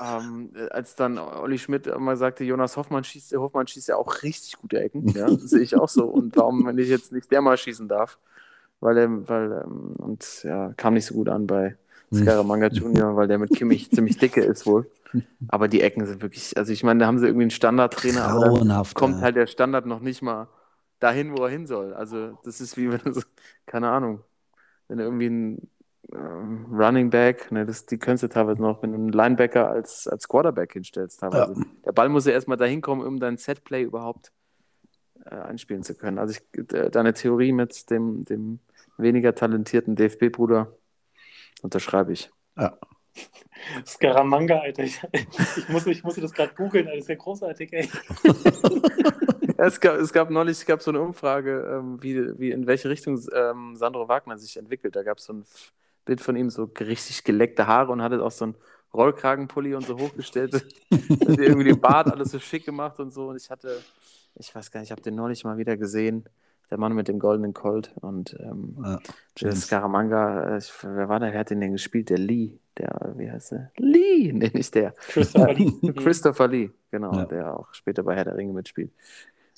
ähm, 0.00 0.50
äh, 0.54 0.68
als 0.70 0.94
dann 0.96 1.18
Olli 1.18 1.58
Schmidt 1.58 1.86
mal 1.98 2.16
sagte, 2.16 2.44
Jonas 2.44 2.76
Hoffmann 2.76 3.04
schießt, 3.04 3.34
Hoffmann 3.36 3.66
schießt 3.66 3.88
ja 3.88 3.96
auch 3.96 4.22
richtig 4.22 4.56
gute 4.58 4.80
Ecken, 4.80 5.06
ja, 5.08 5.28
sehe 5.38 5.60
ich 5.60 5.76
auch 5.76 5.88
so. 5.88 6.04
Und 6.06 6.36
warum, 6.36 6.66
wenn 6.66 6.78
ich 6.78 6.88
jetzt 6.88 7.12
nicht 7.12 7.30
der 7.30 7.42
mal 7.42 7.56
schießen 7.56 7.88
darf? 7.88 8.18
Weil 8.80 8.98
er, 8.98 9.28
weil, 9.28 9.62
ähm, 9.64 9.94
und 9.98 10.42
ja, 10.42 10.72
kam 10.76 10.94
nicht 10.94 11.06
so 11.06 11.14
gut 11.14 11.28
an 11.28 11.46
bei 11.46 11.76
Scaramanga 12.12 12.66
Junior, 12.68 13.16
weil 13.16 13.28
der 13.28 13.38
mit 13.38 13.54
Kimmich 13.54 13.90
ziemlich 13.90 14.18
dicke 14.18 14.42
ist 14.42 14.66
wohl. 14.66 14.90
Aber 15.48 15.68
die 15.68 15.82
Ecken 15.82 16.04
sind 16.06 16.20
wirklich, 16.22 16.56
also 16.56 16.72
ich 16.72 16.82
meine, 16.82 17.00
da 17.00 17.06
haben 17.06 17.18
sie 17.18 17.26
irgendwie 17.26 17.44
einen 17.44 17.50
Standardtrainer, 17.50 18.24
aber 18.24 18.84
kommt 18.94 19.20
halt 19.20 19.36
der 19.36 19.46
Standard 19.46 19.86
noch 19.86 20.00
nicht 20.00 20.22
mal 20.22 20.48
dahin, 21.02 21.36
wo 21.36 21.44
er 21.44 21.50
hin 21.50 21.66
soll. 21.66 21.94
Also 21.94 22.38
das 22.44 22.60
ist 22.60 22.76
wie 22.76 22.90
wenn 22.92 23.00
du, 23.00 23.12
so- 23.12 23.22
keine 23.66 23.90
Ahnung, 23.90 24.22
wenn 24.88 24.98
du 24.98 25.04
irgendwie 25.04 25.26
ein 25.28 25.70
ähm, 26.12 26.66
Running 26.72 27.10
Back, 27.10 27.50
ne, 27.52 27.64
das, 27.64 27.86
die 27.86 27.98
könntest 27.98 28.24
du 28.24 28.28
teilweise 28.28 28.60
noch, 28.60 28.82
wenn 28.82 28.92
du 28.92 28.98
einen 28.98 29.08
Linebacker 29.12 29.68
als, 29.70 30.06
als 30.08 30.28
Quarterback 30.28 30.72
hinstellst 30.72 31.20
teilweise. 31.20 31.54
Der 31.84 31.92
Ball 31.92 32.08
muss 32.08 32.26
ja 32.26 32.32
erstmal 32.32 32.56
dahin 32.56 32.80
kommen, 32.80 33.06
um 33.06 33.18
dein 33.20 33.36
Setplay 33.36 33.82
überhaupt 33.82 34.32
äh, 35.24 35.34
einspielen 35.36 35.82
zu 35.82 35.94
können. 35.94 36.18
Also 36.18 36.34
ich, 36.34 36.72
äh, 36.74 36.90
deine 36.90 37.14
Theorie 37.14 37.52
mit 37.52 37.88
dem, 37.90 38.24
dem 38.24 38.58
weniger 38.98 39.34
talentierten 39.34 39.94
DFB-Bruder 39.96 40.76
unterschreibe 41.62 42.12
ich. 42.12 42.30
Ja. 42.58 42.76
Scaramanga, 43.86 44.58
Alter. 44.58 44.82
Ich, 44.82 45.00
ich, 45.56 45.68
muss, 45.68 45.86
ich 45.86 46.02
musste 46.02 46.20
das 46.20 46.32
gerade 46.32 46.52
googeln. 46.54 46.86
Das 46.86 46.96
ist 46.96 47.08
ja 47.08 47.14
großartig, 47.14 47.72
ey. 47.72 47.88
Es, 49.66 49.80
gab, 49.80 49.96
es 49.96 50.12
gab 50.12 50.30
neulich 50.30 50.58
es 50.58 50.66
gab 50.66 50.82
so 50.82 50.90
eine 50.90 51.00
Umfrage, 51.00 51.78
ähm, 51.78 52.02
wie, 52.02 52.38
wie 52.38 52.50
in 52.50 52.66
welche 52.66 52.88
Richtung 52.88 53.20
ähm, 53.34 53.76
Sandro 53.76 54.08
Wagner 54.08 54.38
sich 54.38 54.56
entwickelt. 54.56 54.96
Da 54.96 55.02
gab 55.02 55.18
es 55.18 55.24
so 55.24 55.34
ein 55.34 55.44
Bild 56.04 56.20
von 56.20 56.36
ihm, 56.36 56.50
so 56.50 56.64
richtig 56.80 57.22
geleckte 57.24 57.66
Haare 57.66 57.92
und 57.92 58.02
hatte 58.02 58.22
auch 58.22 58.30
so 58.30 58.46
einen 58.46 58.54
Rollkragenpulli 58.92 59.74
und 59.74 59.86
so 59.86 59.98
hochgestellt. 59.98 60.54
hat 60.90 61.38
irgendwie 61.38 61.64
den 61.64 61.80
Bart 61.80 62.10
alles 62.10 62.32
so 62.32 62.38
schick 62.38 62.64
gemacht 62.64 62.98
und 63.00 63.12
so. 63.12 63.28
Und 63.28 63.36
ich 63.36 63.50
hatte, 63.50 63.78
ich 64.34 64.54
weiß 64.54 64.70
gar 64.70 64.80
nicht, 64.80 64.88
ich 64.88 64.92
habe 64.92 65.02
den 65.02 65.14
neulich 65.14 65.44
mal 65.44 65.56
wieder 65.58 65.76
gesehen. 65.76 66.28
Der 66.70 66.78
Mann 66.78 66.94
mit 66.94 67.06
dem 67.06 67.18
goldenen 67.18 67.52
Colt 67.52 67.92
und 68.00 68.34
ähm, 68.40 68.78
Ja, 68.82 68.98
James. 69.36 69.60
Scaramanga, 69.66 70.54
äh, 70.54 70.58
ich, 70.58 70.72
wer 70.82 71.06
war 71.08 71.20
der? 71.20 71.32
Wer 71.34 71.40
hat 71.40 71.50
den 71.50 71.60
denn 71.60 71.72
gespielt? 71.72 72.08
Der 72.08 72.16
Lee. 72.16 72.58
Der, 72.78 73.12
wie 73.16 73.30
heißt 73.30 73.52
der? 73.52 73.70
Lee, 73.76 74.32
nee, 74.34 74.50
nicht 74.54 74.74
der. 74.74 74.92
Christopher 74.92 75.52
Lee. 75.52 75.92
Christopher 75.92 76.48
Lee, 76.48 76.70
genau, 76.90 77.12
Ja. 77.12 77.26
der 77.26 77.54
auch 77.58 77.74
später 77.74 78.02
bei 78.02 78.16
Herr 78.16 78.24
der 78.24 78.36
Ringe 78.36 78.54
mitspielt. 78.54 78.90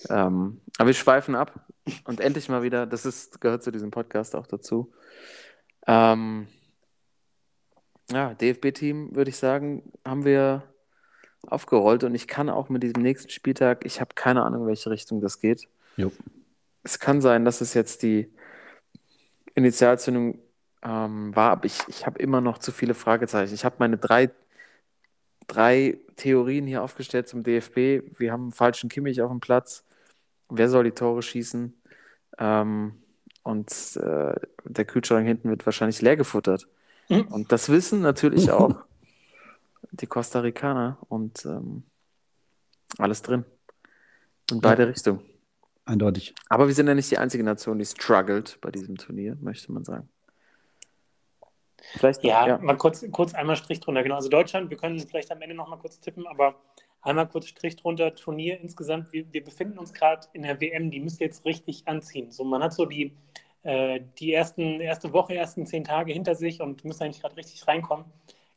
Ähm, 0.09 0.61
aber 0.79 0.89
wir 0.89 0.95
schweifen 0.95 1.35
ab 1.35 1.67
und 2.05 2.21
endlich 2.21 2.49
mal 2.49 2.63
wieder, 2.63 2.87
das 2.87 3.07
ist, 3.07 3.41
gehört 3.41 3.63
zu 3.63 3.71
diesem 3.71 3.91
Podcast 3.91 4.35
auch 4.35 4.47
dazu. 4.47 4.93
Ähm, 5.87 6.47
ja, 8.11 8.35
DFB-Team, 8.35 9.15
würde 9.15 9.31
ich 9.31 9.37
sagen, 9.37 9.93
haben 10.05 10.25
wir 10.25 10.63
aufgerollt 11.47 12.05
und 12.05 12.15
ich 12.15 12.27
kann 12.27 12.49
auch 12.49 12.69
mit 12.69 12.83
diesem 12.83 13.03
nächsten 13.03 13.31
Spieltag, 13.31 13.85
ich 13.85 14.01
habe 14.01 14.15
keine 14.15 14.43
Ahnung, 14.43 14.63
in 14.63 14.69
welche 14.69 14.91
Richtung 14.91 15.21
das 15.21 15.41
geht. 15.41 15.69
Jo. 15.97 16.11
Es 16.83 16.99
kann 16.99 17.21
sein, 17.21 17.45
dass 17.45 17.61
es 17.61 17.75
jetzt 17.75 18.03
die 18.03 18.31
Initialzündung 19.55 20.39
ähm, 20.83 21.35
war, 21.35 21.53
aber 21.53 21.65
ich, 21.65 21.79
ich 21.89 22.07
habe 22.07 22.19
immer 22.19 22.41
noch 22.41 22.59
zu 22.59 22.73
viele 22.73 22.95
Fragezeichen. 22.95 23.55
Ich 23.55 23.65
habe 23.65 23.77
meine 23.79 23.97
drei, 23.97 24.31
drei 25.47 25.99
Theorien 26.17 26.67
hier 26.67 26.83
aufgestellt 26.83 27.29
zum 27.29 27.43
DFB. 27.43 28.03
Wir 28.19 28.33
haben 28.33 28.45
einen 28.45 28.53
falschen 28.53 28.89
Kimmich 28.89 29.21
auf 29.23 29.31
dem 29.31 29.41
Platz. 29.41 29.85
Wer 30.49 30.69
soll 30.69 30.85
die 30.85 30.93
Tore 30.93 31.23
schießen? 31.23 31.75
Ähm, 32.39 33.03
und 33.43 33.97
äh, 33.97 34.35
der 34.65 34.85
Kühlschrank 34.85 35.27
hinten 35.27 35.51
wird 35.51 35.67
wahrscheinlich 35.67 36.01
leer 36.01 36.17
gefuttert. 36.17 36.67
Mhm. 37.09 37.29
Und 37.29 37.53
das 37.53 37.69
wissen 37.69 38.01
natürlich 38.01 38.51
auch 38.51 38.77
die 39.91 40.07
Costa 40.07 40.41
Ricaner 40.41 40.99
und 41.09 41.45
ähm, 41.45 41.85
alles 42.99 43.23
drin. 43.23 43.45
In 44.51 44.61
beide 44.61 44.89
Richtungen. 44.89 45.21
Eindeutig. 45.85 46.35
Aber 46.49 46.67
wir 46.67 46.75
sind 46.75 46.87
ja 46.87 46.95
nicht 46.95 47.11
die 47.11 47.19
einzige 47.19 47.45
Nation, 47.45 47.79
die 47.79 47.85
struggelt 47.85 48.59
bei 48.61 48.71
diesem 48.71 48.97
Turnier, 48.97 49.37
möchte 49.41 49.71
man 49.73 49.85
sagen. 49.85 50.09
Vielleicht 51.93 52.25
Ja, 52.25 52.47
ja. 52.47 52.59
mal 52.59 52.77
kurz, 52.77 53.05
kurz 53.11 53.35
einmal 53.35 53.57
Strich 53.57 53.81
drunter. 53.81 54.03
Genau, 54.03 54.17
also 54.17 54.29
Deutschland, 54.29 54.71
wir 54.71 54.77
können 54.77 54.99
vielleicht 55.01 55.31
am 55.31 55.43
Ende 55.43 55.55
noch 55.55 55.69
mal 55.69 55.77
kurz 55.77 56.01
tippen, 56.01 56.27
aber 56.27 56.57
einmal 57.03 57.29
kurz 57.29 57.47
Strich 57.49 57.77
drunter. 57.77 58.15
Turnier 58.15 58.61
insgesamt, 58.61 59.13
wir, 59.13 59.25
wir 59.33 59.45
befinden 59.45 59.79
uns 59.79 59.93
gerade 59.93 60.27
in 60.33 60.43
der 60.43 60.61
WM, 60.61 60.91
die 60.91 61.01
müsste 61.01 61.25
jetzt 61.25 61.45
richtig 61.45 61.87
anziehen. 61.87 62.31
So, 62.31 62.45
man 62.45 62.63
hat 62.63 62.73
so 62.73 62.87
die, 62.87 63.17
äh, 63.63 64.01
die 64.19 64.33
ersten, 64.33 64.81
erste 64.81 65.13
Woche, 65.13 65.35
ersten 65.35 65.67
zehn 65.67 65.85
Tage 65.85 66.13
hinter 66.13 66.35
sich 66.35 66.61
und 66.61 66.85
müssen 66.85 67.05
eigentlich 67.05 67.21
gerade 67.21 67.37
richtig 67.37 67.67
reinkommen. 67.67 68.07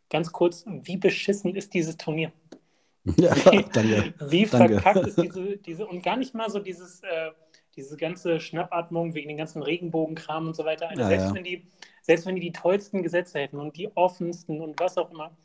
Ganz 0.10 0.32
kurz, 0.32 0.66
wie 0.68 0.98
beschissen 0.98 1.56
ist 1.56 1.74
dieses 1.74 1.98
Turnier? 1.98 2.32
Ja, 3.18 3.34
danke. 3.34 4.14
Wie 4.20 4.46
Danke. 4.46 4.82
verkackt 4.82 5.08
ist 5.08 5.18
diese, 5.22 5.58
diese, 5.58 5.88
und 5.88 6.04
gar 6.04 6.18
nicht 6.18 6.34
mal 6.34 6.50
so 6.50 6.60
dieses, 6.60 7.02
äh, 7.04 7.32
diese 7.78 7.96
ganze 7.96 8.40
Schnappatmung 8.40 9.14
wegen 9.14 9.30
den 9.30 9.38
ganzen 9.38 9.62
Regenbogenkram 9.62 10.48
und 10.48 10.56
so 10.56 10.66
weiter. 10.66 10.90
Also 10.90 11.04
Ja, 11.04 11.08
selbst, 11.08 11.28
ja. 11.28 11.36
Wenn 11.36 11.44
die, 11.44 11.68
selbst 12.08 12.26
wenn 12.26 12.36
die 12.36 12.42
die 12.42 12.54
tollsten 12.54 13.04
Gesetze 13.04 13.40
hätten 13.40 13.60
und 13.60 13.76
die 13.76 13.96
offensten 13.96 14.62
und 14.62 14.80
was 14.80 14.98
auch 14.98 15.12
immer, 15.12 15.38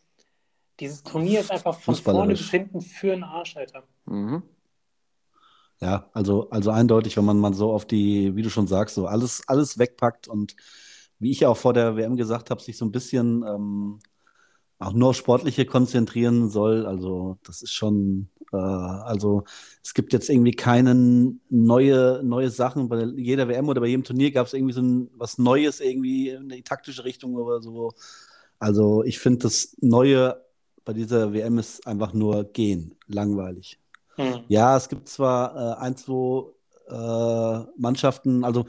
dieses 0.78 1.02
Turnier 1.02 1.40
ist 1.40 1.50
einfach 1.50 1.78
von 1.78 1.94
vorne 1.96 2.32
bis 2.32 2.50
hinten 2.50 2.80
für 2.80 3.12
einen 3.12 3.24
Arsch, 3.24 3.56
Alter. 3.56 3.82
Mhm. 4.06 4.42
Ja, 5.80 6.08
also, 6.14 6.48
also 6.50 6.70
eindeutig, 6.70 7.16
wenn 7.16 7.24
man 7.24 7.38
mal 7.38 7.52
so 7.52 7.72
auf 7.72 7.84
die, 7.84 8.36
wie 8.36 8.42
du 8.42 8.50
schon 8.50 8.68
sagst, 8.68 8.94
so 8.94 9.06
alles, 9.06 9.42
alles 9.48 9.78
wegpackt 9.78 10.28
und 10.28 10.54
wie 11.18 11.32
ich 11.32 11.40
ja 11.40 11.48
auch 11.48 11.56
vor 11.56 11.74
der 11.74 11.96
WM 11.96 12.16
gesagt 12.16 12.50
habe, 12.50 12.62
sich 12.62 12.78
so 12.78 12.84
ein 12.84 12.92
bisschen 12.92 13.42
ähm, 13.42 13.98
auch 14.78 14.92
nur 14.92 15.10
auf 15.10 15.16
Sportliche 15.16 15.66
konzentrieren 15.66 16.48
soll. 16.48 16.86
Also 16.86 17.38
das 17.42 17.62
ist 17.62 17.72
schon, 17.72 18.28
also 18.56 19.44
es 19.82 19.94
gibt 19.94 20.12
jetzt 20.12 20.28
irgendwie 20.28 20.52
keine 20.52 21.34
neue, 21.48 22.20
neue 22.22 22.50
Sachen. 22.50 22.88
Bei 22.88 23.04
jeder 23.16 23.48
WM 23.48 23.68
oder 23.68 23.80
bei 23.80 23.86
jedem 23.88 24.04
Turnier 24.04 24.30
gab 24.30 24.46
es 24.46 24.52
irgendwie 24.52 24.74
so 24.74 24.82
ein, 24.82 25.10
was 25.16 25.38
Neues 25.38 25.80
irgendwie 25.80 26.30
in 26.30 26.48
die 26.48 26.62
taktische 26.62 27.04
Richtung 27.04 27.34
oder 27.36 27.62
so. 27.62 27.92
Also 28.58 29.02
ich 29.04 29.18
finde 29.18 29.40
das 29.40 29.76
Neue 29.80 30.42
bei 30.84 30.92
dieser 30.92 31.32
WM 31.32 31.58
ist 31.58 31.86
einfach 31.86 32.12
nur 32.12 32.44
gehen, 32.44 32.96
langweilig. 33.06 33.78
Hm. 34.16 34.40
Ja, 34.48 34.76
es 34.76 34.88
gibt 34.88 35.08
zwar 35.08 35.78
äh, 35.78 35.80
ein, 35.80 35.96
zwei 35.96 36.44
äh, 36.88 37.66
Mannschaften, 37.76 38.44
also 38.44 38.66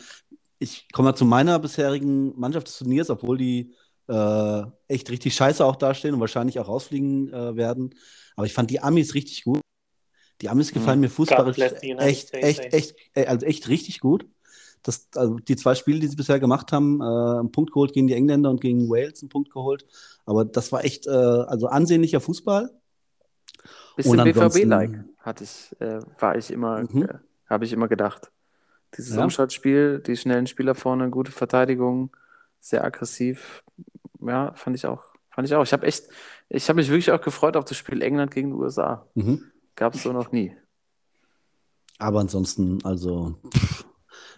ich 0.60 0.88
komme 0.94 1.10
mal 1.10 1.16
zu 1.16 1.26
meiner 1.26 1.60
bisherigen 1.60 2.40
Mannschaft 2.40 2.68
des 2.68 2.78
Turniers, 2.78 3.10
obwohl 3.10 3.38
die 3.38 3.74
äh, 4.08 4.64
echt 4.88 5.10
richtig 5.10 5.36
scheiße 5.36 5.66
auch 5.66 5.76
dastehen 5.76 6.14
und 6.14 6.20
wahrscheinlich 6.22 6.60
auch 6.60 6.68
rausfliegen 6.68 7.34
äh, 7.34 7.56
werden. 7.56 7.96
Aber 8.36 8.46
ich 8.46 8.54
fand 8.54 8.70
die 8.70 8.80
Amis 8.80 9.14
richtig 9.14 9.44
gut. 9.44 9.63
Die 10.42 10.50
Amis 10.50 10.72
gefallen 10.74 11.00
mir 11.00 11.10
fußballisch 11.10 11.58
echt, 11.60 12.34
echt, 12.34 12.60
echt, 12.74 12.96
äh, 13.14 13.26
also 13.28 13.46
echt 13.46 13.68
richtig 13.70 14.00
gut. 14.00 14.26
Das, 14.82 15.08
also 15.16 15.36
die 15.36 15.56
zwei 15.56 15.76
Spiele, 15.76 16.00
die 16.00 16.08
sie 16.08 16.16
bisher 16.18 16.40
gemacht 16.40 16.72
haben, 16.74 17.00
äh, 17.00 17.04
einen 17.06 17.52
Punkt 17.52 17.72
geholt 17.72 17.94
gegen 17.94 18.08
die 18.08 18.14
Engländer 18.16 18.50
und 18.50 18.60
gegen 18.60 18.90
Wales 18.90 19.22
einen 19.22 19.30
Punkt 19.30 19.52
geholt. 19.52 19.86
Aber 20.26 20.44
das 20.44 20.72
war 20.74 20.84
echt, 20.84 21.08
äh, 21.08 21.10
also 21.12 21.68
ansehnlicher 21.68 22.20
Fußball. 22.20 22.70
Bisschen 23.96 24.12
Und 24.12 24.20
ansonsten- 24.20 24.60
BVB-like 24.70 25.04
hatte 25.20 25.44
ich, 25.46 25.76
äh, 25.80 26.00
war 26.20 26.36
ich 26.38 26.52
immer, 26.52 26.82
Mhm. 26.92 27.04
äh, 27.04 27.08
habe 27.50 27.64
ich 27.66 27.72
immer 27.72 27.88
gedacht. 27.88 28.32
Dieses 28.98 29.16
Ja. 29.16 29.24
Umschaltspiel, 29.24 30.00
die 30.00 30.18
schnellen 30.18 30.48
Spieler 30.48 30.76
vorne, 30.76 31.10
gute 31.10 31.32
Verteidigung, 31.32 32.16
sehr 32.60 32.84
aggressiv. 32.84 33.64
Ja, 34.20 34.54
fand 34.56 34.76
ich 34.76 34.86
auch. 34.86 35.14
Fand 35.30 35.48
ich 35.48 35.56
auch. 35.56 35.64
Ich 35.64 35.74
habe 35.74 35.86
echt, 35.88 36.06
ich 36.50 36.68
habe 36.70 36.78
mich 36.78 36.90
wirklich 36.90 37.12
auch 37.12 37.22
gefreut 37.22 37.56
auf 37.58 37.66
das 37.66 37.78
Spiel 37.78 38.02
England 38.02 38.32
gegen 38.34 38.50
die 38.50 38.56
USA. 38.58 39.08
Mhm. 39.16 39.44
Gab 39.76 39.96
es 39.96 40.04
so 40.04 40.12
noch 40.12 40.32
nie. 40.32 40.56
Aber 42.00 42.20
ansonsten, 42.20 42.84
also, 42.84 43.36
pff, 43.56 43.86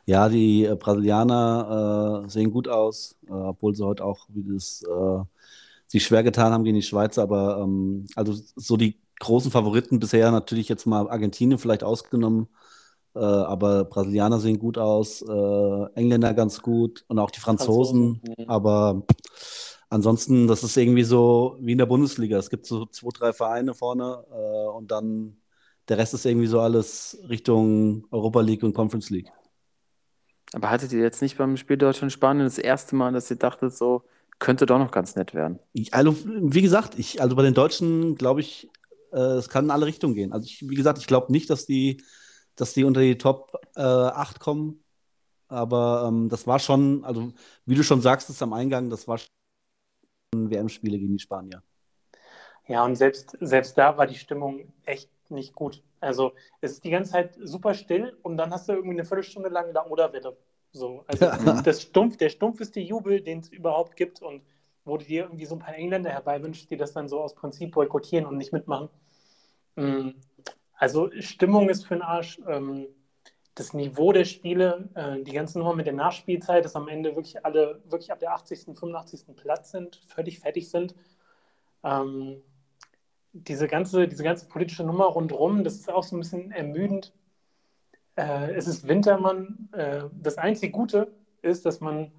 ja, 0.05 0.29
die 0.29 0.65
äh, 0.65 0.75
Brasilianer 0.75 2.23
äh, 2.25 2.29
sehen 2.29 2.51
gut 2.51 2.67
aus, 2.67 3.17
äh, 3.27 3.31
obwohl 3.31 3.75
sie 3.75 3.83
heute 3.85 4.05
auch 4.05 4.27
wie 4.29 4.43
das, 4.43 4.83
äh, 4.83 5.23
sich 5.87 6.05
schwer 6.05 6.23
getan 6.23 6.53
haben 6.53 6.63
gegen 6.63 6.75
die 6.75 6.83
Schweizer. 6.83 7.23
Aber 7.23 7.59
ähm, 7.63 8.05
also 8.15 8.33
so 8.55 8.77
die 8.77 8.99
großen 9.19 9.51
Favoriten 9.51 9.99
bisher 9.99 10.31
natürlich 10.31 10.69
jetzt 10.69 10.85
mal 10.85 11.09
Argentinien 11.09 11.57
vielleicht 11.57 11.83
ausgenommen. 11.83 12.47
Äh, 13.15 13.19
aber 13.19 13.85
Brasilianer 13.85 14.39
sehen 14.39 14.59
gut 14.59 14.77
aus, 14.77 15.21
äh, 15.21 15.85
Engländer 15.95 16.33
ganz 16.33 16.61
gut 16.61 17.05
und 17.07 17.17
auch 17.17 17.31
die 17.31 17.39
Franzosen. 17.39 18.21
Franzosen. 18.23 18.49
Aber 18.49 19.03
ansonsten, 19.89 20.47
das 20.47 20.63
ist 20.63 20.77
irgendwie 20.77 21.03
so 21.03 21.57
wie 21.59 21.73
in 21.73 21.77
der 21.77 21.85
Bundesliga. 21.85 22.37
Es 22.37 22.49
gibt 22.49 22.65
so 22.65 22.85
zwei, 22.87 23.09
drei 23.13 23.33
Vereine 23.33 23.73
vorne 23.73 24.25
äh, 24.31 24.69
und 24.75 24.91
dann 24.91 25.37
der 25.87 25.97
Rest 25.97 26.13
ist 26.13 26.25
irgendwie 26.25 26.47
so 26.47 26.59
alles 26.59 27.17
Richtung 27.29 28.05
Europa 28.11 28.41
League 28.41 28.63
und 28.63 28.73
Conference 28.73 29.09
League. 29.09 29.31
Aber 30.53 30.69
hattet 30.69 30.93
ihr 30.93 31.01
jetzt 31.01 31.21
nicht 31.21 31.37
beim 31.37 31.57
Spiel 31.57 31.77
Deutschland-Spanien 31.77 32.45
das 32.45 32.57
erste 32.57 32.95
Mal, 32.95 33.11
dass 33.13 33.29
ihr 33.29 33.37
dachtet, 33.37 33.75
so 33.75 34.03
könnte 34.39 34.65
doch 34.65 34.79
noch 34.79 34.91
ganz 34.91 35.15
nett 35.15 35.33
werden? 35.33 35.59
Ich, 35.73 35.93
also, 35.93 36.15
wie 36.25 36.61
gesagt, 36.61 36.97
ich, 36.97 37.21
also 37.21 37.35
bei 37.35 37.43
den 37.43 37.53
Deutschen 37.53 38.15
glaube 38.15 38.41
ich, 38.41 38.69
äh, 39.11 39.19
es 39.19 39.49
kann 39.49 39.65
in 39.65 39.71
alle 39.71 39.85
Richtungen 39.85 40.15
gehen. 40.15 40.33
Also, 40.33 40.45
ich, 40.45 40.67
wie 40.67 40.75
gesagt, 40.75 40.97
ich 40.97 41.07
glaube 41.07 41.31
nicht, 41.31 41.49
dass 41.49 41.65
die, 41.65 42.03
dass 42.55 42.73
die 42.73 42.83
unter 42.83 43.01
die 43.01 43.17
Top 43.17 43.53
äh, 43.75 43.81
8 43.81 44.39
kommen. 44.39 44.83
Aber 45.47 46.05
ähm, 46.07 46.29
das 46.29 46.47
war 46.47 46.59
schon, 46.59 47.03
also 47.05 47.31
wie 47.65 47.75
du 47.75 47.83
schon 47.83 48.01
sagst, 48.01 48.29
ist 48.29 48.41
am 48.41 48.53
Eingang, 48.53 48.89
das 48.89 49.07
war 49.07 49.17
schon 49.19 49.34
WM-Spiele 50.49 50.97
gegen 50.97 51.13
die 51.13 51.23
Spanier. 51.23 51.61
Ja, 52.67 52.83
und 52.83 52.95
selbst, 52.95 53.37
selbst 53.39 53.77
da 53.77 53.97
war 53.97 54.07
die 54.07 54.15
Stimmung 54.15 54.73
echt 54.85 55.09
nicht 55.29 55.53
gut. 55.53 55.83
Also 55.99 56.33
es 56.61 56.73
ist 56.73 56.83
die 56.83 56.89
ganze 56.89 57.11
Zeit 57.11 57.37
super 57.41 57.73
still 57.73 58.17
und 58.23 58.37
dann 58.37 58.51
hast 58.51 58.67
du 58.67 58.73
irgendwie 58.73 58.97
eine 58.97 59.05
Viertelstunde 59.05 59.49
lang 59.49 59.73
da 59.73 59.85
oder 59.85 60.11
Welle. 60.13 60.35
So, 60.71 61.03
also 61.07 61.25
das 61.63 61.81
Stumpf, 61.81 62.17
der 62.17 62.29
stumpfeste 62.29 62.79
Jubel, 62.79 63.21
den 63.21 63.39
es 63.39 63.49
überhaupt 63.49 63.95
gibt 63.95 64.21
und 64.21 64.43
wo 64.83 64.97
du 64.97 65.05
dir 65.05 65.23
irgendwie 65.23 65.45
so 65.45 65.55
ein 65.55 65.59
paar 65.59 65.75
Engländer 65.75 66.11
herbeiwünschst, 66.11 66.69
die 66.69 66.77
das 66.77 66.93
dann 66.93 67.09
so 67.09 67.21
aus 67.21 67.33
Prinzip 67.33 67.71
boykottieren 67.71 68.25
und 68.25 68.37
nicht 68.37 68.53
mitmachen. 68.53 68.89
Mm, 69.75 70.09
Also 70.73 71.09
Stimmung 71.19 71.69
ist 71.69 71.85
für 71.85 71.95
den 71.95 72.03
Arsch. 72.03 72.39
Ähm, 72.47 72.87
Das 73.55 73.73
Niveau 73.73 74.11
der 74.11 74.25
Spiele, 74.25 74.89
äh, 74.95 75.23
die 75.23 75.31
ganze 75.31 75.57
Nummer 75.57 75.73
mit 75.75 75.85
der 75.85 75.93
Nachspielzeit, 75.93 76.65
dass 76.65 76.75
am 76.75 76.87
Ende 76.87 77.15
wirklich 77.15 77.45
alle 77.45 77.81
wirklich 77.85 78.11
ab 78.11 78.19
der 78.19 78.33
80., 78.33 78.65
85. 78.77 79.35
Platz 79.35 79.71
sind, 79.71 79.95
völlig 80.07 80.39
fertig 80.39 80.69
sind. 80.69 80.93
Ähm, 81.83 82.41
diese 83.31 83.67
ganze, 83.67 84.07
diese 84.07 84.23
ganze 84.23 84.47
politische 84.47 84.83
Nummer 84.83 85.05
rundherum, 85.05 85.63
das 85.63 85.75
ist 85.75 85.89
auch 85.89 86.03
so 86.03 86.15
ein 86.15 86.19
bisschen 86.19 86.51
ermüdend. 86.51 87.13
Äh, 88.15 88.53
es 88.55 88.67
ist 88.67 88.87
Wintermann. 88.87 89.69
Äh, 89.73 90.03
das 90.13 90.37
einzige 90.37 90.71
Gute 90.71 91.13
ist, 91.41 91.65
dass 91.65 91.79
man 91.79 92.11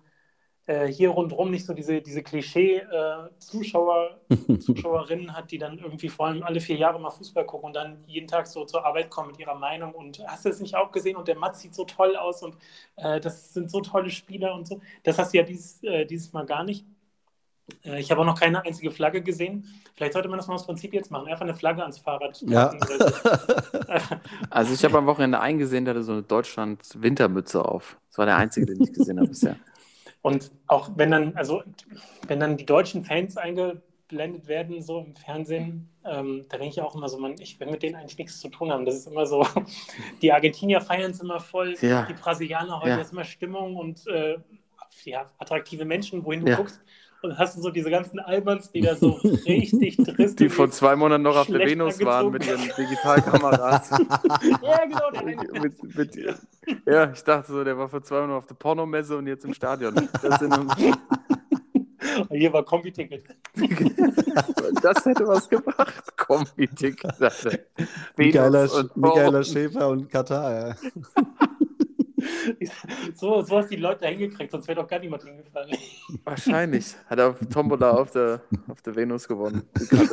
äh, 0.66 0.86
hier 0.88 1.10
rundherum 1.10 1.50
nicht 1.50 1.64
so 1.64 1.74
diese, 1.74 2.00
diese 2.02 2.22
Klischee-Zuschauer, 2.22 4.20
Zuschauerinnen 4.60 5.36
hat, 5.36 5.50
die 5.50 5.58
dann 5.58 5.78
irgendwie 5.78 6.08
vor 6.08 6.26
allem 6.26 6.42
alle 6.42 6.60
vier 6.60 6.76
Jahre 6.76 7.00
mal 7.00 7.10
Fußball 7.10 7.46
gucken 7.46 7.68
und 7.68 7.76
dann 7.76 8.02
jeden 8.06 8.26
Tag 8.26 8.46
so 8.46 8.64
zur 8.64 8.84
Arbeit 8.84 9.10
kommen 9.10 9.30
mit 9.30 9.38
ihrer 9.38 9.54
Meinung 9.54 9.94
und 9.94 10.20
hast 10.26 10.44
du 10.44 10.48
es 10.48 10.60
nicht 10.60 10.74
auch 10.74 10.90
gesehen 10.90 11.16
und 11.16 11.28
der 11.28 11.36
Matz 11.36 11.60
sieht 11.60 11.74
so 11.74 11.84
toll 11.84 12.16
aus 12.16 12.42
und 12.42 12.56
äh, 12.96 13.20
das 13.20 13.54
sind 13.54 13.70
so 13.70 13.80
tolle 13.80 14.10
Spieler 14.10 14.54
und 14.54 14.66
so. 14.66 14.80
Das 15.04 15.18
hast 15.18 15.32
du 15.32 15.38
ja 15.38 15.44
dieses, 15.44 15.82
äh, 15.84 16.04
dieses 16.04 16.32
Mal 16.32 16.46
gar 16.46 16.64
nicht. 16.64 16.84
Äh, 17.84 18.00
Ich 18.00 18.10
habe 18.10 18.20
auch 18.22 18.26
noch 18.26 18.38
keine 18.38 18.64
einzige 18.64 18.90
Flagge 18.90 19.22
gesehen. 19.22 19.64
Vielleicht 19.94 20.12
sollte 20.14 20.28
man 20.28 20.38
das 20.38 20.46
mal 20.48 20.54
aus 20.54 20.66
Prinzip 20.66 20.92
jetzt 20.94 21.10
machen. 21.10 21.28
Einfach 21.28 21.42
eine 21.42 21.54
Flagge 21.54 21.82
ans 21.82 21.98
Fahrrad 21.98 22.40
Ja. 22.42 22.72
Also 24.50 24.74
ich 24.74 24.84
habe 24.84 24.98
am 24.98 25.06
Wochenende 25.06 25.40
eingesehen, 25.40 25.84
der 25.84 25.94
hatte 25.94 26.02
so 26.04 26.12
eine 26.12 26.22
Deutschland-Wintermütze 26.22 27.64
auf. 27.64 27.98
Das 28.08 28.18
war 28.18 28.26
der 28.26 28.36
einzige, 28.36 28.66
den 28.66 28.80
ich 28.82 28.92
gesehen 28.92 29.18
habe 29.18 29.28
bisher. 29.28 29.56
Und 30.26 30.50
auch 30.66 30.90
wenn 30.96 31.12
dann, 31.12 31.36
also 31.36 31.62
wenn 32.26 32.40
dann 32.40 32.56
die 32.56 32.66
deutschen 32.66 33.04
Fans 33.04 33.36
eingeblendet 33.36 34.48
werden, 34.48 34.82
so 34.82 34.98
im 34.98 35.14
Fernsehen, 35.14 35.88
ähm, 36.04 36.44
da 36.48 36.56
denke 36.58 36.72
ich 36.72 36.80
auch 36.80 36.96
immer 36.96 37.08
so, 37.08 37.16
man, 37.16 37.36
ich 37.38 37.60
will 37.60 37.70
mit 37.70 37.84
denen 37.84 37.94
eigentlich 37.94 38.18
nichts 38.18 38.40
zu 38.40 38.48
tun 38.48 38.72
haben. 38.72 38.84
Das 38.84 38.96
ist 38.96 39.06
immer 39.06 39.24
so, 39.24 39.46
die 40.22 40.32
Argentinier 40.32 40.80
feiern 40.80 41.12
es 41.12 41.20
immer 41.20 41.38
voll, 41.38 41.76
Ja. 41.80 42.06
die 42.06 42.14
Brasilianer 42.14 42.80
heute 42.80 42.90
Ja. 42.96 43.00
ist 43.02 43.12
immer 43.12 43.22
Stimmung 43.22 43.76
und 43.76 44.04
äh, 44.08 44.38
ja, 45.04 45.30
attraktive 45.38 45.84
Menschen, 45.84 46.24
wohin 46.24 46.40
du 46.44 46.50
Ja. 46.50 46.56
guckst. 46.56 46.80
Und 47.26 47.38
hast 47.38 47.56
du 47.56 47.60
so 47.60 47.70
diese 47.70 47.90
ganzen 47.90 48.20
Alberns, 48.20 48.70
die 48.70 48.82
da 48.82 48.94
so 48.94 49.10
richtig 49.46 49.96
drissen. 49.96 50.36
Die 50.36 50.48
vor 50.48 50.70
zwei 50.70 50.94
Monaten 50.94 51.24
noch 51.24 51.36
auf 51.36 51.48
der 51.48 51.58
Venus 51.58 51.98
waren 52.04 52.30
mit 52.30 52.46
ihren 52.46 52.60
Digitalkameras. 52.60 53.90
Ja, 54.62 54.84
genau, 54.84 55.10
der 55.12 55.24
mit, 55.60 55.96
mit, 55.96 56.36
ja, 56.86 57.10
ich 57.12 57.22
dachte 57.24 57.52
so, 57.52 57.64
der 57.64 57.76
war 57.76 57.88
vor 57.88 58.02
zwei 58.02 58.20
Monaten 58.20 58.38
auf 58.38 58.46
der 58.46 58.54
Pornomesse 58.54 59.16
und 59.16 59.26
jetzt 59.26 59.44
im 59.44 59.54
Stadion. 59.54 59.94
Das, 60.22 60.38
sind, 60.38 60.54
Hier 62.30 62.52
war 62.52 62.64
Kombi-Ticket. 62.64 63.24
das 64.82 65.04
hätte 65.04 65.26
was 65.26 65.48
gebracht. 65.48 66.16
Kombi-Ticket. 66.16 67.14
Michaela, 68.16 68.64
und 68.64 68.96
Michaela. 68.96 69.42
Schäfer 69.42 69.88
und 69.88 70.08
Katar. 70.10 70.68
Ja. 70.68 70.74
So, 73.14 73.42
so 73.42 73.58
hast 73.58 73.70
die 73.70 73.76
Leute 73.76 74.00
da 74.02 74.08
hingekriegt, 74.08 74.50
sonst 74.50 74.66
wäre 74.68 74.80
doch 74.80 74.88
gar 74.88 74.98
niemand 74.98 75.22
hingefallen. 75.22 75.76
Wahrscheinlich. 76.24 76.94
Hat 77.06 77.18
er 77.18 77.30
auf 77.30 77.38
Tombola 77.52 77.90
auf 77.90 78.10
der, 78.10 78.40
auf 78.68 78.80
der 78.82 78.96
Venus 78.96 79.28
gewonnen. 79.28 79.68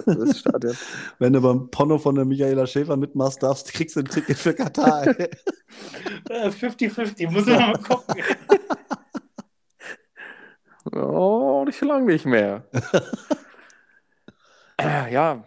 Das 0.05 0.39
Stadion. 0.39 0.75
Wenn 1.19 1.33
du 1.33 1.41
beim 1.41 1.69
Porno 1.69 1.97
von 1.97 2.15
der 2.15 2.25
Michaela 2.25 2.67
Schäfer 2.67 2.97
mitmachst 2.97 3.41
darfst, 3.41 3.73
kriegst 3.73 3.95
du 3.95 4.01
ein 4.01 4.05
Ticket 4.05 4.37
für 4.37 4.53
Katar. 4.53 5.07
ey. 5.07 5.29
Äh, 6.29 6.49
50-50, 6.49 7.31
muss 7.31 7.45
man 7.45 7.57
mal 7.57 7.77
gucken. 7.77 8.21
Oh, 10.91 11.63
nicht 11.65 11.81
lang 11.81 12.05
nicht 12.05 12.25
mehr. 12.25 12.65
äh, 14.77 15.13
ja. 15.13 15.43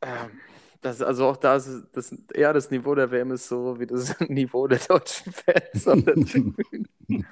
Ähm, 0.00 0.40
das, 0.80 1.02
also 1.02 1.26
auch 1.26 1.36
da 1.36 1.56
ist 1.56 1.86
das, 1.92 2.14
eher 2.32 2.52
das 2.52 2.70
Niveau 2.70 2.94
der 2.94 3.10
WM 3.10 3.32
ist 3.32 3.48
so 3.48 3.78
wie 3.80 3.86
das 3.86 4.18
Niveau 4.28 4.66
der 4.66 4.78
deutschen 4.78 5.32
Fans 5.32 5.88
auf 5.88 6.02
der 6.02 6.14
Tribüne. 6.14 6.86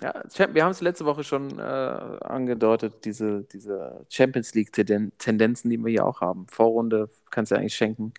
Ja, 0.00 0.24
wir 0.52 0.64
haben 0.64 0.72
es 0.72 0.80
letzte 0.80 1.04
Woche 1.04 1.22
schon 1.22 1.60
äh, 1.60 1.62
angedeutet, 1.62 3.04
diese, 3.04 3.44
diese 3.44 4.04
Champions 4.08 4.52
League-Tendenzen, 4.52 5.70
die 5.70 5.78
wir 5.78 5.90
hier 5.90 6.06
auch 6.06 6.20
haben. 6.20 6.48
Vorrunde 6.48 7.08
kannst 7.30 7.52
du 7.52 7.54
ja 7.54 7.60
eigentlich 7.60 7.76
schenken. 7.76 8.12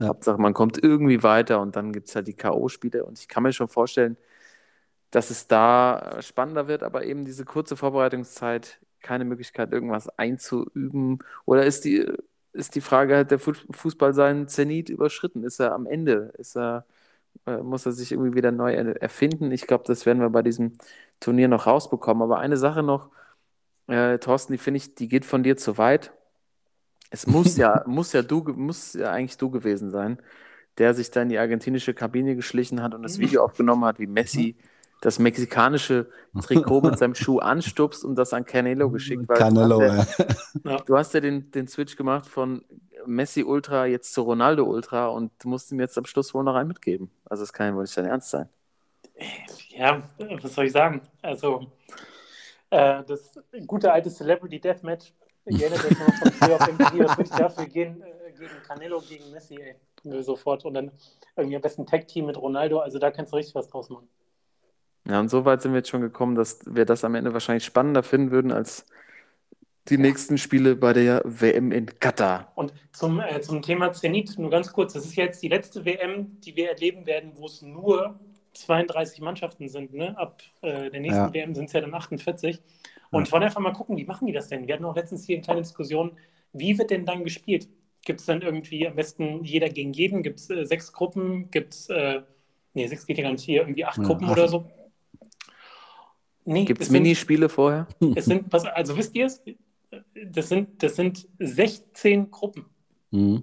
Ja. 0.00 0.08
Hauptsache, 0.08 0.38
man 0.40 0.54
kommt 0.54 0.82
irgendwie 0.82 1.22
weiter 1.22 1.60
und 1.60 1.76
dann 1.76 1.92
gibt 1.92 2.08
es 2.08 2.16
halt 2.16 2.26
die 2.26 2.34
K.O.-Spiele. 2.34 3.02
Und 3.02 3.20
ich 3.20 3.28
kann 3.28 3.44
mir 3.44 3.52
schon 3.52 3.68
vorstellen, 3.68 4.16
dass 5.10 5.30
es 5.30 5.46
da 5.46 6.16
äh, 6.18 6.22
spannender 6.22 6.68
wird, 6.68 6.82
aber 6.82 7.04
eben 7.04 7.24
diese 7.24 7.44
kurze 7.44 7.76
Vorbereitungszeit, 7.76 8.80
keine 9.00 9.24
Möglichkeit, 9.24 9.72
irgendwas 9.72 10.08
einzuüben. 10.18 11.20
Oder 11.44 11.66
ist 11.66 11.84
die, 11.84 12.06
ist 12.52 12.74
die 12.74 12.80
Frage, 12.80 13.16
hat 13.18 13.30
der 13.30 13.38
Fu- 13.38 13.52
Fußball 13.70 14.14
seinen 14.14 14.48
Zenit 14.48 14.88
überschritten? 14.90 15.44
Ist 15.44 15.60
er 15.60 15.72
am 15.74 15.86
Ende? 15.86 16.32
Ist 16.38 16.56
er, 16.56 16.86
äh, 17.46 17.58
muss 17.58 17.86
er 17.86 17.92
sich 17.92 18.12
irgendwie 18.12 18.34
wieder 18.34 18.52
neu 18.52 18.72
er- 18.74 19.02
erfinden? 19.02 19.52
Ich 19.52 19.66
glaube, 19.66 19.84
das 19.86 20.06
werden 20.06 20.20
wir 20.20 20.30
bei 20.30 20.42
diesem 20.42 20.74
Turnier 21.20 21.48
noch 21.48 21.66
rausbekommen. 21.66 22.22
Aber 22.22 22.38
eine 22.40 22.56
Sache 22.58 22.82
noch, 22.82 23.10
äh, 23.88 24.18
Thorsten, 24.18 24.52
die 24.54 24.58
finde 24.58 24.78
ich, 24.78 24.94
die 24.94 25.08
geht 25.08 25.24
von 25.26 25.42
dir 25.42 25.56
zu 25.56 25.78
weit. 25.78 26.12
Es 27.10 27.26
muss 27.26 27.56
ja, 27.56 27.82
muss 27.86 28.12
ja 28.12 28.22
du, 28.22 28.42
muss 28.56 28.94
ja 28.94 29.10
eigentlich 29.12 29.36
du 29.38 29.50
gewesen 29.50 29.90
sein, 29.90 30.18
der 30.78 30.94
sich 30.94 31.10
da 31.10 31.22
in 31.22 31.28
die 31.30 31.38
argentinische 31.38 31.94
Kabine 31.94 32.36
geschlichen 32.36 32.82
hat 32.82 32.94
und 32.94 33.02
das 33.02 33.18
Video 33.18 33.44
aufgenommen 33.44 33.84
hat, 33.84 33.98
wie 34.00 34.06
Messi 34.06 34.56
das 35.02 35.18
mexikanische 35.18 36.08
Trikot 36.40 36.80
mit 36.80 36.96
seinem 36.96 37.16
Schuh 37.16 37.40
anstupst 37.40 38.04
und 38.04 38.14
das 38.14 38.32
an 38.32 38.46
Canelo 38.46 38.88
geschickt. 38.88 39.28
weil 39.28 39.36
Canelo, 39.36 39.80
du 39.80 39.92
hast 39.92 40.18
ja. 40.18 40.26
ja, 40.64 40.76
du 40.78 40.96
hast 40.96 41.12
ja 41.12 41.20
den, 41.20 41.50
den 41.50 41.66
Switch 41.66 41.96
gemacht 41.96 42.26
von 42.26 42.64
Messi 43.04 43.42
Ultra 43.42 43.86
jetzt 43.86 44.14
zu 44.14 44.22
Ronaldo 44.22 44.64
Ultra 44.64 45.08
und 45.08 45.32
du 45.40 45.48
musst 45.48 45.72
ihm 45.72 45.80
jetzt 45.80 45.98
am 45.98 46.04
Schluss 46.04 46.32
wohl 46.34 46.44
noch 46.44 46.54
einen 46.54 46.68
mitgeben. 46.68 47.10
Also 47.28 47.42
das 47.42 47.52
kann 47.52 47.66
ja 47.66 47.74
wohl 47.74 47.82
nicht 47.82 47.96
dein 47.96 48.06
Ernst 48.06 48.30
sein. 48.30 48.48
Ja, 49.70 50.02
was 50.18 50.54
soll 50.54 50.66
ich 50.66 50.72
sagen? 50.72 51.02
Also, 51.20 51.66
äh, 52.70 53.02
das 53.02 53.32
gute 53.66 53.92
alte 53.92 54.08
Celebrity 54.08 54.60
Deathmatch, 54.60 55.12
ich 55.46 55.60
erinnere 55.60 55.88
mich 55.88 55.98
noch 55.98 56.14
von 56.14 56.30
früher 56.30 56.54
auf 56.54 56.72
MTV, 56.72 56.98
was 57.00 57.18
würde 57.18 57.30
ich 57.30 57.30
dafür 57.30 57.66
gehen, 57.66 58.02
äh, 58.02 58.32
gegen 58.32 58.62
Canelo, 58.68 59.00
gegen 59.00 59.32
Messi, 59.32 59.56
ey, 59.60 59.74
Nö, 60.04 60.22
sofort. 60.22 60.64
Und 60.64 60.74
dann 60.74 60.92
irgendwie 61.36 61.56
am 61.56 61.62
besten 61.62 61.86
Tag-Team 61.86 62.26
mit 62.26 62.36
Ronaldo, 62.36 62.78
also 62.78 63.00
da 63.00 63.10
kannst 63.10 63.32
du 63.32 63.36
richtig 63.36 63.56
was 63.56 63.68
draus 63.68 63.90
machen. 63.90 64.08
Ja, 65.08 65.20
und 65.20 65.28
so 65.30 65.44
weit 65.44 65.62
sind 65.62 65.72
wir 65.72 65.78
jetzt 65.78 65.88
schon 65.88 66.00
gekommen, 66.00 66.34
dass 66.34 66.60
wir 66.66 66.84
das 66.84 67.04
am 67.04 67.14
Ende 67.14 67.32
wahrscheinlich 67.32 67.64
spannender 67.64 68.02
finden 68.02 68.30
würden 68.30 68.52
als 68.52 68.86
die 69.88 69.98
nächsten 69.98 70.38
Spiele 70.38 70.76
bei 70.76 70.92
der 70.92 71.22
WM 71.24 71.72
in 71.72 71.86
Katar. 71.98 72.52
Und 72.54 72.72
zum, 72.92 73.18
äh, 73.20 73.40
zum 73.40 73.62
Thema 73.62 73.92
Zenit, 73.92 74.38
nur 74.38 74.50
ganz 74.50 74.72
kurz, 74.72 74.92
das 74.92 75.04
ist 75.04 75.16
jetzt 75.16 75.42
die 75.42 75.48
letzte 75.48 75.84
WM, 75.84 76.40
die 76.40 76.54
wir 76.54 76.70
erleben 76.70 77.04
werden, 77.04 77.32
wo 77.34 77.46
es 77.46 77.62
nur 77.62 78.20
32 78.54 79.20
Mannschaften 79.20 79.68
sind. 79.68 79.92
Ne? 79.92 80.16
Ab 80.16 80.40
äh, 80.60 80.88
der 80.90 81.00
nächsten 81.00 81.24
Ja. 81.26 81.34
WM 81.34 81.54
sind 81.54 81.64
es 81.66 81.72
ja 81.72 81.80
dann 81.80 81.94
48. 81.94 82.60
Und 83.10 83.26
ich 83.26 83.32
wollte 83.32 83.46
einfach 83.46 83.60
mal 83.60 83.72
gucken, 83.72 83.96
wie 83.96 84.04
machen 84.04 84.26
die 84.26 84.32
das 84.32 84.48
denn? 84.48 84.66
Wir 84.68 84.74
hatten 84.74 84.84
auch 84.84 84.94
letztens 84.96 85.24
hier 85.26 85.36
eine 85.36 85.42
kleine 85.44 85.62
Diskussion, 85.62 86.12
wie 86.52 86.78
wird 86.78 86.90
denn 86.90 87.04
dann 87.04 87.24
gespielt? 87.24 87.68
Gibt 88.04 88.20
es 88.20 88.26
dann 88.26 88.40
irgendwie 88.42 88.86
am 88.86 88.94
besten 88.94 89.42
jeder 89.44 89.68
gegen 89.68 89.92
jeden? 89.92 90.22
Gibt 90.22 90.38
es 90.38 90.48
äh, 90.50 90.64
sechs 90.64 90.92
Gruppen? 90.92 91.50
Gibt 91.50 91.74
es, 91.74 91.88
äh, 91.90 92.22
nee, 92.74 92.86
sechs 92.86 93.06
geht 93.06 93.18
ja 93.18 93.24
gar 93.24 93.32
nicht 93.32 93.44
hier, 93.44 93.62
irgendwie 93.62 93.84
acht 93.84 93.98
Ja, 93.98 94.04
Gruppen 94.04 94.26
acht. 94.26 94.32
oder 94.32 94.48
so? 94.48 94.64
Nee, 96.44 96.64
Gibt 96.64 96.80
es 96.80 96.88
sind- 96.88 96.94
Minispiele 97.02 97.48
vorher? 97.48 97.86
Es 98.16 98.24
sind, 98.24 98.52
also 98.52 98.96
wisst 98.96 99.14
ihr 99.14 99.26
es? 99.26 99.42
Das 100.30 100.48
sind, 100.48 100.82
das 100.82 100.96
sind 100.96 101.28
16 101.38 102.30
Gruppen. 102.30 102.64
Mhm. 103.10 103.42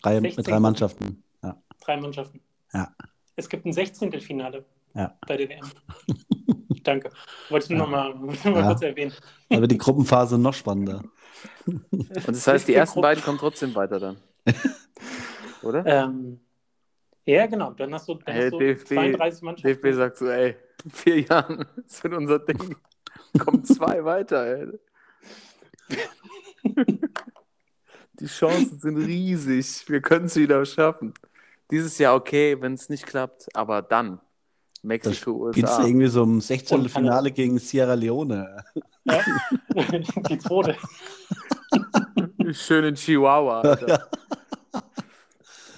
Drei, 0.00 0.20
16 0.20 0.36
mit 0.36 0.46
drei. 0.46 0.60
Mannschaften. 0.60 1.22
Ja. 1.42 1.60
Drei 1.84 1.96
Mannschaften. 2.00 2.40
Ja. 2.72 2.94
Es 3.36 3.48
gibt 3.48 3.66
ein 3.66 3.72
16. 3.72 4.12
Finale 4.20 4.64
Ja. 4.94 5.16
bei 5.26 5.36
der 5.36 5.48
WM. 5.48 5.66
Danke. 6.82 7.10
Wollte 7.50 7.64
ich 7.64 7.70
nur 7.70 7.78
Ja. 7.80 7.84
noch 7.84 7.90
mal, 7.90 8.14
noch 8.34 8.44
mal 8.44 8.54
Ja. 8.60 8.66
kurz 8.68 8.82
erwähnen. 8.82 9.12
Aber 9.50 9.66
die 9.66 9.78
Gruppenphase 9.78 10.38
noch 10.38 10.54
spannender. 10.54 11.02
Und 11.66 11.88
das 12.10 12.46
heißt, 12.46 12.68
die 12.68 12.72
16 12.72 12.74
ersten 12.74 12.94
Gruppen. 12.94 13.02
beiden 13.02 13.24
kommen 13.24 13.38
trotzdem 13.38 13.74
weiter 13.74 13.98
dann. 14.00 14.16
Oder? 15.62 15.84
Ähm, 15.86 16.40
ja, 17.24 17.46
genau. 17.46 17.72
Dann 17.72 17.92
hast 17.94 18.08
du, 18.08 18.14
dann 18.14 18.34
Hey, 18.34 18.44
hast 18.44 18.52
du 18.52 18.58
DFB 18.58 18.86
32 18.88 19.42
Mannschaften. 19.42 19.68
DFB 19.82 19.96
sagt 19.96 20.16
so, 20.18 20.26
ey, 20.28 20.56
vier 20.90 21.20
Jahren, 21.20 21.66
das 21.76 22.02
wird 22.02 22.14
unser 22.14 22.38
Ding. 22.38 22.76
Kommen 23.38 23.64
zwei 23.64 24.04
weiter, 24.04 24.46
ey. 24.46 24.68
Die 28.20 28.26
Chancen 28.26 28.78
sind 28.78 28.96
riesig. 28.98 29.88
Wir 29.88 30.00
können 30.00 30.26
es 30.26 30.36
wieder 30.36 30.64
schaffen. 30.64 31.12
Dieses 31.70 31.98
Jahr 31.98 32.14
okay, 32.14 32.60
wenn 32.60 32.74
es 32.74 32.88
nicht 32.88 33.06
klappt, 33.06 33.48
aber 33.54 33.82
dann 33.82 34.20
Mexiko, 34.82 35.50
Geht's 35.52 35.70
USA. 35.70 35.86
irgendwie 35.86 36.08
so 36.08 36.22
um 36.22 36.40
16. 36.40 36.80
Und 36.80 36.88
Finale 36.90 37.30
gegen 37.30 37.58
Sierra 37.58 37.94
Leone. 37.94 38.64
Ja. 39.04 39.20
die 40.28 40.38
zweite. 40.38 40.76
Schön 42.52 42.84
in 42.84 42.94
Chihuahua. 42.96 43.60
Alter. 43.60 44.08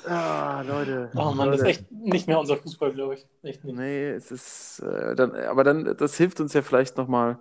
Ah, 0.06 0.62
Leute. 0.62 1.10
Oh 1.14 1.32
Mann, 1.32 1.48
das 1.50 1.56
ist 1.56 1.62
Leute. 1.62 1.70
echt 1.70 1.92
nicht 1.92 2.26
mehr 2.26 2.38
unser 2.38 2.56
Fußball, 2.56 2.92
glaube 2.92 3.14
ich. 3.14 3.26
Echt 3.42 3.64
nicht. 3.64 3.76
Nee, 3.76 4.10
es 4.10 4.30
ist, 4.30 4.80
äh, 4.80 5.14
dann, 5.14 5.34
aber 5.34 5.64
dann, 5.64 5.96
das 5.96 6.16
hilft 6.16 6.40
uns 6.40 6.52
ja 6.52 6.62
vielleicht 6.62 6.96
nochmal, 6.96 7.38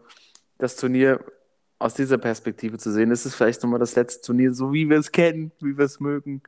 das 0.57 0.75
Turnier 0.75 1.19
aus 1.79 1.93
dieser 1.93 2.17
Perspektive 2.17 2.77
zu 2.77 2.91
sehen. 2.91 3.11
Es 3.11 3.25
ist 3.25 3.35
vielleicht 3.35 3.61
nochmal 3.63 3.79
das 3.79 3.95
letzte 3.95 4.25
Turnier, 4.25 4.53
so 4.53 4.71
wie 4.71 4.89
wir 4.89 4.97
es 4.97 5.11
kennen, 5.11 5.51
wie 5.59 5.77
wir 5.77 5.85
es 5.85 5.99
mögen. 5.99 6.41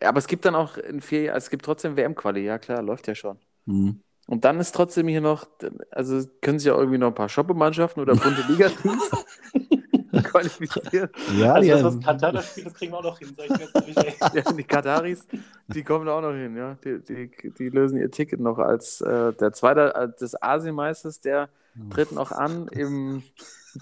Aber 0.00 0.18
es 0.18 0.26
gibt 0.26 0.44
dann 0.44 0.54
auch 0.54 0.78
in 0.78 1.00
vier 1.00 1.24
Jahren, 1.24 1.36
es 1.38 1.50
gibt 1.50 1.64
trotzdem 1.64 1.96
WM-Quali, 1.96 2.44
ja 2.44 2.58
klar, 2.58 2.82
läuft 2.82 3.06
ja 3.06 3.14
schon. 3.14 3.38
Mhm. 3.66 4.00
Und 4.26 4.44
dann 4.44 4.58
ist 4.60 4.74
trotzdem 4.74 5.08
hier 5.08 5.20
noch, 5.20 5.46
also 5.90 6.26
können 6.40 6.58
sich 6.58 6.68
ja 6.68 6.76
irgendwie 6.76 6.98
noch 6.98 7.08
ein 7.08 7.14
paar 7.14 7.28
Shoppe-Mannschaften 7.28 8.00
oder 8.00 8.14
bunte 8.14 8.42
Liga-Teams 8.48 9.10
qualifizieren. 10.24 11.08
Ja, 11.38 11.54
Also 11.54 11.62
die, 11.62 11.68
das, 11.70 11.82
was 11.84 12.00
Katar 12.00 12.32
das 12.32 12.50
spielt, 12.50 12.66
das 12.66 12.74
kriegen 12.74 12.92
wir 12.92 12.98
auch 12.98 13.02
noch 13.02 13.18
hin. 13.18 13.34
Ja, 14.34 14.52
die 14.52 14.64
Kataris, 14.64 15.26
die 15.68 15.82
kommen 15.82 16.06
da 16.06 16.18
auch 16.18 16.20
noch 16.22 16.32
hin, 16.32 16.56
ja. 16.56 16.76
Die, 16.84 17.00
die, 17.00 17.52
die 17.58 17.68
lösen 17.68 17.98
ihr 17.98 18.10
Ticket 18.10 18.40
noch 18.40 18.58
als 18.58 19.00
äh, 19.00 19.32
der 19.32 19.52
Zweite 19.52 19.94
äh, 19.94 20.08
des 20.20 20.40
Asienmeisters, 20.40 21.20
der 21.20 21.48
tritt 21.90 22.12
noch 22.12 22.32
an 22.32 22.68
im 22.68 23.22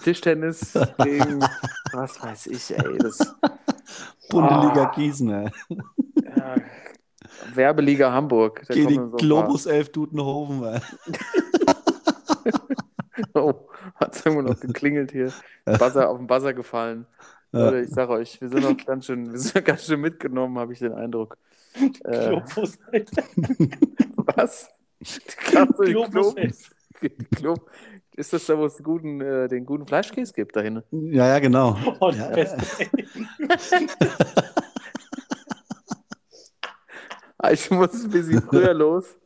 Tischtennis 0.01 0.73
gegen, 1.03 1.41
was 1.91 2.21
weiß 2.23 2.47
ich, 2.47 2.71
ey, 2.77 2.97
das 2.97 3.17
Bundesliga 4.29 4.83
Ah. 4.83 4.91
Gießen, 4.95 5.29
ey. 5.29 5.49
ja, 6.37 6.55
Werbeliga 7.53 8.11
Hamburg. 8.13 8.65
Gegen 8.69 8.87
die 8.87 9.17
Globus 9.17 9.65
11 9.65 9.91
Dudenhofen, 9.91 10.63
ey. 10.63 10.79
Oh, 13.33 13.53
hat 13.95 14.25
irgendwo 14.25 14.41
noch 14.41 14.59
geklingelt 14.59 15.11
hier. 15.11 15.31
Buzzer, 15.65 16.09
auf 16.09 16.17
den 16.17 16.27
Buzzer 16.27 16.53
gefallen. 16.53 17.05
Ja. 17.51 17.73
Ich 17.73 17.89
sag 17.89 18.09
euch, 18.09 18.39
wir 18.39 18.47
sind 18.47 18.61
noch 18.63 18.77
ganz 18.85 19.05
schön, 19.07 19.31
wir 19.31 19.37
sind 19.39 19.65
ganz 19.65 19.85
schön 19.85 19.99
mitgenommen, 19.99 20.57
habe 20.57 20.71
ich 20.73 20.79
den 20.79 20.93
Eindruck. 20.93 21.37
Äh, 22.05 22.29
Globus, 22.29 22.77
Alter. 22.91 23.23
was? 24.15 24.69
Klasse, 25.37 25.73
Globus, 25.83 26.33
Glob- 26.35 26.37
ey. 26.37 26.51
Glob- 27.35 27.69
Ist 28.15 28.31
das 28.33 28.45
da, 28.45 28.57
wo 28.57 28.65
es 28.65 28.81
guten, 28.81 29.19
äh, 29.19 29.47
den 29.49 29.65
guten 29.65 29.85
Fleischkäse 29.87 30.31
gibt 30.33 30.55
da 30.55 30.61
hinten? 30.61 30.83
Ja, 31.13 31.27
ja, 31.27 31.39
genau. 31.39 31.77
Oh, 31.99 32.11
das 32.11 32.51
Ja. 32.51 32.57
Ah, 37.43 37.51
Ich 37.51 37.69
muss 37.71 38.03
ein 38.03 38.09
bisschen 38.11 38.41
früher 38.43 38.73
los. 38.73 39.17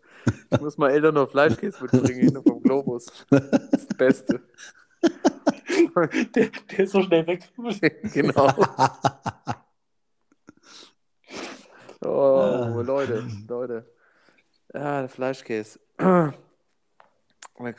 Ich 0.51 0.61
muss 0.61 0.77
mal 0.77 0.91
Eltern 0.91 1.15
noch 1.15 1.29
Fleischkäse 1.29 1.83
mitbringen, 1.83 2.41
vom 2.43 2.61
Globus. 2.61 3.05
Das 3.29 3.49
das 3.71 3.87
Beste. 3.87 4.41
Der, 6.35 6.49
der 6.71 6.79
ist 6.79 6.91
so 6.91 7.01
schnell 7.01 7.25
weg. 7.27 7.49
genau. 8.13 8.53
Oh, 12.01 12.83
Leute, 12.85 13.25
Leute. 13.47 13.91
Ja, 14.71 14.99
der 14.99 15.09
Fleischkäse. 15.09 15.79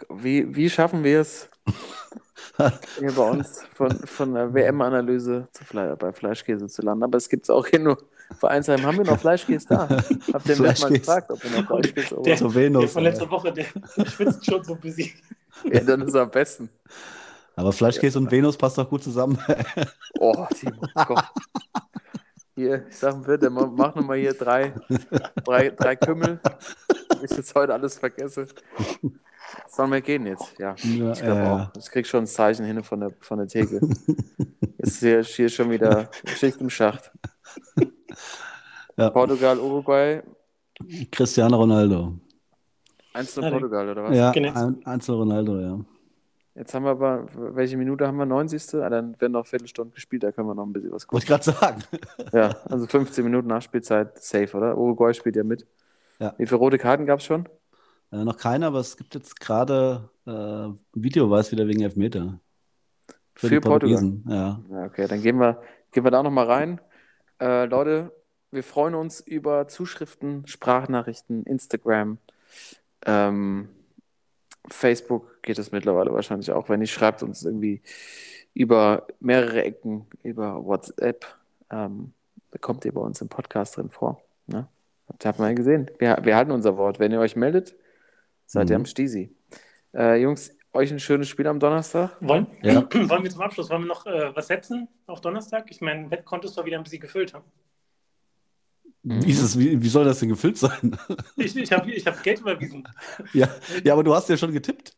Wie, 0.09 0.57
wie 0.57 0.69
schaffen 0.69 1.05
wir 1.05 1.21
es 1.21 1.49
hier 2.99 3.13
bei 3.13 3.31
uns 3.31 3.63
von, 3.73 3.91
von 3.93 4.35
der 4.35 4.53
WM-Analyse 4.53 5.47
zu 5.53 5.65
Fle 5.65 5.97
bei 5.97 6.13
Fleischkäse 6.13 6.67
zu 6.67 6.83
landen? 6.83 7.05
Aber 7.05 7.19
es 7.19 7.29
gibt 7.29 7.45
es 7.45 7.51
auch 7.51 7.69
hier 7.69 7.79
nur 7.79 7.99
Vereinsheim. 8.39 8.83
Haben 8.85 8.99
wir 8.99 9.05
noch 9.05 9.19
Fleischkäse 9.21 9.67
da? 9.69 9.89
Habt 10.33 10.47
ihr 10.49 10.57
im 10.57 10.65
letzten 10.65 10.85
Mal 10.91 10.99
gefragt, 10.99 11.31
ob 11.31 11.43
wir 11.43 11.51
noch 11.63 11.67
Fleischkäse 11.67 12.17
Der, 12.23 12.37
haben? 12.37 12.53
Der 12.53 12.55
Venus. 12.55 12.93
von 12.93 13.03
letzter 13.03 13.31
Woche, 13.31 13.53
der 13.53 13.65
schwitzt 14.07 14.45
schon 14.45 14.63
so 14.65 14.75
ein 14.75 14.81
bisschen. 14.81 15.11
Ja, 15.73 15.81
dann 15.81 16.03
ist 16.03 16.15
er 16.15 16.23
am 16.23 16.31
besten. 16.31 16.69
Aber 17.55 17.73
Fleischkäse 17.73 18.19
und 18.19 18.31
Venus 18.31 18.57
passt 18.57 18.77
doch 18.79 18.89
gut 18.89 19.03
zusammen. 19.03 19.39
Oh, 20.19 20.47
Timo, 20.55 20.81
komm. 21.07 21.21
Hier, 22.55 22.87
ich 22.89 22.97
sag 22.97 23.23
bitte, 23.27 23.51
mach 23.51 23.95
nochmal 23.95 24.17
hier 24.17 24.33
drei, 24.33 24.73
drei, 25.45 25.69
drei 25.69 25.95
Kümmel. 25.95 26.41
Wenn 27.11 27.25
ich 27.25 27.37
jetzt 27.37 27.55
heute 27.55 27.75
alles 27.75 27.99
vergesse. 27.99 28.47
Sollen 29.69 29.93
wir 29.93 30.01
gehen 30.01 30.27
jetzt? 30.27 30.59
Ja, 30.59 30.75
Ja, 30.79 31.13
ich 31.13 31.21
glaube 31.21 31.41
ja, 31.41 31.71
auch. 31.75 31.79
Ich 31.79 31.91
krieg 31.91 32.07
schon 32.07 32.25
ein 32.25 32.27
Zeichen 32.27 32.65
hin 32.65 32.83
von 32.83 33.01
der, 33.01 33.11
von 33.21 33.39
der 33.39 33.47
Theke. 33.47 33.81
Ist 34.79 35.01
hier, 35.01 35.23
hier 35.23 35.51
schon 35.51 35.71
wieder 35.71 36.09
Schicht 36.25 36.61
im 36.63 36.71
Schacht. 36.71 37.11
Ja. 38.97 39.11
Portugal, 39.11 39.59
Uruguay, 39.59 40.23
Cristiano 41.11 41.57
Ronaldo. 41.57 42.15
1 43.13 43.35
Ja, 43.37 43.51
Portugal, 43.51 43.89
oder 43.89 44.05
was? 44.05 44.17
Ja, 44.17 44.31
Genau. 44.33 44.53
ein, 44.55 44.87
Einzel 44.87 45.15
Ronaldo, 45.15 45.59
ja. 45.61 45.79
Jetzt 46.55 46.73
haben 46.75 46.85
wir 46.85 46.91
aber, 46.93 47.27
welche 47.55 47.77
Minute 47.77 48.07
haben 48.07 48.17
wir? 48.17 48.25
90. 48.27 48.75
Ah, 48.83 48.89
dann 48.89 49.19
werden 49.21 49.33
noch 49.33 49.47
Viertelstunde 49.47 49.93
gespielt, 49.95 50.23
da 50.23 50.33
können 50.33 50.49
wir 50.49 50.55
noch 50.55 50.65
ein 50.65 50.73
bisschen 50.73 50.91
was 50.91 51.07
gucken. 51.07 51.29
Wollte 51.29 51.43
ich 51.43 51.55
gerade 51.55 51.59
sagen. 51.61 51.83
Ja, 52.33 52.57
also 52.71 52.87
15 52.87 53.25
Minuten 53.25 53.49
Nachspielzeit, 53.49 54.19
safe, 54.23 54.57
oder? 54.57 54.77
Uruguay 54.77 55.13
spielt 55.13 55.37
ja 55.37 55.45
mit. 55.45 55.67
Ja. 56.19 56.35
Wie 56.39 56.47
viele 56.47 56.59
rote 56.59 56.79
Karten 56.79 57.05
gab 57.05 57.19
es 57.21 57.27
schon? 57.27 57.47
Äh, 58.11 58.25
noch 58.25 58.39
keiner, 58.39 58.69
aber 58.69 58.81
es 58.81 58.97
gibt 58.97 59.15
jetzt 59.15 59.39
gerade 59.39 60.09
äh, 60.27 60.31
ein 60.31 60.79
Videobeweis 60.95 61.53
wieder 61.53 61.67
wegen 61.67 61.83
Elfmeter. 61.83 62.41
Für 63.35 63.51
die 63.51 63.61
Portugal? 63.61 64.13
Ja. 64.27 64.61
Ja, 64.71 64.85
okay, 64.87 65.07
dann 65.07 65.21
gehen 65.21 65.39
wir, 65.39 65.61
gehen 65.93 66.05
wir 66.05 66.11
da 66.11 66.23
nochmal 66.23 66.47
rein. 66.47 66.81
Äh, 67.39 67.67
Leute, 67.67 68.13
wir 68.51 68.63
freuen 68.63 68.95
uns 68.95 69.21
über 69.21 69.69
Zuschriften, 69.69 70.47
Sprachnachrichten, 70.47 71.45
Instagram, 71.45 72.19
ähm, 73.05 73.69
Facebook 74.69 75.43
geht 75.43 75.59
es 75.59 75.71
mittlerweile 75.73 76.13
wahrscheinlich 76.13 76.51
auch. 76.51 76.69
Wenn 76.69 76.81
nicht, 76.81 76.93
schreibt 76.93 77.23
uns 77.23 77.45
irgendwie 77.45 77.83
über 78.55 79.07
mehrere 79.21 79.63
Ecken, 79.65 80.07
über 80.23 80.65
WhatsApp. 80.65 81.25
Ähm, 81.71 82.13
da 82.51 82.59
kommt 82.59 82.85
ihr 82.85 82.93
bei 82.93 83.01
uns 83.01 83.21
im 83.21 83.29
Podcast 83.29 83.77
drin 83.77 83.91
vor. 83.91 84.21
Ne? 84.47 84.67
Habt 85.09 85.25
ihr 85.25 85.35
mal 85.39 85.55
gesehen. 85.55 85.91
Wir, 85.99 86.19
wir 86.23 86.35
halten 86.37 86.51
unser 86.51 86.77
Wort. 86.77 86.99
Wenn 86.99 87.13
ihr 87.13 87.21
euch 87.21 87.37
meldet, 87.37 87.77
seid 88.47 88.71
ihr 88.71 88.77
Mhm. 88.79 88.83
am 88.83 88.87
Stisi. 88.87 89.31
Äh, 89.95 90.21
Jungs, 90.21 90.57
euch 90.73 90.91
ein 90.91 90.99
schönes 91.01 91.29
Spiel 91.29 91.47
am 91.47 91.61
Donnerstag. 91.61 92.17
Wollen, 92.21 92.49
Ja. 92.63 92.83
wollen 93.09 93.23
wir 93.23 93.31
zum 93.31 93.43
Abschluss, 93.43 93.71
wollen 93.71 93.83
wir 93.83 93.89
noch 93.89 94.05
äh, 94.07 94.35
was 94.35 94.49
setzen 94.49 94.89
auf 95.07 95.21
Donnerstag? 95.21 95.67
Ich 95.71 95.81
meine, 95.81 96.11
Wettkontos 96.11 96.57
war 96.57 96.65
wieder 96.65 96.77
ein 96.79 96.83
bisschen 96.83 97.01
gefüllt. 97.01 97.35
Hm? 97.35 97.43
Wie, 99.09 99.31
ist 99.31 99.41
es, 99.41 99.57
wie, 99.59 99.81
wie 99.81 99.89
soll 99.89 100.05
das 100.05 100.19
denn 100.19 100.29
gefüllt 100.31 100.59
sein? 100.59 100.97
Ich, 101.37 101.57
ich 101.57 101.71
habe 101.73 101.91
ich 101.93 102.05
hab 102.07 102.21
Geld 102.25 102.41
überwiesen. 102.41 102.87
ja, 103.33 103.49
ja, 103.85 103.93
aber 103.93 104.03
du 104.03 104.13
hast 104.15 104.29
ja 104.29 104.37
schon 104.37 104.53
getippt. 104.53 104.97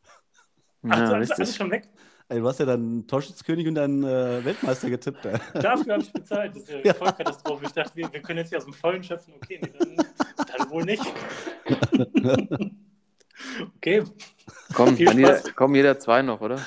Ach, 0.89 0.99
Ja, 0.99 1.07
so, 1.09 1.15
alles, 1.15 1.31
alles 1.33 1.57
schon 1.57 1.71
weg? 1.71 1.89
Ey, 2.31 2.41
du 2.41 2.47
hast 2.49 2.59
ja 2.61 2.67
dann 2.67 3.07
Torschützkönig 3.07 3.67
und 3.69 3.75
dann 3.75 4.03
äh, 4.05 4.45
Weltmeister 4.45 4.89
getippt. 4.91 5.25
Ey. 5.27 5.39
Dafür 5.61 5.95
habe 5.95 6.03
ich 6.03 6.13
bezahlt. 6.13 6.55
Das 6.57 6.63
ist 6.63 6.71
eine 6.71 6.85
Ja. 6.87 6.95
Vollkatastrophe. 6.95 7.65
Ich 7.67 7.73
dachte, 7.73 7.93
wir, 7.97 8.13
wir 8.13 8.21
können 8.21 8.39
jetzt 8.39 8.49
hier 8.51 8.59
aus 8.59 8.65
dem 8.65 8.73
Vollen 8.75 9.03
schöpfen. 9.03 9.35
Okay, 9.37 9.61
nee, 9.63 9.73
dann, 9.79 9.97
dann 10.59 10.71
wohl 10.71 10.85
nicht. 10.85 11.03
Okay, 13.77 14.03
Komm, 14.75 14.97
jeder, 14.97 15.39
Spaß. 15.39 15.55
komm, 15.55 15.75
jeder 15.75 15.99
zwei 15.99 16.23
noch, 16.23 16.41
oder? 16.41 16.59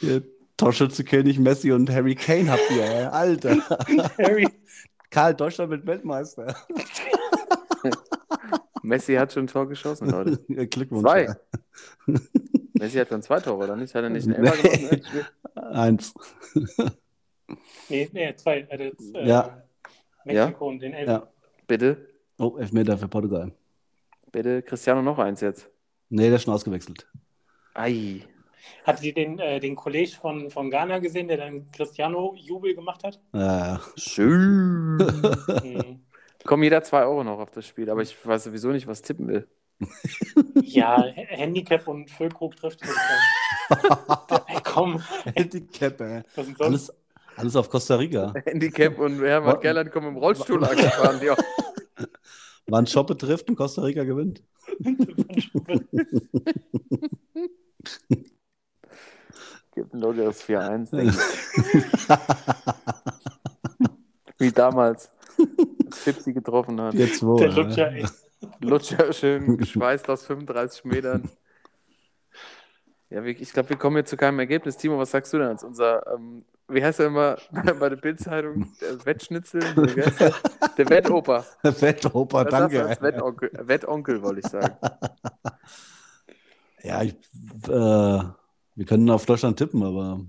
Ihr 0.00 0.22
Torschützenkönig 0.56 1.38
Messi 1.38 1.72
und 1.72 1.90
Harry 1.90 2.14
Kane 2.14 2.50
habt 2.52 2.70
ihr, 2.70 2.84
ey. 2.84 3.04
Alter. 3.06 3.56
Harry. 4.18 4.46
Karl, 5.10 5.34
Deutschland 5.34 5.70
wird 5.70 5.86
Weltmeister. 5.86 6.54
Messi 8.82 9.14
hat 9.14 9.32
schon 9.32 9.44
ein 9.44 9.48
Tor 9.48 9.68
geschossen, 9.68 10.10
Leute. 10.10 10.38
Glückwunsch. 10.68 11.02
Zwei. 11.02 11.22
ey. 12.06 12.06
Messi 12.74 12.98
hat 12.98 13.08
schon 13.08 13.22
zwei 13.22 13.40
Tore, 13.40 13.64
oder 13.64 13.76
nicht? 13.76 13.94
Hat 13.94 14.04
er 14.04 14.10
nicht 14.10 14.26
einen 14.26 14.40
Nee. 14.42 14.48
Elfer 14.48 14.68
gemacht? 14.68 14.92
im 14.92 15.04
Spiel? 15.04 15.26
Eins. 15.54 16.14
Nee, 17.88 18.08
nee, 18.12 18.34
zwei. 18.36 18.66
Also 18.70 18.84
jetzt, 18.84 19.14
äh, 19.16 19.26
Ja. 19.26 19.62
Mexiko 20.24 20.68
und 20.68 20.78
den 20.80 20.92
Elf. 20.94 21.08
Ja. 21.08 21.26
Bitte, 21.66 22.06
Oh, 22.38 22.56
Elfmeter 22.56 22.96
für 22.96 23.08
Portugal. 23.08 23.52
bitte, 24.32 24.62
Cristiano 24.62 25.02
noch 25.02 25.18
eins 25.18 25.42
jetzt. 25.42 25.68
Nee, 26.08 26.28
der 26.28 26.36
ist 26.36 26.44
schon 26.44 26.54
ausgewechselt. 26.54 27.06
Ei. 27.74 28.22
Hattet 28.84 29.04
ihr 29.04 29.14
den, 29.14 29.38
äh, 29.38 29.60
den 29.60 29.76
Kollege 29.76 30.12
von, 30.16 30.50
von 30.50 30.70
Ghana 30.70 30.98
gesehen, 30.98 31.28
der 31.28 31.36
dann 31.38 31.70
Cristiano-Jubel 31.70 32.74
gemacht 32.74 33.04
hat? 33.04 33.20
Äh, 33.32 33.78
Schön. 33.98 34.98
Hm. 35.62 36.00
Komm, 36.44 36.62
jeder 36.62 36.82
zwei 36.82 37.02
Euro 37.04 37.22
noch 37.22 37.38
auf 37.38 37.50
das 37.50 37.66
Spiel, 37.66 37.90
aber 37.90 38.02
ich 38.02 38.16
weiß 38.24 38.44
sowieso 38.44 38.68
nicht, 38.70 38.86
was 38.86 39.02
tippen 39.02 39.28
will. 39.28 39.48
Ja, 40.62 41.02
Handicap 41.14 41.88
und 41.88 42.10
Füllkrug 42.10 42.56
trifft. 42.56 42.80
würde 42.82 42.94
ich 42.94 43.80
sagen. 43.82 44.42
Ey, 44.46 44.60
komm, 44.64 45.02
Handicap, 45.34 46.00
ey. 46.00 46.22
sind 46.34 46.58
sonst? 46.58 46.60
Alles, 46.60 46.92
alles 47.36 47.56
auf 47.56 47.68
Costa 47.70 47.96
Rica. 47.96 48.32
Handicap 48.44 48.98
und 48.98 49.20
Hermann 49.20 49.60
Gerland 49.60 49.90
kommen 49.90 50.08
im 50.08 50.16
Rollstuhl 50.16 50.64
angefahren. 50.64 51.20
Ja. 51.24 51.36
Wann 52.66 52.86
Schoppe 52.86 53.16
trifft 53.16 53.48
und 53.48 53.56
Costa 53.56 53.82
Rica 53.82 54.04
gewinnt. 54.04 54.42
Gibt 59.80 59.94
ein 59.94 60.00
lockeres 60.00 60.44
4-1, 60.46 60.94
denke 60.94 61.14
ich. 61.14 61.16
Wie 64.38 64.52
damals, 64.52 65.10
als 65.86 65.98
Fipsi 66.00 66.34
getroffen 66.34 66.78
hat. 66.78 66.94
4-2. 66.94 67.38
Der 67.38 67.48
ey. 67.48 67.54
Lutscher, 67.54 67.92
ey. 67.92 68.06
Lutscher 68.60 69.12
schön 69.14 69.56
geschweißt 69.56 70.10
aus 70.10 70.26
35 70.26 70.84
Metern. 70.84 71.30
Ja, 73.08 73.24
ich 73.24 73.54
glaube, 73.54 73.70
wir 73.70 73.78
kommen 73.78 73.96
jetzt 73.96 74.10
zu 74.10 74.18
keinem 74.18 74.38
Ergebnis. 74.40 74.76
Timo, 74.76 74.98
was 74.98 75.12
sagst 75.12 75.32
du 75.32 75.38
denn 75.38 75.48
als 75.48 75.64
unser, 75.64 76.06
ähm, 76.14 76.44
wie 76.68 76.84
heißt 76.84 77.00
er 77.00 77.06
immer 77.06 77.38
bei 77.80 77.88
der 77.88 77.96
Bildzeitung? 77.96 78.70
Der 78.82 79.06
Wettschnitzel? 79.06 79.60
Der? 79.60 80.34
der 80.76 80.90
Wettoper. 80.90 81.46
Wettoper, 81.62 82.44
danke. 82.44 82.84
als. 82.84 83.00
Wettonkel, 83.00 83.50
Wettonkel, 83.54 84.22
wollte 84.22 84.40
ich 84.40 84.46
sagen. 84.46 84.76
Ja, 86.82 87.02
ich, 87.02 87.14
äh, 87.68 88.22
wir 88.74 88.86
können 88.86 89.10
auf 89.10 89.26
Deutschland 89.26 89.58
tippen, 89.58 89.82
aber 89.82 90.24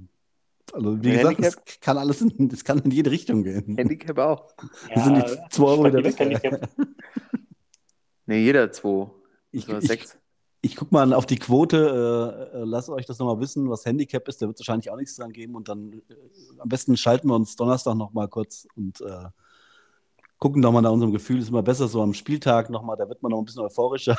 also, 0.74 1.04
wie 1.04 1.10
Ein 1.12 1.18
gesagt, 1.18 1.40
es 1.40 1.46
Handicap? 1.46 1.82
kann 1.82 1.98
alles 1.98 2.22
in, 2.22 2.50
es 2.52 2.64
kann 2.64 2.80
in 2.80 2.92
jede 2.92 3.12
Richtung 3.12 3.44
gehen. 3.44 3.76
Handicap 3.78 4.18
auch. 4.20 4.54
Wir 4.94 5.04
sind 5.04 5.16
die 5.18 5.38
zwei 5.50 5.64
Euro 5.66 5.86
wieder 5.86 6.04
weg. 6.04 6.18
Handicap. 6.20 6.70
Nee, 8.28 8.44
jeder 8.44 8.72
zwei. 8.72 9.10
Ich, 9.52 9.68
Oder 9.68 9.80
ich, 9.80 9.88
sechs. 9.88 10.18
ich 10.62 10.78
gucke 10.78 10.94
mal 10.94 11.12
auf 11.14 11.26
die 11.26 11.38
Quote, 11.38 12.52
äh, 12.54 12.60
äh, 12.60 12.64
lasst 12.64 12.90
euch 12.90 13.06
das 13.06 13.20
nochmal 13.20 13.42
wissen, 13.42 13.70
was 13.70 13.86
Handicap 13.86 14.26
ist. 14.30 14.42
Da 14.42 14.48
wird 14.48 14.56
es 14.58 14.62
wahrscheinlich 14.62 14.90
auch 14.90 14.96
nichts 14.96 15.18
dran 15.18 15.34
geben. 15.34 15.56
Und 15.56 15.68
dann 15.68 15.92
äh, 15.92 16.00
am 16.60 16.70
besten 16.70 16.96
schalten 16.96 17.28
wir 17.28 17.36
uns 17.36 17.58
Donnerstag 17.58 17.96
nochmal 17.96 18.30
kurz 18.30 18.68
und 18.76 19.02
äh, 19.02 19.26
gucken 20.38 20.62
doch 20.62 20.72
mal 20.72 20.82
nach 20.82 20.92
unserem 20.92 21.12
Gefühl. 21.12 21.40
Ist 21.40 21.50
immer 21.50 21.64
besser 21.64 21.90
so 21.90 22.02
am 22.02 22.14
Spieltag 22.14 22.70
nochmal, 22.70 22.96
da 22.96 23.10
wird 23.10 23.22
man 23.22 23.32
noch 23.32 23.40
ein 23.40 23.46
bisschen 23.46 23.64
euphorischer. 23.64 24.18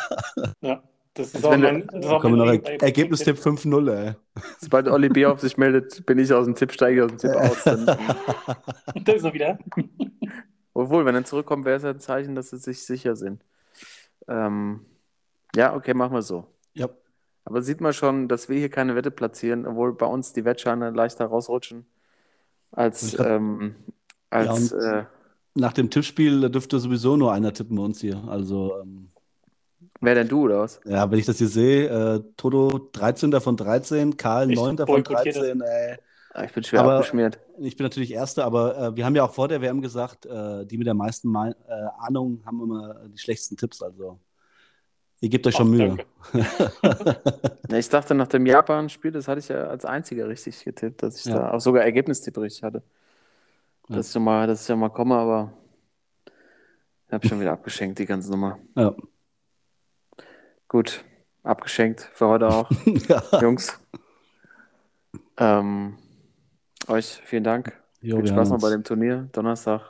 Ja, 0.61 0.83
das 1.15 1.35
ist 1.35 1.45
auch 1.45 1.57
mein, 1.57 1.87
das 1.89 2.07
auch 2.07 2.23
mein 2.23 2.37
noch 2.37 2.47
er 2.47 2.83
Ergebnistipp 2.83 3.37
5-0, 3.37 3.93
ey. 3.93 4.15
Sobald 4.61 4.89
Olli 4.89 5.11
B. 5.11 5.27
auf 5.27 5.41
sich 5.41 5.59
meldet, 5.59 6.07
bin 6.07 6.19
ich 6.19 6.33
aus 6.33 6.47
dem 6.47 6.55
Tipp, 6.55 6.73
steige 6.73 6.97
ich 6.97 7.03
aus 7.03 7.11
dem 7.11 7.19
Tipp 7.19 7.31
aus. 7.37 7.65
Dann, 7.65 7.87
Da 9.05 9.13
ist 9.13 9.25
er 9.25 9.35
wieder. 9.35 9.59
obwohl, 10.75 11.05
wenn 11.05 11.15
er 11.15 11.25
zurückkommt, 11.25 11.65
wäre 11.65 11.77
es 11.77 11.83
ja 11.83 11.91
ein 11.91 12.01
Zeichen, 12.01 12.35
dass 12.35 12.51
sie 12.51 12.57
sich 12.57 12.85
sicher 12.85 13.15
sind. 13.15 13.45
Ähm, 14.27 14.87
ja, 15.55 15.75
okay, 15.75 15.93
machen 15.93 16.15
wir 16.15 16.23
so. 16.23 16.47
Ja. 16.75 16.89
Aber 17.45 17.61
sieht 17.61 17.81
man 17.81 17.93
schon, 17.93 18.29
dass 18.29 18.49
wir 18.49 18.59
hier 18.59 18.71
keine 18.71 18.95
Wette 18.95 19.11
platzieren, 19.11 19.67
obwohl 19.67 19.95
bei 19.95 20.07
uns 20.07 20.33
die 20.33 20.45
Wettscheine 20.45 20.91
leichter 20.91 21.27
rausrutschen 21.27 21.87
als, 22.71 23.19
ähm, 23.19 23.75
als 24.31 24.71
Ja, 24.71 25.01
äh, 25.01 25.05
Nach 25.55 25.75
dem 25.75 25.91
Tippspiel 25.91 26.49
dürfte 26.49 26.79
sowieso 26.79 27.17
nur 27.17 27.33
einer 27.33 27.53
tippen 27.53 27.77
bei 27.77 27.83
uns 27.83 28.01
hier. 28.01 28.23
Also, 28.29 28.81
ähm, 28.81 29.12
wer 30.03 30.15
denn 30.15 30.29
du 30.29 30.43
oder 30.43 30.59
was? 30.61 30.81
ja, 30.85 31.11
wenn 31.11 31.19
ich 31.19 31.27
das 31.27 31.39
hier 31.39 31.49
sehe, 31.49 31.89
äh, 31.89 32.23
Toto 32.37 32.89
13. 32.93 33.33
von 33.41 33.57
13, 33.57 34.17
Karl 34.17 34.51
Ich 34.51 34.57
9. 34.57 34.77
von 34.77 34.87
boykottiere 34.87 35.39
13, 35.55 35.61
ey. 35.63 35.97
Ah, 36.35 36.45
Ich 36.45 36.53
bin 36.53 36.65
schwer 36.65 36.81
Aber- 36.81 36.97
abgeschmiert. 36.97 37.39
Ich 37.61 37.77
bin 37.77 37.85
natürlich 37.85 38.13
Erster, 38.13 38.45
aber 38.45 38.77
äh, 38.79 38.97
wir 38.97 39.05
haben 39.05 39.15
ja 39.15 39.23
auch 39.25 39.33
vor 39.35 39.49
der 39.49 39.61
WM 39.61 39.81
gesagt, 39.83 40.25
äh, 40.27 40.65
die 40.67 40.79
mit 40.79 40.87
der 40.87 40.95
meisten 40.95 41.29
Mal, 41.29 41.55
äh, 41.69 41.73
Ahnung 42.07 42.43
haben 42.47 42.61
immer 42.63 42.97
die 43.09 43.19
schlechtesten 43.19 43.57
Tipps. 43.59 43.83
Also, 43.83 44.19
ihr 45.21 45.29
gebt 45.29 45.47
euch 45.47 45.55
schon 45.55 45.67
Ach, 45.67 45.71
Mühe. 45.71 45.89
danke. 45.89 46.07
Ja, 47.71 47.77
Ich 47.79 47.89
dachte, 47.89 48.15
nach 48.15 48.27
dem 48.29 48.45
Japan-Spiel, 48.47 49.13
das 49.13 49.29
hatte 49.29 49.39
ich 49.41 49.49
ja 49.49 49.67
als 49.69 49.85
einziger 49.85 50.27
richtig 50.29 50.65
getippt, 50.65 51.03
dass 51.03 51.19
ich 51.19 51.27
Ja. 51.27 51.37
da 51.39 51.51
auch 51.53 51.61
sogar 51.61 51.85
Ergebnistipp 51.85 52.37
richtig 52.39 52.63
hatte. 52.63 52.83
Ja. 53.89 53.97
Dass 53.97 54.09
ich, 54.09 54.15
noch 54.15 54.23
mal, 54.23 54.47
dass 54.47 54.63
ich 54.63 54.69
ja 54.69 54.77
mal 54.77 54.89
komme, 54.89 55.15
aber 55.17 55.53
ich 57.07 57.13
habe 57.13 57.29
schon 57.29 57.41
wieder 57.41 57.53
abgeschenkt, 57.53 57.99
die 57.99 58.07
ganze 58.07 58.31
Nummer. 58.31 58.59
Ja. 58.75 58.95
Gut, 60.73 61.05
abgeschenkt 61.43 62.11
für 62.15 62.29
heute 62.29 62.49
auch. 62.49 62.71
ja. 62.87 63.23
Jungs, 63.43 63.79
ähm, 65.37 65.99
euch 66.89 67.21
vielen 67.27 67.45
Dank. 67.45 67.79
Jo, 68.01 68.17
Viel 68.17 68.29
Spaß 68.29 68.49
noch 68.49 68.61
bei 68.63 68.71
dem 68.71 68.83
Turnier, 68.83 69.29
Donnerstag. 69.33 69.83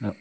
Ja. 0.00 0.14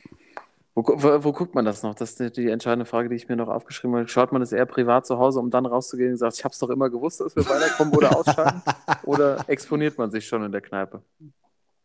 Wo, 0.75 0.83
wo, 0.85 1.23
wo 1.25 1.33
guckt 1.33 1.55
man 1.55 1.65
das 1.65 1.83
noch? 1.83 1.93
Das 1.93 2.11
ist 2.11 2.19
die- 2.21 2.31
die 2.31 2.49
entscheidende 2.49 2.85
Frage, 2.85 3.09
die 3.09 3.15
ich 3.15 3.27
mir 3.27 3.35
noch 3.35 3.49
aufgeschrieben 3.49 3.97
habe. 3.97 4.07
Schaut 4.07 4.31
man 4.31 4.39
das 4.41 4.53
eher 4.53 4.65
privat 4.65 5.05
zu 5.05 5.17
Hause, 5.19 5.39
um 5.41 5.49
dann 5.51 5.65
rauszugehen 5.65 6.11
und 6.11 6.17
sagt, 6.17 6.37
ich 6.37 6.43
habe 6.45 6.53
es 6.53 6.59
doch 6.59 6.69
immer 6.69 6.89
gewusst, 6.89 7.19
dass 7.19 7.35
wir 7.35 7.45
weiterkommen 7.45 7.93
oder 7.95 8.17
ausscheiden? 8.17 8.61
oder 9.03 9.43
exponiert 9.49 9.97
man 9.97 10.09
sich 10.09 10.25
schon 10.25 10.41
in 10.43 10.53
der 10.53 10.61
Kneipe? 10.61 11.01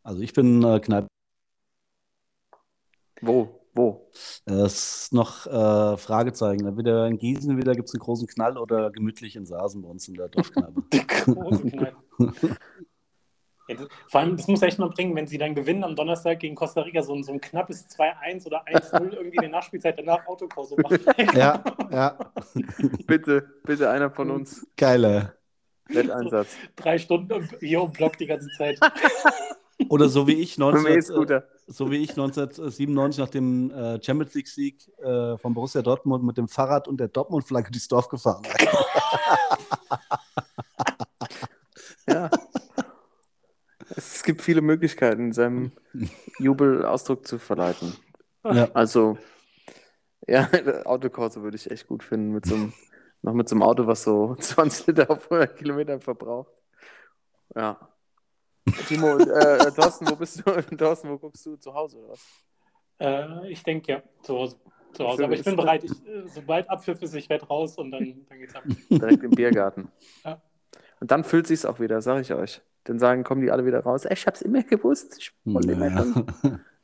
Also, 0.04 0.22
ich 0.22 0.32
bin 0.32 0.62
äh, 0.62 0.78
Kneipe. 0.78 1.08
Wo? 3.20 3.59
Wo? 3.72 4.10
Es 4.46 5.02
ist 5.04 5.12
noch 5.12 5.46
äh, 5.46 5.96
Fragezeichen. 5.96 6.66
Entweder 6.66 7.06
in 7.06 7.18
Gießen 7.18 7.56
wieder 7.56 7.74
gibt 7.74 7.88
es 7.88 7.94
einen 7.94 8.00
großen 8.00 8.26
Knall 8.26 8.58
oder 8.58 8.90
gemütlich 8.90 9.36
in 9.36 9.46
Saasen 9.46 9.82
bei 9.82 9.88
uns 9.88 10.08
in 10.08 10.14
der 10.14 10.28
Dorfkneipe. 10.28 10.82
Die 10.92 11.06
große 11.06 11.70
Kneipe. 11.70 11.96
Ja, 13.68 13.76
das, 13.76 13.86
vor 14.08 14.20
allem, 14.20 14.36
das 14.36 14.48
muss 14.48 14.62
echt 14.62 14.80
mal 14.80 14.88
bringen, 14.88 15.14
wenn 15.14 15.28
sie 15.28 15.38
dann 15.38 15.54
gewinnen 15.54 15.84
am 15.84 15.94
Donnerstag 15.94 16.40
gegen 16.40 16.56
Costa 16.56 16.80
Rica, 16.80 17.02
so, 17.04 17.14
ein- 17.14 17.22
so 17.22 17.30
ein 17.30 17.40
knappes 17.40 17.86
2-1 17.88 18.44
oder 18.46 18.64
1-0 18.66 19.12
irgendwie 19.12 19.36
in 19.36 19.42
der 19.42 19.50
Nachspielzeit 19.50 19.96
danach 19.96 20.26
Autopause 20.26 20.74
machen. 20.82 20.98
ja, 21.36 21.62
ja. 21.88 22.18
Bitte, 23.06 23.48
bitte 23.62 23.88
einer 23.88 24.10
von 24.10 24.32
uns. 24.32 24.66
Geile. 24.76 25.36
Wetteinsatz. 25.86 26.56
Drei 26.74 26.98
Stunden 26.98 27.48
hier 27.60 27.82
im 27.82 27.92
Block 27.92 28.18
die 28.18 28.26
ganze 28.26 28.48
Zeit. 28.58 28.80
Oder 29.88 30.08
so 30.08 30.26
wie 30.26 30.34
ich 30.34 30.58
Mit 30.58 30.66
dem 30.66 30.72
19, 30.82 30.86
äh, 30.86 30.96
E-Scooter. 30.96 31.44
So 31.70 31.90
wie 31.90 31.98
ich 31.98 32.10
1997 32.10 33.20
nach 33.20 33.28
dem 33.28 33.70
äh, 33.70 34.02
Champions 34.02 34.34
League 34.34 34.48
Sieg 34.48 34.88
äh, 34.98 35.38
von 35.38 35.54
Borussia 35.54 35.82
Dortmund 35.82 36.24
mit 36.24 36.36
dem 36.36 36.48
Fahrrad 36.48 36.88
und 36.88 36.98
der 36.98 37.08
Dortmund-Flagge 37.08 37.70
durchs 37.70 37.88
Dorf 37.88 38.08
gefahren. 38.08 38.42
Ja. 42.08 42.28
Es 43.96 44.24
gibt 44.24 44.42
viele 44.42 44.62
Möglichkeiten 44.62 45.26
in 45.26 45.32
seinem 45.32 45.72
Jubelausdruck 46.40 47.24
zu 47.24 47.38
verleiten. 47.38 47.94
Ja. 48.44 48.68
Also, 48.74 49.16
ja, 50.26 50.48
Autokorso 50.86 51.42
würde 51.42 51.56
ich 51.56 51.70
echt 51.70 51.86
gut 51.86 52.02
finden, 52.02 52.32
mit 52.32 52.46
so 52.46 52.54
einem, 52.56 52.72
noch 53.22 53.34
mit 53.34 53.48
so 53.48 53.54
einem 53.54 53.62
Auto, 53.62 53.86
was 53.86 54.02
so 54.02 54.34
20 54.40 54.88
Liter 54.88 55.10
auf 55.10 55.30
100 55.30 55.56
Kilometern 55.56 56.00
verbraucht. 56.00 56.52
Ja. 57.54 57.89
Timo, 58.88 59.18
äh, 59.18 59.70
Thorsten, 59.72 60.08
wo 60.10 60.16
bist 60.16 60.38
du? 60.46 60.50
Thorsten, 60.76 61.10
wo 61.10 61.18
guckst 61.18 61.44
du? 61.46 61.56
Zu 61.56 61.72
Hause 61.74 61.98
oder 61.98 62.10
was? 62.10 62.26
Äh, 62.98 63.50
ich 63.50 63.62
denke 63.62 63.92
ja, 63.92 64.02
zu 64.22 64.36
Hause. 64.36 64.56
Zu 64.92 65.04
Hause. 65.06 65.24
Aber 65.24 65.34
ich 65.34 65.44
bin 65.44 65.56
bereit. 65.56 65.84
Ich, 65.84 65.90
äh, 66.06 66.26
sobald 66.26 66.68
Abpfiff 66.68 67.00
ist, 67.02 67.14
ich 67.14 67.28
werde 67.28 67.46
raus 67.46 67.78
und 67.78 67.90
dann, 67.92 68.26
dann 68.28 68.38
geht's 68.38 68.54
ab. 68.54 68.62
Direkt 68.90 69.22
im 69.22 69.30
Biergarten. 69.30 69.88
Ja. 70.24 70.40
Und 71.00 71.10
dann 71.10 71.24
füllt 71.24 71.46
sich's 71.46 71.64
auch 71.64 71.80
wieder, 71.80 72.00
sag 72.02 72.20
ich 72.20 72.32
euch. 72.34 72.60
Dann 72.84 72.98
sagen, 72.98 73.24
kommen 73.24 73.40
die 73.42 73.50
alle 73.50 73.64
wieder 73.64 73.80
raus. 73.80 74.04
Ey, 74.04 74.14
ich 74.14 74.26
hab's 74.26 74.42
immer 74.42 74.62
gewusst. 74.62 75.16
Ich 75.18 75.32
wollte 75.44 75.72
immer 75.72 75.90
schon. 75.90 76.26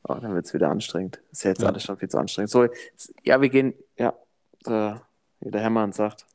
Oh, 0.09 0.13
dann 0.13 0.33
wird's 0.33 0.53
wieder 0.53 0.69
anstrengend. 0.69 1.21
Ist 1.31 1.43
ja 1.43 1.49
jetzt 1.51 1.61
Ja. 1.61 1.67
alles 1.67 1.83
schon 1.83 1.97
viel 1.97 2.07
zu 2.07 2.17
anstrengend. 2.17 2.49
So, 2.49 2.63
jetzt, 2.63 3.13
ja, 3.23 3.41
wir 3.41 3.49
gehen, 3.49 3.73
ja, 3.97 4.13
äh, 4.65 4.95
wie 5.41 5.51
der 5.51 5.61
Hermann 5.61 5.91
sagt, 5.91 6.25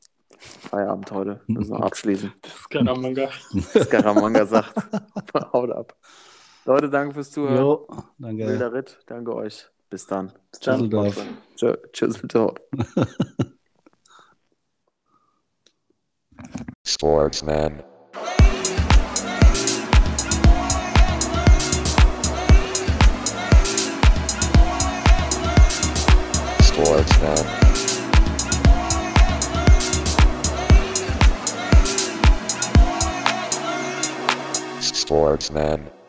Feierabend 0.42 1.10
heute. 1.12 1.40
Müssen 1.46 1.72
wir 1.76 1.84
abschließen. 1.84 2.32
Das 2.42 2.52
ist 2.52 2.70
kein 2.70 2.84
Manga. 2.84 3.28
Scaramanga 3.84 4.46
sagt, 4.46 4.74
haut 5.52 5.70
ab. 5.70 5.94
Leute, 6.64 6.88
danke 6.90 7.14
fürs 7.14 7.30
Zuhören. 7.30 7.56
Jo, 7.56 7.86
danke. 8.18 8.46
Wilder 8.46 8.72
Ritt, 8.72 8.98
danke 9.06 9.34
euch. 9.34 9.68
Bis 9.90 10.06
dann. 10.06 10.32
Tschüsseldorf. 10.58 11.22
Tschüsseldorf. 11.92 12.56
Sportsman. 16.84 17.82
Sportsman. 26.62 27.61
Sportsman. 35.12 36.01